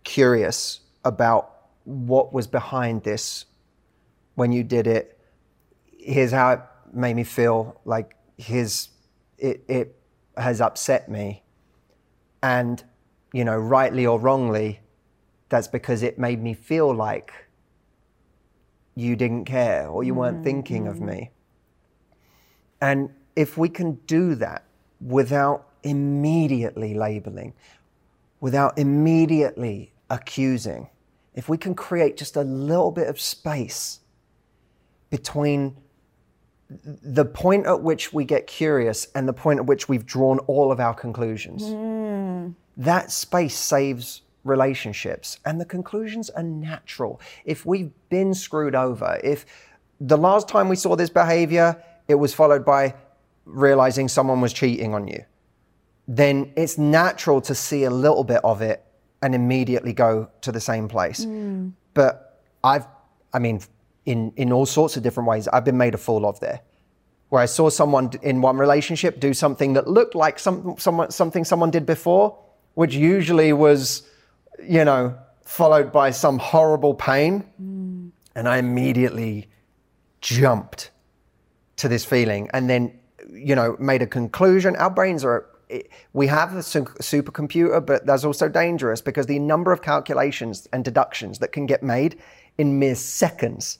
curious 0.02 0.80
about 1.04 1.68
what 1.84 2.32
was 2.32 2.48
behind 2.48 3.04
this 3.04 3.44
when 4.34 4.52
you 4.52 4.62
did 4.62 4.86
it 4.86 5.18
here's 5.98 6.32
how 6.32 6.52
it 6.52 6.60
made 6.92 7.14
me 7.14 7.24
feel 7.24 7.80
like 7.84 8.16
his 8.36 8.88
it, 9.38 9.62
it 9.68 9.96
has 10.36 10.60
upset 10.60 11.10
me 11.10 11.42
and 12.42 12.84
you 13.32 13.44
know 13.44 13.56
rightly 13.56 14.06
or 14.06 14.18
wrongly 14.18 14.80
that's 15.48 15.68
because 15.68 16.02
it 16.02 16.18
made 16.18 16.42
me 16.42 16.54
feel 16.54 16.94
like 16.94 17.32
you 18.94 19.16
didn't 19.16 19.44
care 19.44 19.86
or 19.86 20.04
you 20.04 20.14
weren't 20.14 20.36
mm-hmm. 20.36 20.44
thinking 20.44 20.86
of 20.86 21.00
me 21.00 21.30
and 22.80 23.10
if 23.36 23.56
we 23.56 23.68
can 23.68 23.94
do 24.06 24.34
that 24.34 24.64
without 25.00 25.68
immediately 25.82 26.94
labeling 26.94 27.52
without 28.40 28.78
immediately 28.78 29.92
accusing 30.10 30.88
if 31.34 31.48
we 31.48 31.56
can 31.56 31.74
create 31.74 32.16
just 32.16 32.36
a 32.36 32.42
little 32.42 32.90
bit 32.90 33.08
of 33.08 33.18
space 33.20 34.00
between 35.12 35.76
the 36.70 37.26
point 37.26 37.66
at 37.66 37.82
which 37.82 38.14
we 38.14 38.24
get 38.24 38.46
curious 38.46 39.08
and 39.14 39.28
the 39.28 39.32
point 39.34 39.60
at 39.60 39.66
which 39.66 39.90
we've 39.90 40.06
drawn 40.06 40.38
all 40.40 40.72
of 40.72 40.80
our 40.80 40.94
conclusions. 40.94 41.62
Mm. 41.62 42.54
that 42.78 43.10
space 43.12 43.54
saves 43.54 44.22
relationships. 44.44 45.38
And 45.44 45.60
the 45.60 45.66
conclusions 45.66 46.30
are 46.30 46.42
natural. 46.42 47.20
If 47.44 47.66
we've 47.66 47.92
been 48.08 48.32
screwed 48.32 48.74
over, 48.74 49.20
if 49.22 49.44
the 50.00 50.16
last 50.16 50.48
time 50.48 50.70
we 50.70 50.76
saw 50.76 50.96
this 50.96 51.10
behavior, 51.10 51.80
it 52.08 52.14
was 52.14 52.32
followed 52.32 52.64
by 52.64 52.94
realizing 53.44 54.08
someone 54.08 54.40
was 54.40 54.54
cheating 54.54 54.94
on 54.94 55.06
you, 55.06 55.22
then 56.08 56.52
it's 56.56 56.78
natural 56.78 57.40
to 57.42 57.54
see 57.54 57.84
a 57.84 57.90
little 57.90 58.24
bit 58.24 58.40
of 58.42 58.62
it 58.62 58.82
and 59.20 59.34
immediately 59.34 59.92
go 59.92 60.28
to 60.40 60.50
the 60.50 60.60
same 60.60 60.88
place. 60.88 61.26
But 61.92 62.40
I've, 62.64 62.86
I 63.32 63.38
mean, 63.38 63.60
in, 64.06 64.32
in 64.36 64.52
all 64.52 64.66
sorts 64.66 64.96
of 64.96 65.02
different 65.02 65.28
ways, 65.28 65.48
I've 65.48 65.64
been 65.64 65.76
made 65.76 65.94
a 65.94 65.98
fool 65.98 66.26
of 66.26 66.40
there. 66.40 66.60
Where 67.28 67.40
I 67.40 67.46
saw 67.46 67.70
someone 67.70 68.10
in 68.22 68.42
one 68.42 68.58
relationship 68.58 69.20
do 69.20 69.32
something 69.32 69.72
that 69.74 69.88
looked 69.88 70.14
like 70.14 70.38
some, 70.38 70.74
someone, 70.78 71.10
something 71.10 71.44
someone 71.44 71.70
did 71.70 71.86
before, 71.86 72.38
which 72.74 72.94
usually 72.94 73.52
was, 73.52 74.02
you 74.62 74.84
know, 74.84 75.16
followed 75.44 75.92
by 75.92 76.10
some 76.10 76.38
horrible 76.38 76.94
pain. 76.94 77.44
Mm. 77.60 78.10
And 78.34 78.48
I 78.48 78.58
immediately 78.58 79.48
jumped 80.22 80.90
to 81.76 81.88
this 81.88 82.04
feeling 82.04 82.48
and 82.54 82.70
then 82.70 82.96
you 83.28 83.54
know 83.54 83.76
made 83.78 84.02
a 84.02 84.06
conclusion 84.06 84.76
our 84.76 84.88
brains 84.88 85.24
are 85.24 85.48
we 86.12 86.26
have 86.26 86.54
a 86.54 86.58
supercomputer 86.58 87.84
but 87.84 88.06
that's 88.06 88.24
also 88.24 88.48
dangerous 88.48 89.00
because 89.00 89.26
the 89.26 89.38
number 89.38 89.72
of 89.72 89.82
calculations 89.82 90.68
and 90.72 90.84
deductions 90.84 91.40
that 91.40 91.50
can 91.50 91.66
get 91.66 91.82
made 91.82 92.18
in 92.56 92.78
mere 92.78 92.94
seconds 92.94 93.78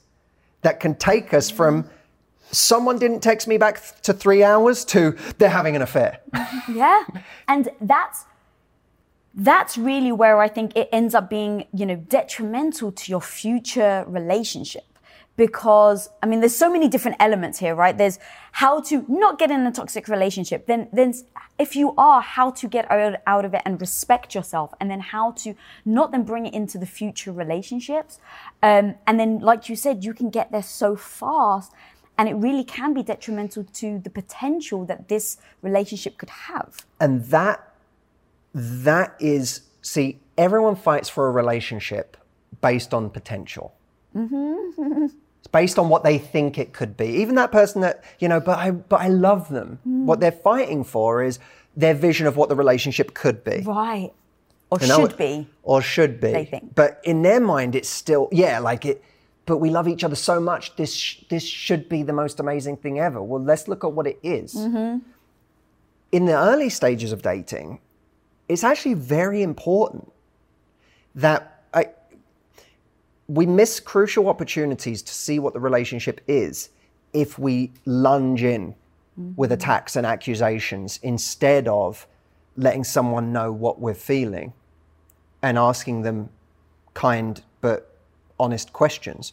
that 0.62 0.80
can 0.80 0.94
take 0.94 1.34
us 1.34 1.50
from 1.50 1.88
someone 2.50 2.98
didn't 2.98 3.20
text 3.20 3.46
me 3.48 3.56
back 3.58 3.80
th- 3.80 4.00
to 4.02 4.12
3 4.12 4.44
hours 4.44 4.84
to 4.84 5.16
they're 5.38 5.48
having 5.48 5.76
an 5.76 5.82
affair 5.82 6.20
Yeah. 6.68 7.04
And 7.48 7.70
that's 7.80 8.24
that's 9.34 9.78
really 9.78 10.12
where 10.12 10.38
I 10.38 10.48
think 10.48 10.76
it 10.76 10.88
ends 10.92 11.14
up 11.14 11.30
being, 11.30 11.66
you 11.72 11.86
know, 11.86 11.96
detrimental 11.96 12.92
to 12.92 13.10
your 13.10 13.22
future 13.22 14.04
relationship. 14.06 14.91
Because 15.36 16.10
I 16.22 16.26
mean, 16.26 16.40
there's 16.40 16.54
so 16.54 16.70
many 16.70 16.88
different 16.88 17.16
elements 17.18 17.58
here, 17.58 17.74
right? 17.74 17.96
There's 17.96 18.18
how 18.52 18.80
to 18.82 19.04
not 19.08 19.38
get 19.38 19.50
in 19.50 19.66
a 19.66 19.72
toxic 19.72 20.08
relationship. 20.08 20.66
Then, 20.66 20.88
then 20.92 21.14
if 21.58 21.74
you 21.74 21.94
are, 21.96 22.20
how 22.20 22.50
to 22.50 22.68
get 22.68 22.90
out, 22.90 23.44
of 23.44 23.54
it 23.54 23.62
and 23.64 23.80
respect 23.80 24.34
yourself, 24.34 24.74
and 24.78 24.90
then 24.90 25.00
how 25.00 25.32
to 25.32 25.54
not 25.84 26.12
then 26.12 26.24
bring 26.24 26.46
it 26.46 26.54
into 26.54 26.76
the 26.78 26.86
future 26.86 27.32
relationships. 27.32 28.18
Um, 28.62 28.96
and 29.06 29.18
then, 29.18 29.38
like 29.40 29.68
you 29.68 29.76
said, 29.76 30.04
you 30.04 30.12
can 30.12 30.28
get 30.28 30.52
there 30.52 30.62
so 30.62 30.96
fast, 30.96 31.72
and 32.18 32.28
it 32.28 32.34
really 32.34 32.64
can 32.64 32.92
be 32.92 33.02
detrimental 33.02 33.64
to 33.64 33.98
the 33.98 34.10
potential 34.10 34.84
that 34.84 35.08
this 35.08 35.38
relationship 35.62 36.18
could 36.18 36.30
have. 36.30 36.84
and 37.00 37.24
that 37.26 37.68
that 38.54 39.16
is 39.18 39.62
see 39.80 40.18
everyone 40.36 40.76
fights 40.76 41.08
for 41.08 41.26
a 41.26 41.30
relationship 41.30 42.16
based 42.60 42.92
on 42.92 43.08
potential 43.08 43.74
it's 44.14 45.14
based 45.52 45.78
on 45.78 45.88
what 45.88 46.02
they 46.02 46.18
think 46.18 46.58
it 46.58 46.72
could 46.72 46.96
be 46.96 47.06
even 47.06 47.34
that 47.36 47.52
person 47.52 47.82
that 47.82 48.02
you 48.18 48.26
know 48.28 48.40
but 48.40 48.58
i 48.58 48.70
but 48.70 49.00
i 49.00 49.08
love 49.08 49.48
them 49.50 49.78
what 49.84 50.18
they're 50.20 50.32
fighting 50.32 50.82
for 50.82 51.22
is 51.22 51.38
their 51.76 51.94
vision 51.94 52.26
of 52.26 52.36
what 52.36 52.48
the 52.48 52.56
relationship 52.56 53.14
could 53.14 53.44
be 53.44 53.60
Right. 53.64 54.10
Or 54.70 54.78
You 54.80 54.88
know, 54.88 55.00
should 55.06 55.18
be. 55.18 55.46
or 55.62 55.82
should 55.82 56.20
be 56.20 56.32
they 56.32 56.44
think. 56.46 56.74
but 56.74 57.00
in 57.04 57.20
their 57.22 57.40
mind 57.40 57.74
it's 57.74 57.88
still 57.90 58.28
yeah 58.32 58.58
like 58.58 58.84
it 58.86 59.02
but 59.44 59.58
we 59.58 59.68
love 59.70 59.86
each 59.88 60.02
other 60.04 60.14
so 60.16 60.40
much 60.40 60.74
this 60.76 60.94
sh- 60.94 61.18
this 61.28 61.42
should 61.44 61.88
be 61.88 62.02
the 62.02 62.12
most 62.14 62.40
amazing 62.40 62.76
thing 62.78 62.98
ever 62.98 63.22
well 63.22 63.42
let's 63.42 63.68
look 63.68 63.84
at 63.84 63.92
what 63.92 64.06
it 64.06 64.18
is. 64.22 64.54
Mm-hmm. 64.54 64.98
in 66.12 66.24
the 66.26 66.36
early 66.36 66.70
stages 66.70 67.12
of 67.12 67.20
dating 67.22 67.80
it's 68.48 68.64
actually 68.64 68.94
very 68.94 69.42
important 69.42 70.10
that 71.14 71.51
we 73.32 73.46
miss 73.46 73.80
crucial 73.80 74.28
opportunities 74.28 75.00
to 75.00 75.14
see 75.14 75.38
what 75.38 75.54
the 75.54 75.60
relationship 75.60 76.20
is 76.28 76.68
if 77.14 77.38
we 77.38 77.72
lunge 77.86 78.42
in 78.42 78.74
with 79.16 79.50
mm-hmm. 79.50 79.54
attacks 79.54 79.96
and 79.96 80.06
accusations 80.06 81.00
instead 81.02 81.66
of 81.66 82.06
letting 82.56 82.84
someone 82.84 83.32
know 83.32 83.50
what 83.50 83.80
we're 83.80 83.94
feeling 83.94 84.52
and 85.42 85.56
asking 85.56 86.02
them 86.02 86.28
kind 86.92 87.42
but 87.62 87.96
honest 88.38 88.74
questions. 88.74 89.32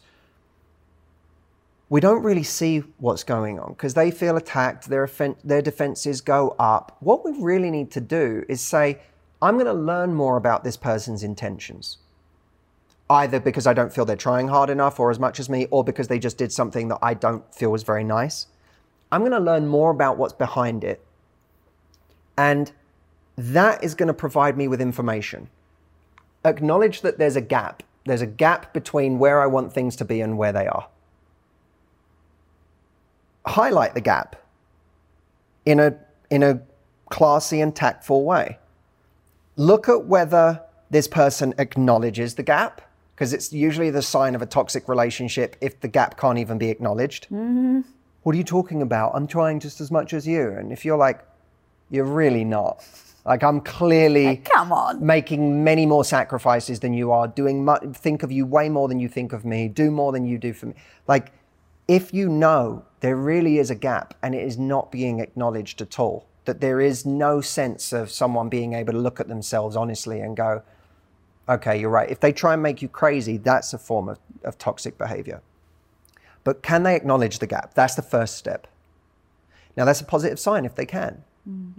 We 1.90 2.00
don't 2.00 2.22
really 2.22 2.44
see 2.44 2.78
what's 2.98 3.24
going 3.24 3.58
on 3.58 3.72
because 3.72 3.92
they 3.92 4.10
feel 4.10 4.38
attacked, 4.38 4.88
their, 4.88 5.04
offen- 5.04 5.36
their 5.44 5.60
defenses 5.60 6.22
go 6.22 6.54
up. 6.58 6.96
What 7.00 7.22
we 7.22 7.32
really 7.32 7.70
need 7.70 7.90
to 7.90 8.00
do 8.00 8.44
is 8.48 8.62
say, 8.62 9.00
I'm 9.42 9.54
going 9.54 9.66
to 9.66 9.74
learn 9.74 10.14
more 10.14 10.38
about 10.38 10.64
this 10.64 10.78
person's 10.78 11.22
intentions. 11.22 11.98
Either 13.10 13.40
because 13.40 13.66
I 13.66 13.74
don't 13.74 13.92
feel 13.92 14.04
they're 14.04 14.16
trying 14.16 14.48
hard 14.48 14.70
enough 14.70 15.00
or 15.00 15.10
as 15.10 15.18
much 15.18 15.40
as 15.40 15.50
me, 15.50 15.66
or 15.72 15.82
because 15.82 16.06
they 16.06 16.20
just 16.20 16.38
did 16.38 16.52
something 16.52 16.88
that 16.88 17.00
I 17.02 17.12
don't 17.12 17.52
feel 17.52 17.72
was 17.72 17.82
very 17.82 18.04
nice. 18.04 18.46
I'm 19.10 19.22
going 19.22 19.32
to 19.32 19.40
learn 19.40 19.66
more 19.66 19.90
about 19.90 20.16
what's 20.16 20.32
behind 20.32 20.84
it. 20.84 21.04
And 22.38 22.70
that 23.36 23.82
is 23.82 23.96
going 23.96 24.06
to 24.06 24.14
provide 24.14 24.56
me 24.56 24.68
with 24.68 24.80
information. 24.80 25.50
Acknowledge 26.44 27.00
that 27.00 27.18
there's 27.18 27.34
a 27.34 27.40
gap. 27.40 27.82
There's 28.06 28.22
a 28.22 28.26
gap 28.26 28.72
between 28.72 29.18
where 29.18 29.42
I 29.42 29.46
want 29.46 29.72
things 29.72 29.96
to 29.96 30.04
be 30.04 30.20
and 30.20 30.38
where 30.38 30.52
they 30.52 30.68
are. 30.68 30.86
Highlight 33.44 33.94
the 33.94 34.00
gap 34.00 34.36
in 35.66 35.80
a, 35.80 35.96
in 36.30 36.44
a 36.44 36.60
classy 37.10 37.60
and 37.60 37.74
tactful 37.74 38.24
way. 38.24 38.58
Look 39.56 39.88
at 39.88 40.04
whether 40.06 40.62
this 40.90 41.08
person 41.08 41.54
acknowledges 41.58 42.36
the 42.36 42.42
gap, 42.42 42.80
because 43.20 43.34
it's 43.34 43.52
usually 43.52 43.90
the 43.90 44.00
sign 44.00 44.34
of 44.34 44.40
a 44.40 44.46
toxic 44.46 44.88
relationship 44.88 45.54
if 45.60 45.78
the 45.80 45.88
gap 45.88 46.18
can't 46.18 46.38
even 46.38 46.56
be 46.56 46.70
acknowledged. 46.70 47.24
Mm-hmm. 47.24 47.82
What 48.22 48.34
are 48.34 48.38
you 48.38 48.44
talking 48.44 48.80
about? 48.80 49.12
I'm 49.14 49.26
trying 49.26 49.60
just 49.60 49.78
as 49.82 49.90
much 49.90 50.14
as 50.14 50.26
you. 50.26 50.52
And 50.52 50.72
if 50.72 50.86
you're 50.86 50.96
like, 50.96 51.20
you're 51.90 52.06
really 52.06 52.46
not. 52.46 52.82
Like 53.26 53.42
I'm 53.42 53.60
clearly 53.60 54.38
Come 54.38 54.72
on. 54.72 55.04
making 55.04 55.62
many 55.62 55.84
more 55.84 56.02
sacrifices 56.02 56.80
than 56.80 56.94
you 56.94 57.12
are, 57.12 57.28
doing 57.28 57.68
think 57.92 58.22
of 58.22 58.32
you 58.32 58.46
way 58.46 58.70
more 58.70 58.88
than 58.88 58.98
you 58.98 59.08
think 59.10 59.34
of 59.34 59.44
me, 59.44 59.68
do 59.68 59.90
more 59.90 60.12
than 60.12 60.24
you 60.24 60.38
do 60.38 60.54
for 60.54 60.66
me. 60.66 60.74
Like 61.06 61.30
if 61.88 62.14
you 62.14 62.26
know 62.26 62.86
there 63.00 63.16
really 63.16 63.58
is 63.58 63.68
a 63.68 63.74
gap 63.74 64.14
and 64.22 64.34
it 64.34 64.42
is 64.42 64.56
not 64.56 64.90
being 64.90 65.20
acknowledged 65.20 65.82
at 65.82 65.98
all, 66.00 66.26
that 66.46 66.62
there 66.62 66.80
is 66.80 67.04
no 67.04 67.42
sense 67.42 67.92
of 67.92 68.10
someone 68.10 68.48
being 68.48 68.72
able 68.72 68.94
to 68.94 68.98
look 68.98 69.20
at 69.20 69.28
themselves 69.28 69.76
honestly 69.76 70.20
and 70.20 70.38
go, 70.38 70.62
okay, 71.50 71.78
you're 71.78 71.90
right. 71.90 72.10
If 72.10 72.20
they 72.20 72.32
try 72.32 72.54
and 72.54 72.62
make 72.62 72.80
you 72.80 72.88
crazy, 72.88 73.36
that's 73.36 73.72
a 73.72 73.78
form 73.78 74.08
of, 74.08 74.18
of 74.44 74.56
toxic 74.56 74.96
behavior. 74.96 75.42
But 76.44 76.62
can 76.62 76.84
they 76.84 76.96
acknowledge 76.96 77.38
the 77.38 77.46
gap? 77.46 77.74
That's 77.74 77.94
the 77.94 78.02
first 78.02 78.36
step. 78.36 78.66
Now, 79.76 79.84
that's 79.84 80.00
a 80.00 80.04
positive 80.04 80.40
sign 80.40 80.64
if 80.64 80.74
they 80.74 80.86
can. 80.86 81.24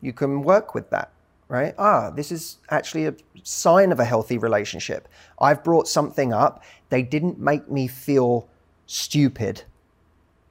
You 0.02 0.14
can 0.14 0.44
work 0.44 0.74
with 0.74 0.90
that, 0.90 1.12
right? 1.48 1.74
Ah, 1.78 2.10
this 2.10 2.32
is 2.32 2.58
actually 2.70 3.06
a 3.06 3.16
sign 3.44 3.92
of 3.92 4.00
a 4.00 4.06
healthy 4.06 4.38
relationship. 4.38 5.08
I've 5.40 5.64
brought 5.64 5.88
something 5.88 6.34
up. 6.34 6.64
They 6.90 7.04
didn't 7.04 7.40
make 7.40 7.70
me 7.70 7.88
feel 7.88 8.50
stupid 8.86 9.64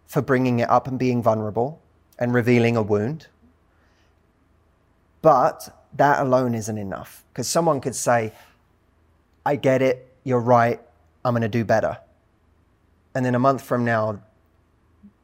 for 0.07 0.23
bringing 0.23 0.61
it 0.61 0.71
up 0.71 0.87
and 0.89 0.99
being 0.99 1.23
vulnerable 1.23 1.81
and 2.19 2.33
revealing 2.33 2.77
a 2.77 2.83
wound. 2.83 3.27
But 5.23 5.87
that 5.95 6.21
alone 6.21 6.55
isn't 6.55 6.79
enough 6.79 7.25
because 7.33 7.49
someone 7.49 7.81
could 7.81 7.95
say, 7.95 8.33
I 9.45 9.57
get 9.57 9.83
it, 9.83 10.13
you're 10.25 10.41
right, 10.41 10.81
I'm 11.25 11.33
going 11.33 11.43
to 11.43 11.49
do 11.49 11.65
better. 11.65 11.99
And 13.15 13.25
then 13.25 13.35
a 13.35 13.39
month 13.39 13.63
from 13.63 13.85
now, 13.85 14.21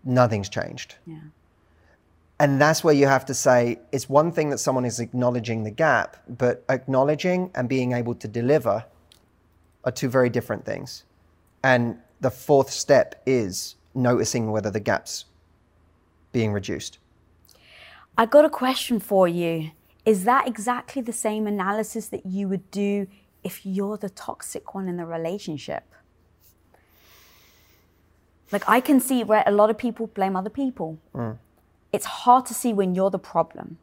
nothing's 0.05 0.49
changed. 0.49 0.97
Yeah. 1.07 1.19
And 2.39 2.61
that's 2.61 2.85
where 2.85 2.95
you 2.95 3.07
have 3.07 3.25
to 3.27 3.35
say 3.35 3.79
it's 3.93 4.09
one 4.09 4.31
thing 4.31 4.51
that 4.51 4.59
someone 4.59 4.85
is 4.85 5.01
acknowledging 5.01 5.65
the 5.65 5.71
gap, 5.71 6.17
but 6.29 6.65
acknowledging 6.69 7.51
and 7.55 7.69
being 7.69 7.93
able 7.93 8.15
to 8.17 8.29
deliver 8.29 8.85
are 9.85 9.93
two 9.93 10.09
very 10.09 10.29
different 10.29 10.65
things. 10.65 11.05
And 11.63 11.99
the 12.21 12.31
fourth 12.31 12.71
step 12.71 13.23
is 13.25 13.77
noticing 13.95 14.51
whether 14.51 14.71
the 14.71 14.81
gap's 14.81 15.25
being 16.33 16.53
reduced. 16.53 16.99
I 18.19 18.27
got 18.27 18.45
a 18.45 18.51
question 18.51 19.01
for 19.01 19.27
you. 19.27 19.71
Is 20.05 20.25
that 20.25 20.47
exactly 20.47 21.03
the 21.03 21.13
same 21.13 21.47
analysis 21.47 22.09
that 22.09 22.27
you 22.27 22.49
would 22.49 22.71
do 22.71 23.09
if 23.49 23.55
you're 23.65 23.99
the 24.07 24.13
toxic 24.29 24.75
one 24.75 24.87
in 24.89 24.97
the 24.97 25.07
relationship? 25.17 25.85
Like, 28.53 28.65
I 28.77 28.81
can 28.81 28.99
see 29.09 29.25
where 29.31 29.45
a 29.47 29.55
lot 29.61 29.69
of 29.71 29.77
people 29.79 30.05
blame 30.19 30.35
other 30.41 30.55
people. 30.63 30.99
It's 31.93 32.09
hard 32.23 32.45
to 32.47 32.55
see 32.55 32.73
when 32.73 32.95
you're 32.97 33.15
the 33.19 33.25
problem. 33.35 33.79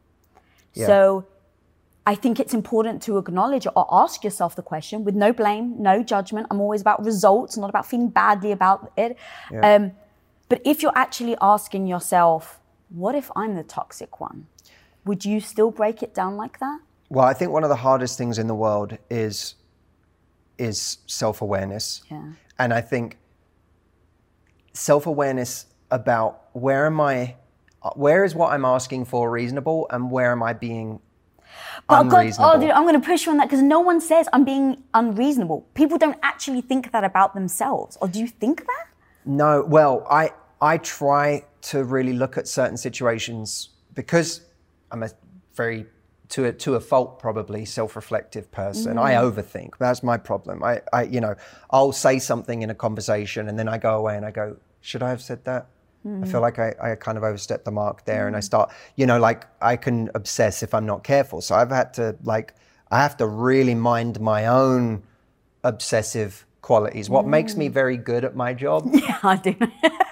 Yeah. 0.74 0.86
So, 0.86 1.26
I 2.06 2.14
think 2.14 2.38
it's 2.38 2.54
important 2.62 3.02
to 3.06 3.16
acknowledge 3.16 3.66
or 3.74 3.86
ask 4.02 4.24
yourself 4.24 4.54
the 4.54 4.66
question 4.72 5.04
with 5.06 5.14
no 5.14 5.32
blame, 5.32 5.66
no 5.90 6.02
judgment. 6.02 6.46
I'm 6.50 6.60
always 6.60 6.82
about 6.82 7.02
results, 7.02 7.56
not 7.56 7.70
about 7.70 7.86
feeling 7.86 8.10
badly 8.10 8.52
about 8.52 8.92
it. 9.04 9.16
Um, 9.62 9.92
but 10.50 10.60
if 10.64 10.82
you're 10.82 10.98
actually 11.06 11.36
asking 11.40 11.86
yourself, 11.86 12.60
what 12.90 13.14
if 13.14 13.30
I'm 13.34 13.54
the 13.54 13.62
toxic 13.62 14.20
one? 14.20 14.46
Would 15.06 15.24
you 15.24 15.40
still 15.40 15.70
break 15.70 16.02
it 16.02 16.12
down 16.20 16.36
like 16.36 16.58
that? 16.58 16.80
Well, 17.08 17.24
I 17.24 17.34
think 17.34 17.52
one 17.52 17.64
of 17.64 17.70
the 17.70 17.76
hardest 17.76 18.18
things 18.18 18.38
in 18.38 18.46
the 18.46 18.54
world 18.54 18.98
is 19.10 19.54
is 20.58 20.98
self-awareness. 21.06 22.04
Yeah. 22.10 22.32
And 22.58 22.72
I 22.72 22.80
think 22.80 23.18
self-awareness 24.72 25.66
about 25.90 26.44
where 26.52 26.86
am 26.86 27.00
I 27.00 27.36
where 27.96 28.24
is 28.24 28.34
what 28.34 28.52
I'm 28.52 28.64
asking 28.64 29.04
for 29.04 29.30
reasonable 29.30 29.86
and 29.90 30.10
where 30.10 30.32
am 30.32 30.42
I 30.42 30.54
being 30.54 31.00
But 31.88 32.04
God, 32.04 32.12
oh, 32.12 32.18
unreasonable? 32.18 32.52
oh, 32.54 32.60
dude, 32.60 32.70
I'm 32.70 32.84
going 32.84 33.00
to 33.00 33.06
push 33.06 33.26
you 33.26 33.32
on 33.32 33.38
that 33.38 33.48
because 33.48 33.62
no 33.62 33.80
one 33.80 34.00
says 34.00 34.26
I'm 34.32 34.44
being 34.44 34.82
unreasonable. 34.94 35.66
People 35.74 35.98
don't 35.98 36.18
actually 36.22 36.62
think 36.62 36.92
that 36.92 37.04
about 37.04 37.34
themselves. 37.34 37.98
Or 38.00 38.08
do 38.08 38.18
you 38.20 38.28
think 38.28 38.64
that? 38.66 38.86
No, 39.26 39.64
well, 39.66 40.06
I 40.10 40.30
I 40.60 40.78
try 40.78 41.44
to 41.62 41.84
really 41.84 42.14
look 42.14 42.38
at 42.38 42.48
certain 42.48 42.76
situations 42.76 43.70
because 43.94 44.40
I'm 44.90 45.02
a 45.02 45.10
very 45.54 45.86
to 46.30 46.46
a 46.46 46.52
to 46.52 46.74
a 46.74 46.80
fault 46.80 47.18
probably 47.18 47.64
self-reflective 47.64 48.50
person. 48.50 48.98
I 48.98 49.12
mm. 49.12 49.32
overthink. 49.32 49.78
That's 49.78 50.02
my 50.02 50.16
problem. 50.16 50.62
I, 50.62 50.80
I 50.92 51.02
you 51.04 51.20
know, 51.20 51.34
I'll 51.70 51.92
say 51.92 52.18
something 52.18 52.62
in 52.62 52.70
a 52.70 52.74
conversation 52.74 53.48
and 53.48 53.58
then 53.58 53.68
I 53.68 53.78
go 53.78 53.96
away 53.96 54.16
and 54.16 54.24
I 54.24 54.30
go, 54.30 54.56
should 54.80 55.02
I 55.02 55.10
have 55.10 55.22
said 55.22 55.44
that? 55.44 55.66
I 56.06 56.26
feel 56.26 56.40
mm. 56.40 56.42
like 56.42 56.58
I, 56.58 56.74
I 56.82 56.94
kind 56.96 57.16
of 57.16 57.24
overstepped 57.24 57.64
the 57.64 57.70
mark 57.70 58.04
there 58.04 58.26
and 58.26 58.36
I 58.36 58.40
mm. 58.40 58.44
start, 58.44 58.70
you 58.94 59.06
know, 59.06 59.18
like 59.18 59.46
I 59.62 59.76
can 59.76 60.10
obsess 60.14 60.62
if 60.62 60.74
I'm 60.74 60.84
not 60.84 61.02
careful. 61.02 61.40
So 61.40 61.54
I've 61.54 61.70
had 61.70 61.94
to 61.94 62.16
like 62.24 62.54
I 62.90 62.98
have 62.98 63.16
to 63.18 63.26
really 63.26 63.74
mind 63.74 64.20
my 64.20 64.46
own 64.46 65.02
obsessive 65.62 66.46
qualities. 66.60 67.08
What 67.08 67.26
makes 67.26 67.56
me 67.56 67.68
very 67.68 67.96
good 67.96 68.24
at 68.24 68.36
my 68.36 68.52
job 68.52 68.88
Yeah, 68.92 69.18
I 69.22 69.36
do. 69.36 69.56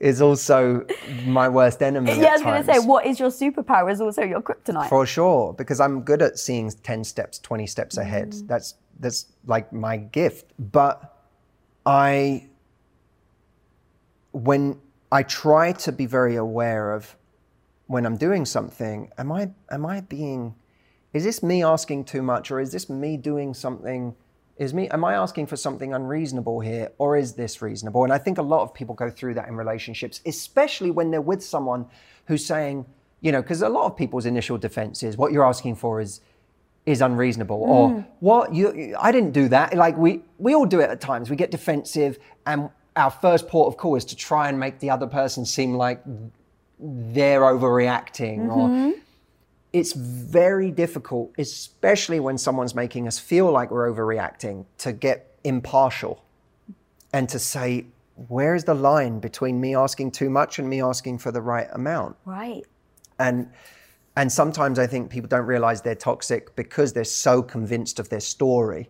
is 0.00 0.20
also 0.20 0.86
my 1.24 1.48
worst 1.48 1.82
enemy. 1.82 2.10
yeah, 2.20 2.28
I 2.28 2.32
was 2.32 2.42
going 2.42 2.64
to 2.64 2.72
say, 2.74 2.78
what 2.86 3.06
is 3.06 3.18
your 3.18 3.30
superpower 3.30 3.90
is 3.92 4.00
also 4.00 4.22
your 4.22 4.40
kryptonite. 4.40 4.88
For 4.88 5.06
sure, 5.06 5.52
because 5.52 5.80
I'm 5.80 6.02
good 6.02 6.22
at 6.22 6.38
seeing 6.38 6.70
10 6.70 7.04
steps, 7.04 7.38
20 7.38 7.66
steps 7.66 7.96
ahead. 7.96 8.32
Mm. 8.32 8.46
That's 8.48 8.74
that's 9.00 9.26
like 9.46 9.72
my 9.72 9.96
gift. 9.96 10.52
But 10.58 11.16
I 11.84 12.48
when 14.32 14.80
I 15.12 15.22
try 15.22 15.72
to 15.72 15.92
be 15.92 16.06
very 16.06 16.36
aware 16.36 16.92
of 16.92 17.16
when 17.86 18.06
I'm 18.06 18.16
doing 18.16 18.44
something, 18.44 19.10
am 19.18 19.30
I 19.32 19.50
am 19.70 19.86
I 19.86 20.00
being 20.00 20.54
is 21.12 21.22
this 21.22 21.42
me 21.42 21.62
asking 21.62 22.04
too 22.04 22.22
much 22.22 22.50
or 22.50 22.60
is 22.60 22.72
this 22.72 22.90
me 22.90 23.16
doing 23.16 23.54
something 23.54 24.16
is 24.56 24.72
me 24.72 24.88
am 24.90 25.04
I 25.04 25.14
asking 25.14 25.46
for 25.46 25.56
something 25.56 25.92
unreasonable 25.92 26.60
here 26.60 26.92
or 26.98 27.16
is 27.16 27.34
this 27.34 27.60
reasonable? 27.60 28.04
And 28.04 28.12
I 28.12 28.18
think 28.18 28.38
a 28.38 28.42
lot 28.42 28.62
of 28.62 28.72
people 28.72 28.94
go 28.94 29.10
through 29.10 29.34
that 29.34 29.48
in 29.48 29.56
relationships, 29.56 30.20
especially 30.26 30.90
when 30.90 31.10
they're 31.10 31.20
with 31.20 31.42
someone 31.42 31.86
who's 32.26 32.44
saying, 32.44 32.86
you 33.20 33.32
know, 33.32 33.42
because 33.42 33.62
a 33.62 33.68
lot 33.68 33.86
of 33.86 33.96
people's 33.96 34.26
initial 34.26 34.58
defense 34.58 35.02
is 35.02 35.16
what 35.16 35.32
you're 35.32 35.46
asking 35.46 35.76
for 35.76 36.00
is 36.00 36.20
is 36.86 37.00
unreasonable 37.00 37.62
or 37.62 37.90
mm. 37.90 38.06
what 38.20 38.54
you 38.54 38.94
I 38.98 39.10
didn't 39.10 39.32
do 39.32 39.48
that. 39.48 39.74
Like 39.74 39.96
we 39.96 40.22
we 40.38 40.54
all 40.54 40.66
do 40.66 40.80
it 40.80 40.90
at 40.90 41.00
times. 41.00 41.30
We 41.30 41.36
get 41.36 41.50
defensive 41.50 42.18
and 42.46 42.70
our 42.96 43.10
first 43.10 43.48
port 43.48 43.68
of 43.72 43.76
call 43.76 43.96
is 43.96 44.04
to 44.06 44.16
try 44.16 44.48
and 44.48 44.60
make 44.60 44.78
the 44.78 44.90
other 44.90 45.06
person 45.06 45.44
seem 45.44 45.74
like 45.74 46.00
they're 46.78 47.40
overreacting 47.40 48.48
or 48.48 48.68
mm-hmm. 48.68 48.90
It's 49.74 49.92
very 49.92 50.70
difficult, 50.70 51.32
especially 51.36 52.20
when 52.20 52.38
someone's 52.38 52.76
making 52.76 53.08
us 53.08 53.18
feel 53.18 53.50
like 53.50 53.72
we're 53.72 53.92
overreacting, 53.92 54.66
to 54.78 54.92
get 54.92 55.36
impartial 55.42 56.24
and 57.12 57.28
to 57.28 57.40
say, 57.40 57.86
where's 58.28 58.62
the 58.62 58.74
line 58.74 59.18
between 59.18 59.60
me 59.60 59.74
asking 59.74 60.12
too 60.12 60.30
much 60.30 60.60
and 60.60 60.70
me 60.70 60.80
asking 60.80 61.18
for 61.18 61.32
the 61.32 61.42
right 61.42 61.66
amount? 61.72 62.16
right. 62.24 62.62
And 63.18 63.50
and 64.16 64.30
sometimes 64.30 64.78
I 64.78 64.86
think 64.86 65.10
people 65.10 65.28
don't 65.28 65.46
realize 65.46 65.82
they're 65.82 65.96
toxic 65.96 66.54
because 66.54 66.92
they're 66.92 67.02
so 67.02 67.42
convinced 67.42 67.98
of 67.98 68.10
their 68.10 68.20
story. 68.20 68.88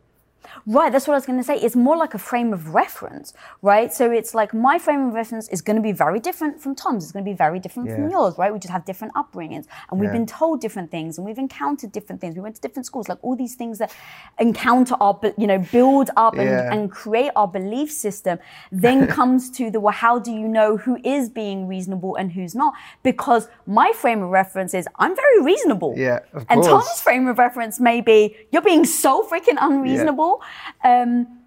Right, 0.66 0.90
that's 0.92 1.06
what 1.06 1.14
I 1.14 1.16
was 1.16 1.26
going 1.26 1.38
to 1.38 1.44
say. 1.44 1.56
It's 1.56 1.76
more 1.76 1.96
like 1.96 2.14
a 2.14 2.18
frame 2.18 2.52
of 2.52 2.74
reference, 2.74 3.34
right? 3.62 3.92
So 3.92 4.10
it's 4.10 4.34
like 4.34 4.54
my 4.54 4.78
frame 4.78 5.08
of 5.08 5.14
reference 5.14 5.48
is 5.48 5.60
going 5.60 5.76
to 5.76 5.82
be 5.82 5.92
very 5.92 6.20
different 6.20 6.60
from 6.60 6.74
Tom's. 6.74 7.04
It's 7.04 7.12
going 7.12 7.24
to 7.24 7.30
be 7.30 7.36
very 7.36 7.58
different 7.58 7.90
from 7.90 8.10
yours, 8.10 8.36
right? 8.38 8.52
We 8.52 8.58
just 8.58 8.72
have 8.72 8.84
different 8.84 9.14
upbringings 9.14 9.66
and 9.90 10.00
we've 10.00 10.08
Yeah. 10.10 10.12
been 10.18 10.26
told 10.26 10.60
different 10.60 10.90
things 10.90 11.18
and 11.18 11.26
we've 11.26 11.38
encountered 11.38 11.92
different 11.92 12.20
things. 12.20 12.34
We 12.34 12.40
went 12.40 12.56
to 12.56 12.60
different 12.60 12.86
schools, 12.86 13.08
like 13.08 13.18
all 13.22 13.36
these 13.36 13.54
things 13.54 13.78
that 13.78 13.92
encounter 14.38 14.94
our, 15.00 15.18
you 15.36 15.46
know, 15.46 15.58
build 15.58 16.10
up 16.16 16.34
and, 16.34 16.48
Yeah. 16.48 16.72
and 16.72 16.90
create 16.90 17.32
our 17.36 17.48
belief 17.48 17.90
system. 17.92 18.38
Then 18.72 19.06
comes 19.18 19.50
to 19.52 19.70
the, 19.70 19.80
well, 19.80 19.92
how 19.94 20.18
do 20.18 20.32
you 20.32 20.48
know 20.48 20.76
who 20.76 20.98
is 21.04 21.28
being 21.28 21.66
reasonable 21.66 22.16
and 22.16 22.32
who's 22.32 22.54
not? 22.54 22.74
Because 23.02 23.48
my 23.66 23.92
frame 23.92 24.22
of 24.22 24.30
reference 24.30 24.74
is 24.74 24.88
I'm 24.98 25.14
very 25.14 25.40
reasonable. 25.42 25.94
Yeah, 25.96 26.20
of 26.32 26.46
and 26.48 26.60
course. 26.62 26.86
Tom's 26.86 27.00
frame 27.00 27.26
of 27.28 27.38
reference 27.38 27.80
may 27.80 28.00
be 28.00 28.36
you're 28.52 28.62
being 28.62 28.84
so 28.84 29.22
freaking 29.28 29.56
unreasonable. 29.60 30.33
Um, 30.82 31.40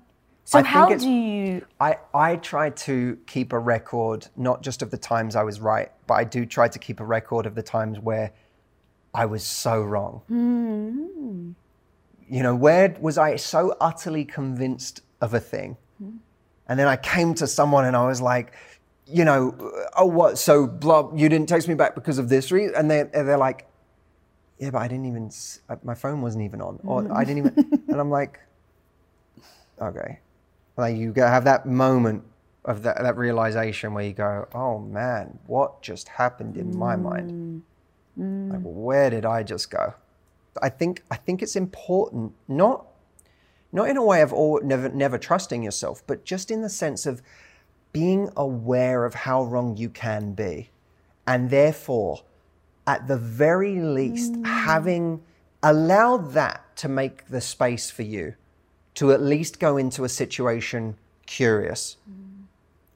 so 0.44 0.60
I 0.60 0.64
how 0.64 0.96
do 0.96 1.10
you? 1.10 1.66
I, 1.80 1.98
I 2.14 2.38
try 2.38 2.70
to 2.70 3.18
keep 3.28 3.52
a 3.52 3.60
record, 3.60 4.28
not 4.38 4.62
just 4.62 4.82
of 4.82 4.92
the 4.92 4.98
times 4.98 5.36
I 5.36 5.44
was 5.44 5.60
right, 5.60 5.92
but 6.08 6.14
I 6.14 6.24
do 6.24 6.46
try 6.46 6.68
to 6.70 6.80
keep 6.80 7.00
a 7.00 7.06
record 7.06 7.46
of 7.46 7.56
the 7.56 7.64
times 7.64 8.00
where 8.00 8.32
I 9.14 9.26
was 9.26 9.44
so 9.44 9.82
wrong. 9.82 10.22
You 12.30 12.44
know, 12.44 12.56
where 12.56 12.96
was 13.00 13.18
I 13.18 13.36
so 13.38 13.76
utterly 13.82 14.26
convinced 14.26 15.02
of 15.22 15.34
a 15.34 15.40
thing? 15.40 15.78
And 16.68 16.80
then 16.80 16.88
I 16.88 16.98
came 16.98 17.34
to 17.36 17.48
someone 17.48 17.86
and 17.86 17.96
I 17.96 18.06
was 18.06 18.22
like, 18.22 18.54
you 19.06 19.24
know, 19.24 19.56
oh, 19.96 20.06
what? 20.06 20.38
So, 20.38 20.68
blah, 20.68 21.14
you 21.16 21.30
didn't 21.30 21.48
text 21.48 21.68
me 21.68 21.76
back 21.76 21.96
because 21.96 22.18
of 22.18 22.30
this 22.30 22.52
reason? 22.52 22.76
And 22.76 22.92
they're, 22.92 23.06
they're 23.06 23.38
like, 23.38 23.68
yeah, 24.60 24.72
but 24.72 24.80
I 24.80 24.88
didn't 24.88 25.06
even, 25.06 25.32
uh, 25.70 25.78
my 25.84 25.96
phone 25.96 26.22
wasn't 26.22 26.44
even 26.44 26.62
on. 26.62 26.80
Or 26.84 27.10
I 27.12 27.24
didn't 27.24 27.38
even, 27.38 27.84
and 27.88 28.00
I'm 28.00 28.10
like, 28.10 28.40
okay. 29.82 30.20
Like 30.78 30.96
you 30.96 31.14
have 31.14 31.44
that 31.46 31.66
moment 31.66 32.24
of 32.66 32.84
that, 32.84 33.02
that 33.02 33.18
realization 33.18 33.94
where 33.94 34.04
you 34.04 34.14
go, 34.14 34.48
oh 34.54 34.80
man, 34.80 35.40
what 35.48 35.82
just 35.82 36.08
happened 36.10 36.58
in 36.58 36.78
my 36.78 36.96
mind? 36.96 37.32
Mm. 37.32 37.62
Mm. 38.20 38.52
Like, 38.54 38.62
where 38.64 39.10
did 39.10 39.26
I 39.26 39.44
just 39.44 39.72
go? 39.72 39.94
I 40.62 40.70
think 40.70 41.04
I 41.12 41.16
think 41.16 41.42
it's 41.42 41.56
important, 41.56 42.34
not 42.48 42.88
not 43.72 43.90
in 43.90 43.98
a 43.98 44.04
way 44.04 44.22
of 44.22 44.34
all, 44.34 44.60
never 44.64 44.90
never 44.90 45.18
trusting 45.18 45.64
yourself, 45.64 46.04
but 46.08 46.26
just 46.26 46.52
in 46.52 46.62
the 46.62 46.70
sense 46.70 47.06
of 47.06 47.22
being 47.94 48.30
aware 48.36 49.06
of 49.06 49.14
how 49.14 49.44
wrong 49.44 49.78
you 49.78 49.90
can 49.90 50.34
be, 50.34 50.70
and 51.26 51.50
therefore, 51.50 52.22
at 52.86 53.08
the 53.08 53.18
very 53.18 53.80
least, 53.80 54.34
mm. 54.34 54.46
having 54.46 55.22
allowed 55.64 56.34
that 56.34 56.76
to 56.78 56.88
make 56.88 57.28
the 57.28 57.42
space 57.42 57.90
for 57.90 58.04
you 58.04 58.36
to 58.98 59.12
at 59.12 59.22
least 59.22 59.60
go 59.60 59.78
into 59.78 60.06
a 60.06 60.10
situation 60.10 60.98
curious 61.28 61.98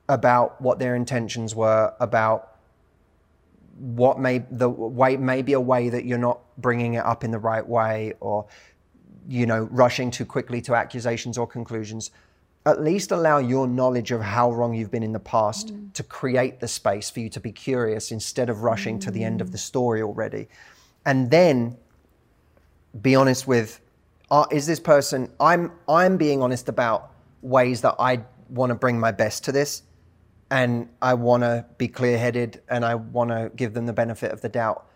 about 0.10 0.60
what 0.60 0.80
their 0.80 0.96
intentions 0.96 1.54
were, 1.54 1.94
about 2.00 2.58
what 3.78 4.20
may 4.20 4.40
the 4.50 4.68
way 4.68 5.16
maybe 5.16 5.54
a 5.54 5.60
way 5.60 5.90
that 5.90 6.06
you're 6.06 6.18
not 6.18 6.40
bringing 6.58 6.96
it 6.96 7.06
up 7.06 7.24
in 7.24 7.30
the 7.30 7.38
right 7.38 7.68
way, 7.68 8.14
or 8.20 8.48
you 9.28 9.46
know 9.46 9.68
rushing 9.72 10.10
too 10.10 10.26
quickly 10.26 10.60
to 10.62 10.74
accusations 10.74 11.38
or 11.38 11.46
conclusions. 11.46 12.10
At 12.66 12.82
least 12.82 13.12
allow 13.12 13.38
your 13.38 13.68
knowledge 13.68 14.12
of 14.12 14.22
how 14.22 14.52
wrong 14.52 14.74
you've 14.74 14.92
been 14.92 15.04
in 15.04 15.14
the 15.14 15.20
past 15.20 15.68
mm. 15.68 15.94
to 15.94 16.02
create 16.02 16.60
the 16.60 16.68
space 16.68 17.12
for 17.12 17.20
you 17.20 17.30
to 17.30 17.40
be 17.40 17.52
curious 17.52 18.12
instead 18.12 18.50
of 18.50 18.64
rushing 18.64 18.98
to 19.00 19.12
the 19.12 19.24
end 19.24 19.40
of 19.40 19.50
mm. 19.50 19.52
the 19.52 19.60
story 19.60 20.02
already, 20.02 20.48
and 21.06 21.30
then 21.30 21.78
be 23.00 23.16
honest 23.16 23.46
with 23.46 23.80
uh, 24.32 24.46
is 24.52 24.66
this 24.66 24.80
person 24.80 25.30
i'm 25.40 25.72
i'm 25.88 26.18
being 26.18 26.42
honest 26.42 26.68
about 26.70 27.12
ways 27.42 27.82
that 27.82 27.96
i 28.00 28.20
want 28.50 28.70
to 28.70 28.76
bring 28.76 29.00
my 29.00 29.12
best 29.12 29.44
to 29.44 29.52
this 29.52 29.84
and 30.50 30.90
i 31.02 31.14
want 31.14 31.44
to 31.44 31.66
be 31.78 31.88
clear-headed 31.88 32.62
and 32.70 32.84
i 32.84 32.96
want 32.96 33.30
to 33.30 33.52
give 33.56 33.74
them 33.74 33.86
the 33.86 33.94
benefit 33.94 34.32
of 34.32 34.42
the 34.42 34.50
doubt 34.50 34.88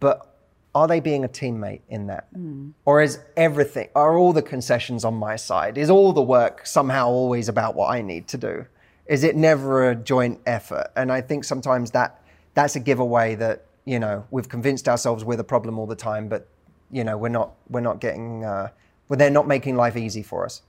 but 0.00 0.34
are 0.74 0.86
they 0.86 1.00
being 1.00 1.24
a 1.24 1.28
teammate 1.28 1.80
in 1.88 2.06
that? 2.06 2.28
Or 2.84 3.02
is 3.02 3.18
everything 3.36 3.88
are 3.96 4.16
all 4.16 4.32
the 4.32 4.42
concessions 4.42 5.04
on 5.04 5.14
my 5.14 5.34
side? 5.34 5.76
Is 5.78 5.90
all 5.90 6.12
the 6.12 6.22
work 6.22 6.66
somehow 6.66 7.08
always 7.08 7.48
about 7.48 7.74
what 7.74 7.90
i 7.90 8.02
need 8.02 8.28
to 8.28 8.38
do? 8.38 8.66
Is 9.06 9.24
it 9.24 9.34
never 9.34 9.90
a 9.90 9.96
joint 9.96 10.40
effort? 10.46 10.88
And 10.94 11.10
i 11.10 11.20
think 11.20 11.44
sometimes 11.44 11.90
that 11.92 12.22
that's 12.54 12.76
a 12.76 12.80
giveaway 12.80 13.34
that 13.36 13.64
you 13.84 13.98
know 13.98 14.24
we've 14.30 14.48
convinced 14.48 14.88
ourselves 14.88 15.24
we're 15.24 15.36
the 15.36 15.44
problem 15.44 15.78
all 15.78 15.86
the 15.86 15.96
time 15.96 16.28
but 16.28 16.46
you 16.90 17.04
know 17.04 17.16
we're 17.16 17.28
not 17.28 17.52
we're 17.68 17.80
not 17.80 18.00
getting 18.00 18.44
uh, 18.44 18.68
well 19.08 19.16
they're 19.18 19.30
not 19.30 19.46
making 19.46 19.76
life 19.76 19.96
easy 19.96 20.22
for 20.22 20.44
us. 20.44 20.62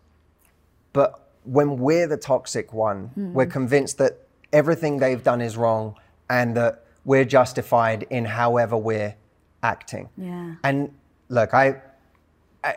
But 0.94 1.28
when 1.44 1.78
we're 1.78 2.08
the 2.08 2.18
toxic 2.18 2.74
one 2.74 3.12
we're 3.34 3.46
convinced 3.46 3.98
that 3.98 4.28
everything 4.52 4.98
they've 4.98 5.24
done 5.24 5.42
is 5.42 5.56
wrong 5.58 5.96
and 6.30 6.56
that 6.58 6.84
we're 7.06 7.26
justified 7.26 8.06
in 8.10 8.26
however 8.26 8.76
we're 8.78 9.16
acting. 9.64 10.10
Yeah. 10.18 10.56
and 10.64 10.94
look 11.30 11.54
i 11.54 11.82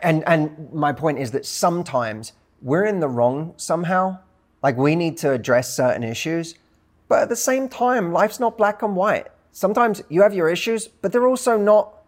and 0.01 0.23
and 0.27 0.71
my 0.73 0.93
point 0.93 1.19
is 1.19 1.31
that 1.31 1.45
sometimes 1.45 2.33
we're 2.61 2.85
in 2.85 2.99
the 2.99 3.09
wrong 3.09 3.53
somehow. 3.57 4.19
Like 4.61 4.77
we 4.77 4.95
need 4.95 5.17
to 5.17 5.31
address 5.31 5.75
certain 5.75 6.03
issues 6.03 6.55
but 7.09 7.23
at 7.23 7.29
the 7.29 7.35
same 7.35 7.67
time 7.67 8.13
life's 8.13 8.39
not 8.39 8.57
black 8.57 8.81
and 8.81 8.95
white. 8.95 9.27
Sometimes 9.51 10.01
you 10.09 10.21
have 10.21 10.33
your 10.33 10.49
issues 10.49 10.87
but 10.87 11.11
they're 11.11 11.27
also 11.27 11.57
not 11.57 12.02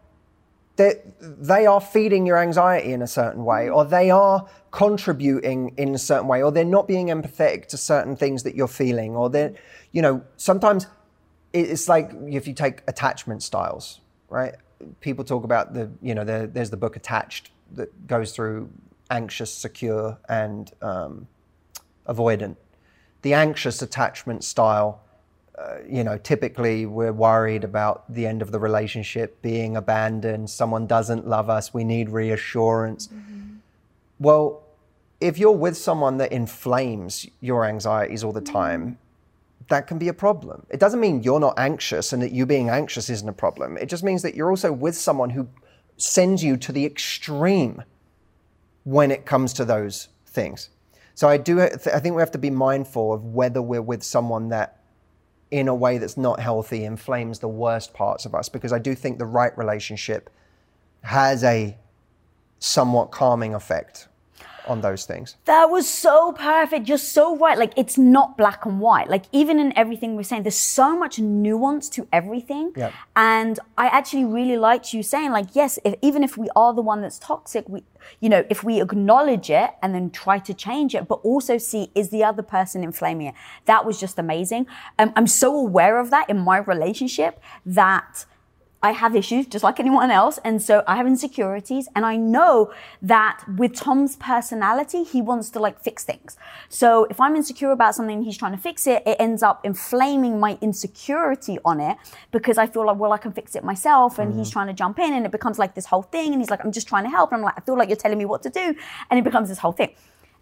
they 0.75 1.01
they 1.19 1.65
are 1.65 1.79
feeding 1.79 2.25
your 2.25 2.37
anxiety 2.37 2.91
in 2.91 3.01
a 3.01 3.07
certain 3.07 3.45
way, 3.45 3.69
or 3.69 3.85
they 3.85 4.11
are 4.11 4.47
contributing 4.71 5.73
in 5.77 5.95
a 5.95 5.97
certain 5.97 6.27
way, 6.27 6.43
or 6.43 6.51
they're 6.51 6.65
not 6.65 6.87
being 6.87 7.07
empathetic 7.07 7.67
to 7.67 7.77
certain 7.77 8.15
things 8.15 8.43
that 8.43 8.55
you're 8.55 8.67
feeling, 8.67 9.15
or 9.15 9.29
they're, 9.29 9.53
you 9.91 10.01
know, 10.01 10.21
sometimes 10.37 10.87
it's 11.53 11.87
like 11.87 12.11
if 12.27 12.47
you 12.47 12.53
take 12.53 12.81
attachment 12.87 13.41
styles, 13.41 14.01
right? 14.29 14.55
People 14.99 15.23
talk 15.23 15.45
about 15.45 15.73
the, 15.73 15.89
you 16.01 16.13
know, 16.13 16.25
the, 16.25 16.49
there's 16.51 16.69
the 16.69 16.77
book 16.77 16.97
Attached 16.97 17.51
that 17.71 18.07
goes 18.07 18.33
through 18.33 18.69
anxious, 19.09 19.53
secure, 19.53 20.17
and 20.27 20.71
um, 20.81 21.27
avoidant. 22.07 22.57
The 23.21 23.33
anxious 23.33 23.81
attachment 23.81 24.43
style 24.43 25.01
uh, 25.57 25.77
you 25.87 26.03
know, 26.03 26.17
typically 26.17 26.85
we're 26.85 27.13
worried 27.13 27.63
about 27.63 28.11
the 28.13 28.27
end 28.27 28.41
of 28.41 28.51
the 28.51 28.59
relationship, 28.59 29.41
being 29.41 29.77
abandoned, 29.77 30.49
someone 30.49 30.85
doesn't 30.85 31.27
love 31.27 31.49
us, 31.49 31.73
we 31.73 31.83
need 31.83 32.09
reassurance. 32.09 33.07
Mm-hmm. 33.07 33.55
Well, 34.19 34.63
if 35.21 35.37
you're 35.37 35.51
with 35.51 35.77
someone 35.77 36.17
that 36.17 36.31
inflames 36.31 37.27
your 37.39 37.65
anxieties 37.65 38.23
all 38.23 38.33
the 38.33 38.41
mm-hmm. 38.41 38.53
time, 38.53 38.97
that 39.69 39.87
can 39.87 39.97
be 39.97 40.09
a 40.09 40.13
problem. 40.13 40.65
It 40.69 40.79
doesn't 40.79 40.99
mean 40.99 41.23
you're 41.23 41.39
not 41.39 41.57
anxious 41.57 42.13
and 42.13 42.21
that 42.21 42.31
you 42.31 42.45
being 42.45 42.69
anxious 42.69 43.09
isn't 43.09 43.27
a 43.27 43.33
problem. 43.33 43.77
It 43.77 43.87
just 43.87 44.03
means 44.03 44.21
that 44.21 44.35
you're 44.35 44.49
also 44.49 44.71
with 44.71 44.95
someone 44.95 45.31
who 45.31 45.47
sends 45.97 46.43
you 46.43 46.57
to 46.57 46.71
the 46.71 46.85
extreme 46.85 47.83
when 48.83 49.09
it 49.09 49.25
comes 49.25 49.53
to 49.53 49.65
those 49.65 50.09
things. 50.27 50.69
So 51.15 51.29
I 51.29 51.37
do 51.37 51.61
I 51.61 51.69
think 51.69 52.15
we 52.15 52.21
have 52.21 52.31
to 52.31 52.37
be 52.37 52.49
mindful 52.49 53.13
of 53.13 53.23
whether 53.23 53.61
we're 53.61 53.81
with 53.81 54.03
someone 54.03 54.49
that 54.49 54.81
in 55.51 55.67
a 55.67 55.75
way 55.75 55.97
that's 55.97 56.17
not 56.17 56.39
healthy 56.39 56.83
inflames 56.83 57.39
the 57.39 57.47
worst 57.47 57.93
parts 57.93 58.25
of 58.25 58.33
us 58.33 58.49
because 58.49 58.73
I 58.73 58.79
do 58.79 58.95
think 58.95 59.19
the 59.19 59.25
right 59.25 59.55
relationship 59.57 60.29
has 61.01 61.43
a 61.43 61.77
somewhat 62.59 63.11
calming 63.11 63.53
effect 63.53 64.07
on 64.67 64.81
those 64.81 65.05
things. 65.05 65.35
That 65.45 65.69
was 65.69 65.89
so 65.89 66.31
perfect. 66.31 66.87
You're 66.87 66.97
so 66.97 67.37
right. 67.37 67.57
Like 67.57 67.73
it's 67.77 67.97
not 67.97 68.37
black 68.37 68.65
and 68.65 68.79
white. 68.79 69.09
Like 69.09 69.25
even 69.31 69.59
in 69.59 69.77
everything 69.77 70.15
we're 70.15 70.23
saying, 70.23 70.43
there's 70.43 70.57
so 70.57 70.97
much 70.97 71.19
nuance 71.19 71.89
to 71.89 72.07
everything. 72.11 72.71
Yep. 72.75 72.93
And 73.15 73.59
I 73.77 73.87
actually 73.87 74.25
really 74.25 74.57
liked 74.57 74.93
you 74.93 75.03
saying, 75.03 75.31
like, 75.31 75.47
yes, 75.53 75.79
if, 75.83 75.95
even 76.01 76.23
if 76.23 76.37
we 76.37 76.49
are 76.55 76.73
the 76.73 76.81
one 76.81 77.01
that's 77.01 77.19
toxic, 77.19 77.67
we, 77.67 77.83
you 78.19 78.29
know, 78.29 78.45
if 78.49 78.63
we 78.63 78.81
acknowledge 78.81 79.49
it 79.49 79.71
and 79.81 79.93
then 79.93 80.09
try 80.11 80.39
to 80.39 80.53
change 80.53 80.95
it, 80.95 81.07
but 81.07 81.15
also 81.23 81.57
see 81.57 81.91
is 81.95 82.09
the 82.09 82.23
other 82.23 82.43
person 82.43 82.83
inflaming 82.83 83.27
it. 83.27 83.35
That 83.65 83.85
was 83.85 83.99
just 83.99 84.19
amazing. 84.19 84.67
Um, 84.99 85.13
I'm 85.15 85.27
so 85.27 85.55
aware 85.55 85.99
of 85.99 86.09
that 86.11 86.29
in 86.29 86.39
my 86.39 86.57
relationship 86.57 87.41
that 87.65 88.25
I 88.85 88.91
have 88.91 89.15
issues 89.15 89.47
just 89.47 89.63
like 89.63 89.79
anyone 89.79 90.11
else. 90.11 90.37
And 90.43 90.61
so 90.61 90.83
I 90.87 90.95
have 90.97 91.07
insecurities. 91.07 91.87
And 91.95 92.05
I 92.05 92.15
know 92.17 92.71
that 93.01 93.43
with 93.57 93.73
Tom's 93.73 94.15
personality, 94.17 95.03
he 95.03 95.21
wants 95.21 95.49
to 95.51 95.59
like 95.59 95.81
fix 95.81 96.03
things. 96.03 96.37
So 96.69 97.05
if 97.05 97.19
I'm 97.19 97.35
insecure 97.35 97.71
about 97.71 97.95
something, 97.95 98.21
he's 98.21 98.37
trying 98.37 98.51
to 98.51 98.61
fix 98.69 98.85
it, 98.85 99.01
it 99.05 99.17
ends 99.19 99.41
up 99.41 99.65
inflaming 99.65 100.39
my 100.39 100.59
insecurity 100.61 101.57
on 101.65 101.79
it 101.79 101.97
because 102.31 102.59
I 102.59 102.67
feel 102.67 102.85
like, 102.85 102.97
well, 102.97 103.11
I 103.11 103.17
can 103.17 103.31
fix 103.31 103.55
it 103.55 103.63
myself. 103.63 104.19
And 104.19 104.29
mm-hmm. 104.29 104.39
he's 104.39 104.51
trying 104.51 104.67
to 104.67 104.73
jump 104.73 104.99
in 104.99 105.13
and 105.13 105.25
it 105.25 105.31
becomes 105.31 105.57
like 105.57 105.73
this 105.73 105.87
whole 105.87 106.03
thing. 106.03 106.33
And 106.33 106.41
he's 106.41 106.51
like, 106.51 106.63
I'm 106.63 106.71
just 106.71 106.87
trying 106.87 107.05
to 107.05 107.09
help. 107.09 107.31
And 107.31 107.39
I'm 107.39 107.45
like, 107.45 107.57
I 107.57 107.61
feel 107.61 107.77
like 107.77 107.89
you're 107.89 108.03
telling 108.05 108.19
me 108.19 108.25
what 108.25 108.43
to 108.43 108.51
do. 108.51 108.75
And 109.09 109.19
it 109.19 109.23
becomes 109.23 109.49
this 109.49 109.57
whole 109.57 109.71
thing. 109.71 109.95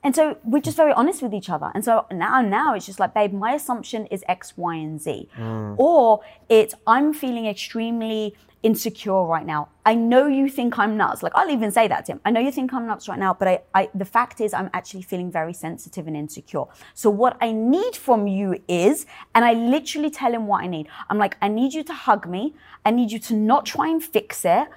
And 0.04 0.16
so 0.16 0.38
we're 0.44 0.62
just 0.62 0.78
very 0.78 0.94
honest 0.94 1.22
with 1.22 1.34
each 1.34 1.50
other. 1.50 1.72
And 1.74 1.84
so 1.84 2.06
now, 2.12 2.42
now 2.42 2.74
it's 2.74 2.86
just 2.86 3.00
like, 3.00 3.14
babe, 3.14 3.34
my 3.34 3.54
assumption 3.54 4.06
is 4.08 4.24
X, 4.28 4.58
Y, 4.58 4.76
and 4.76 5.02
Z. 5.02 5.30
Mm. 5.38 5.76
Or 5.78 6.22
it's, 6.50 6.76
I'm 6.86 7.14
feeling 7.14 7.46
extremely 7.46 8.36
insecure 8.64 9.24
right 9.26 9.46
now. 9.46 9.68
I 9.86 9.94
know 9.94 10.28
you 10.28 10.50
think 10.50 10.80
I'm 10.80 10.96
nuts. 10.96 11.22
Like 11.22 11.34
I'll 11.36 11.50
even 11.50 11.70
say 11.72 11.90
that 11.90 12.06
to 12.06 12.14
him. 12.14 12.22
I 12.24 12.32
know 12.32 12.40
you 12.40 12.52
think 12.52 12.74
I'm 12.74 12.88
nuts 12.88 13.10
right 13.10 13.20
now, 13.20 13.34
but 13.34 13.48
I, 13.48 13.62
I, 13.74 13.90
the 13.94 14.06
fact 14.06 14.40
is 14.40 14.54
I'm 14.54 14.70
actually 14.74 15.02
feeling 15.02 15.30
very 15.30 15.54
sensitive 15.54 16.08
and 16.08 16.16
insecure. 16.16 16.64
So 16.94 17.10
what 17.10 17.38
I 17.42 17.52
need 17.52 17.96
from 17.98 18.26
you 18.28 18.62
is, 18.70 19.06
and 19.36 19.44
I 19.44 19.54
literally 19.54 20.10
tell 20.10 20.34
him 20.34 20.48
what 20.48 20.64
I 20.64 20.68
need. 20.68 20.88
I'm 21.10 21.18
like, 21.18 21.36
I 21.42 21.50
need 21.50 21.74
you 21.74 21.84
to 21.84 21.94
hug 21.94 22.28
me. 22.28 22.56
I 22.86 22.92
need 22.92 23.12
you 23.12 23.20
to 23.20 23.36
not 23.36 23.66
try 23.66 23.90
and 23.90 24.02
fix 24.02 24.46
it 24.46 24.68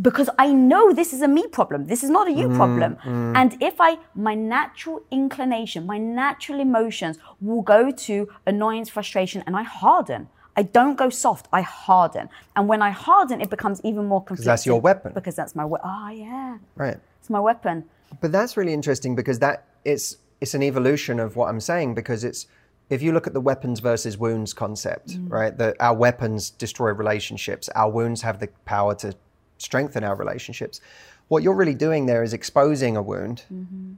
because 0.00 0.28
I 0.38 0.52
know 0.52 0.92
this 0.92 1.12
is 1.12 1.22
a 1.22 1.28
me 1.28 1.46
problem. 1.46 1.86
This 1.86 2.04
is 2.04 2.10
not 2.10 2.28
a 2.28 2.32
you 2.32 2.48
mm, 2.48 2.56
problem. 2.56 2.96
Mm. 2.96 3.36
And 3.36 3.62
if 3.62 3.80
I, 3.80 3.98
my 4.14 4.34
natural 4.34 5.02
inclination, 5.10 5.86
my 5.86 5.98
natural 5.98 6.60
emotions 6.60 7.18
will 7.40 7.62
go 7.62 7.90
to 7.90 8.28
annoyance, 8.46 8.88
frustration, 8.90 9.42
and 9.46 9.56
I 9.56 9.62
harden. 9.62 10.28
I 10.56 10.62
don't 10.62 10.96
go 10.96 11.10
soft, 11.10 11.48
I 11.52 11.60
harden. 11.60 12.28
And 12.54 12.66
when 12.68 12.80
I 12.82 12.90
harden, 12.90 13.40
it 13.40 13.50
becomes 13.50 13.80
even 13.84 14.06
more 14.06 14.22
conflicting. 14.22 14.46
That's 14.46 14.66
your 14.66 14.80
weapon. 14.80 15.12
Because 15.14 15.34
that's 15.34 15.54
my 15.54 15.64
weapon. 15.64 15.88
Oh, 15.90 16.08
yeah. 16.08 16.58
Right. 16.76 16.96
It's 17.20 17.30
my 17.30 17.40
weapon. 17.40 17.84
But 18.20 18.32
that's 18.32 18.56
really 18.56 18.72
interesting 18.72 19.14
because 19.14 19.38
that 19.40 19.66
it's 19.84 20.16
it's 20.40 20.54
an 20.54 20.62
evolution 20.62 21.18
of 21.18 21.36
what 21.36 21.48
I'm 21.48 21.60
saying 21.60 21.94
because 21.94 22.22
it's 22.24 22.46
if 22.88 23.02
you 23.02 23.12
look 23.12 23.26
at 23.26 23.32
the 23.32 23.40
weapons 23.40 23.80
versus 23.80 24.16
wounds 24.16 24.54
concept, 24.54 25.18
mm. 25.18 25.30
right? 25.30 25.56
That 25.56 25.76
our 25.80 25.94
weapons 25.94 26.50
destroy 26.50 26.92
relationships, 26.92 27.68
our 27.74 27.90
wounds 27.90 28.22
have 28.22 28.38
the 28.38 28.48
power 28.64 28.94
to 28.96 29.14
strengthen 29.58 30.04
our 30.04 30.14
relationships. 30.14 30.80
What 31.28 31.42
you're 31.42 31.54
really 31.54 31.74
doing 31.74 32.06
there 32.06 32.22
is 32.22 32.32
exposing 32.32 32.96
a 32.96 33.02
wound 33.02 33.44
mm-hmm. 33.52 33.94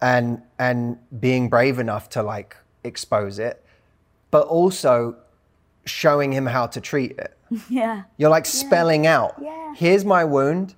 and 0.00 0.42
and 0.58 0.98
being 1.20 1.48
brave 1.48 1.78
enough 1.78 2.08
to 2.10 2.22
like 2.22 2.56
expose 2.84 3.38
it, 3.38 3.64
but 4.30 4.46
also 4.46 5.16
showing 5.84 6.32
him 6.32 6.46
how 6.46 6.66
to 6.66 6.80
treat 6.80 7.12
it. 7.12 7.32
Yeah. 7.68 8.02
You're 8.16 8.30
like 8.30 8.44
spelling 8.44 9.04
yeah. 9.04 9.18
out. 9.18 9.34
Yeah. 9.40 9.74
Here's 9.76 10.04
my 10.04 10.24
wound 10.24 10.74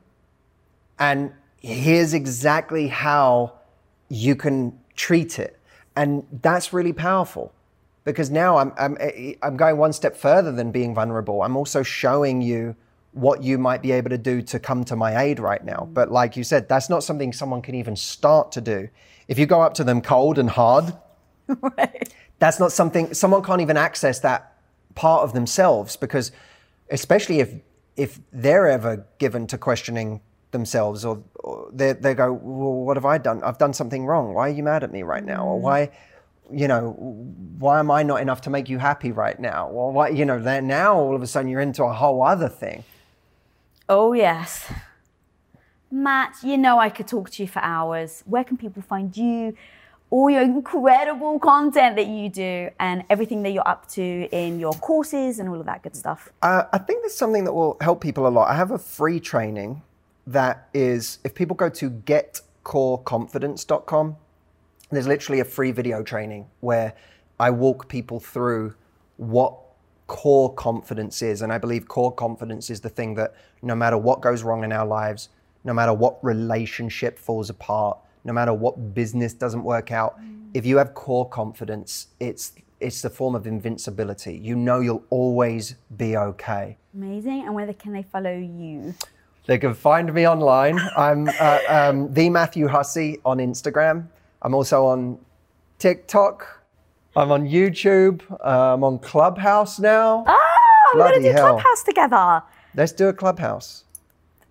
and 0.98 1.32
here's 1.60 2.12
exactly 2.12 2.88
how 2.88 3.54
you 4.10 4.36
can 4.36 4.78
treat 4.94 5.38
it. 5.38 5.58
And 5.96 6.26
that's 6.42 6.72
really 6.72 6.92
powerful 6.92 7.52
because 8.04 8.30
now 8.30 8.58
I'm, 8.58 8.72
I'm, 8.78 8.98
I'm 9.42 9.56
going 9.56 9.78
one 9.78 9.92
step 9.92 10.14
further 10.16 10.52
than 10.52 10.70
being 10.70 10.94
vulnerable. 10.94 11.42
I'm 11.42 11.56
also 11.56 11.82
showing 11.82 12.42
you 12.42 12.76
what 13.18 13.42
you 13.42 13.58
might 13.58 13.82
be 13.82 13.92
able 13.92 14.10
to 14.10 14.18
do 14.18 14.40
to 14.42 14.58
come 14.58 14.84
to 14.84 14.94
my 14.94 15.20
aid 15.22 15.40
right 15.40 15.64
now. 15.64 15.88
But 15.92 16.10
like 16.10 16.36
you 16.36 16.44
said, 16.44 16.68
that's 16.68 16.88
not 16.88 17.02
something 17.02 17.32
someone 17.32 17.62
can 17.62 17.74
even 17.74 17.96
start 17.96 18.52
to 18.52 18.60
do. 18.60 18.88
If 19.26 19.38
you 19.38 19.46
go 19.46 19.60
up 19.60 19.74
to 19.74 19.84
them 19.84 20.00
cold 20.00 20.38
and 20.38 20.48
hard, 20.48 20.94
right. 21.48 22.12
that's 22.38 22.60
not 22.60 22.72
something 22.72 23.12
someone 23.14 23.42
can't 23.42 23.60
even 23.60 23.76
access 23.76 24.20
that 24.20 24.54
part 24.94 25.22
of 25.22 25.32
themselves 25.32 25.96
because 25.96 26.32
especially 26.90 27.40
if 27.40 27.54
if 27.96 28.20
they're 28.32 28.68
ever 28.68 29.04
given 29.18 29.46
to 29.48 29.58
questioning 29.58 30.20
themselves 30.52 31.04
or, 31.04 31.22
or 31.34 31.68
they, 31.72 31.92
they 31.92 32.14
go, 32.14 32.32
well, 32.32 32.72
what 32.72 32.96
have 32.96 33.04
I 33.04 33.18
done? 33.18 33.42
I've 33.42 33.58
done 33.58 33.72
something 33.72 34.06
wrong. 34.06 34.34
Why 34.34 34.48
are 34.48 34.52
you 34.52 34.62
mad 34.62 34.84
at 34.84 34.92
me 34.92 35.02
right 35.02 35.24
now? 35.24 35.44
Or 35.44 35.58
mm. 35.58 35.62
why, 35.62 35.90
you 36.50 36.68
know, 36.68 36.92
why 37.58 37.80
am 37.80 37.90
I 37.90 38.04
not 38.04 38.20
enough 38.22 38.40
to 38.42 38.50
make 38.50 38.68
you 38.68 38.78
happy 38.78 39.10
right 39.10 39.38
now? 39.38 39.68
Or 39.68 39.92
why, 39.92 40.08
you 40.10 40.24
know, 40.24 40.40
then 40.40 40.68
now 40.68 40.96
all 40.96 41.14
of 41.14 41.22
a 41.22 41.26
sudden 41.26 41.50
you're 41.50 41.60
into 41.60 41.82
a 41.82 41.92
whole 41.92 42.22
other 42.22 42.48
thing. 42.48 42.84
Oh, 43.88 44.12
yes. 44.12 44.70
Matt, 45.90 46.36
you 46.42 46.58
know 46.58 46.78
I 46.78 46.90
could 46.90 47.08
talk 47.08 47.30
to 47.30 47.42
you 47.42 47.48
for 47.48 47.60
hours. 47.60 48.22
Where 48.26 48.44
can 48.44 48.58
people 48.58 48.82
find 48.82 49.16
you? 49.16 49.56
All 50.10 50.28
your 50.28 50.42
incredible 50.42 51.38
content 51.38 51.96
that 51.96 52.06
you 52.06 52.28
do 52.28 52.68
and 52.78 53.04
everything 53.08 53.42
that 53.44 53.52
you're 53.52 53.66
up 53.68 53.88
to 53.90 54.28
in 54.30 54.60
your 54.60 54.74
courses 54.74 55.38
and 55.38 55.48
all 55.48 55.60
of 55.60 55.66
that 55.66 55.82
good 55.82 55.96
stuff. 55.96 56.30
Uh, 56.42 56.64
I 56.72 56.78
think 56.78 57.02
there's 57.02 57.14
something 57.14 57.44
that 57.44 57.52
will 57.52 57.76
help 57.80 58.02
people 58.02 58.26
a 58.26 58.28
lot. 58.28 58.50
I 58.50 58.56
have 58.56 58.70
a 58.70 58.78
free 58.78 59.20
training 59.20 59.82
that 60.26 60.68
is, 60.74 61.18
if 61.24 61.34
people 61.34 61.56
go 61.56 61.70
to 61.70 61.90
getcoreconfidence.com, 61.90 64.16
there's 64.90 65.06
literally 65.06 65.40
a 65.40 65.44
free 65.44 65.72
video 65.72 66.02
training 66.02 66.46
where 66.60 66.94
I 67.40 67.50
walk 67.50 67.88
people 67.88 68.20
through 68.20 68.74
what 69.16 69.58
core 70.08 70.52
confidence 70.54 71.22
is. 71.22 71.42
And 71.42 71.52
I 71.52 71.58
believe 71.58 71.86
core 71.86 72.12
confidence 72.12 72.70
is 72.70 72.80
the 72.80 72.88
thing 72.88 73.14
that 73.14 73.34
no 73.62 73.76
matter 73.76 73.96
what 73.96 74.20
goes 74.20 74.42
wrong 74.42 74.64
in 74.64 74.72
our 74.72 74.86
lives, 74.86 75.28
no 75.62 75.72
matter 75.72 75.94
what 75.94 76.22
relationship 76.24 77.18
falls 77.18 77.50
apart, 77.50 77.98
no 78.24 78.32
matter 78.32 78.52
what 78.52 78.94
business 78.94 79.32
doesn't 79.32 79.62
work 79.62 79.92
out, 79.92 80.20
mm. 80.20 80.48
if 80.54 80.66
you 80.66 80.78
have 80.78 80.94
core 80.94 81.28
confidence, 81.28 82.08
it's 82.18 82.54
it's 82.80 83.02
the 83.02 83.10
form 83.10 83.34
of 83.34 83.46
invincibility. 83.46 84.36
You 84.36 84.54
know 84.54 84.80
you'll 84.80 85.04
always 85.10 85.74
be 85.96 86.16
okay. 86.16 86.76
Amazing. 86.94 87.44
And 87.46 87.54
where 87.54 87.72
can 87.72 87.92
they 87.92 88.04
follow 88.04 88.36
you? 88.36 88.94
They 89.46 89.58
can 89.58 89.74
find 89.74 90.12
me 90.12 90.28
online. 90.28 90.78
I'm 90.96 91.28
uh, 91.40 91.58
um, 91.68 92.12
the 92.12 92.30
Matthew 92.30 92.68
Hussey 92.68 93.18
on 93.24 93.38
Instagram. 93.38 94.06
I'm 94.42 94.54
also 94.54 94.86
on 94.86 95.18
TikTok. 95.78 96.57
I'm 97.18 97.32
on 97.32 97.48
YouTube. 97.48 98.22
Uh, 98.30 98.74
I'm 98.74 98.84
on 98.84 99.00
Clubhouse 99.00 99.80
now. 99.80 100.22
Ah, 100.28 100.36
we're 100.94 101.00
going 101.08 101.20
to 101.22 101.28
do 101.28 101.34
hell. 101.34 101.54
Clubhouse 101.54 101.82
together. 101.82 102.42
Let's 102.76 102.92
do 102.92 103.08
a 103.08 103.12
Clubhouse. 103.12 103.84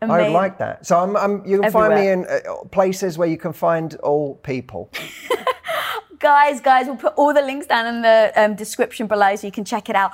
Amazing. 0.02 0.26
I 0.26 0.28
would 0.28 0.34
like 0.34 0.58
that. 0.58 0.86
So 0.86 1.00
I'm, 1.00 1.16
I'm 1.16 1.46
you 1.46 1.58
can 1.58 1.66
Everywhere. 1.66 1.90
find 1.90 1.96
me 1.96 2.10
in 2.10 2.26
uh, 2.28 2.66
places 2.72 3.18
where 3.18 3.28
you 3.30 3.38
can 3.38 3.54
find 3.54 3.96
all 3.96 4.36
people. 4.36 4.92
guys, 6.20 6.62
guys, 6.62 6.88
we'll 6.88 6.96
put 6.96 7.14
all 7.16 7.34
the 7.34 7.42
links 7.42 7.68
down 7.68 7.86
in 7.88 8.02
the 8.02 8.32
um, 8.36 8.56
description 8.56 9.08
below 9.08 9.36
so 9.36 9.48
you 9.48 9.52
can 9.52 9.66
check 9.66 9.90
it 9.90 9.96
out. 9.96 10.12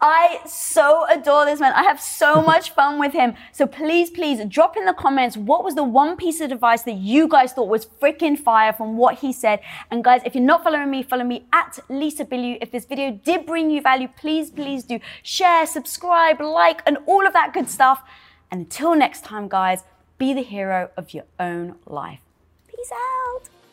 I 0.00 0.40
so 0.46 1.06
adore 1.08 1.46
this 1.46 1.60
man. 1.60 1.72
I 1.72 1.82
have 1.82 2.00
so 2.00 2.42
much 2.52 2.70
fun 2.70 2.98
with 2.98 3.12
him. 3.12 3.34
So 3.52 3.66
please, 3.66 4.10
please 4.10 4.44
drop 4.46 4.76
in 4.76 4.84
the 4.84 4.92
comments 4.92 5.36
what 5.36 5.64
was 5.64 5.74
the 5.74 5.84
one 5.84 6.16
piece 6.16 6.40
of 6.40 6.52
advice 6.52 6.82
that 6.82 6.96
you 6.96 7.26
guys 7.26 7.52
thought 7.52 7.68
was 7.68 7.86
freaking 7.86 8.38
fire 8.38 8.72
from 8.72 8.96
what 8.96 9.18
he 9.20 9.32
said. 9.32 9.60
And 9.90 10.04
guys, 10.04 10.20
if 10.24 10.34
you're 10.34 10.44
not 10.44 10.62
following 10.62 10.90
me, 10.90 11.02
follow 11.02 11.24
me 11.24 11.46
at 11.52 11.78
Lisa 11.88 12.24
Bilyeu. 12.24 12.58
If 12.60 12.70
this 12.70 12.84
video 12.84 13.12
did 13.12 13.46
bring 13.46 13.70
you 13.70 13.80
value, 13.80 14.08
please, 14.08 14.50
please 14.50 14.84
do 14.84 15.00
share, 15.22 15.66
subscribe, 15.66 16.40
like, 16.40 16.82
and 16.86 16.98
all 17.06 17.26
of 17.26 17.32
that 17.32 17.52
good 17.54 17.70
stuff. 17.70 18.02
And 18.50 18.60
until 18.62 18.94
next 18.94 19.24
time, 19.24 19.48
guys, 19.48 19.84
be 20.18 20.34
the 20.34 20.42
hero 20.42 20.90
of 20.96 21.14
your 21.14 21.24
own 21.40 21.76
life. 21.86 22.20
Peace 22.68 22.92
out. 22.92 23.63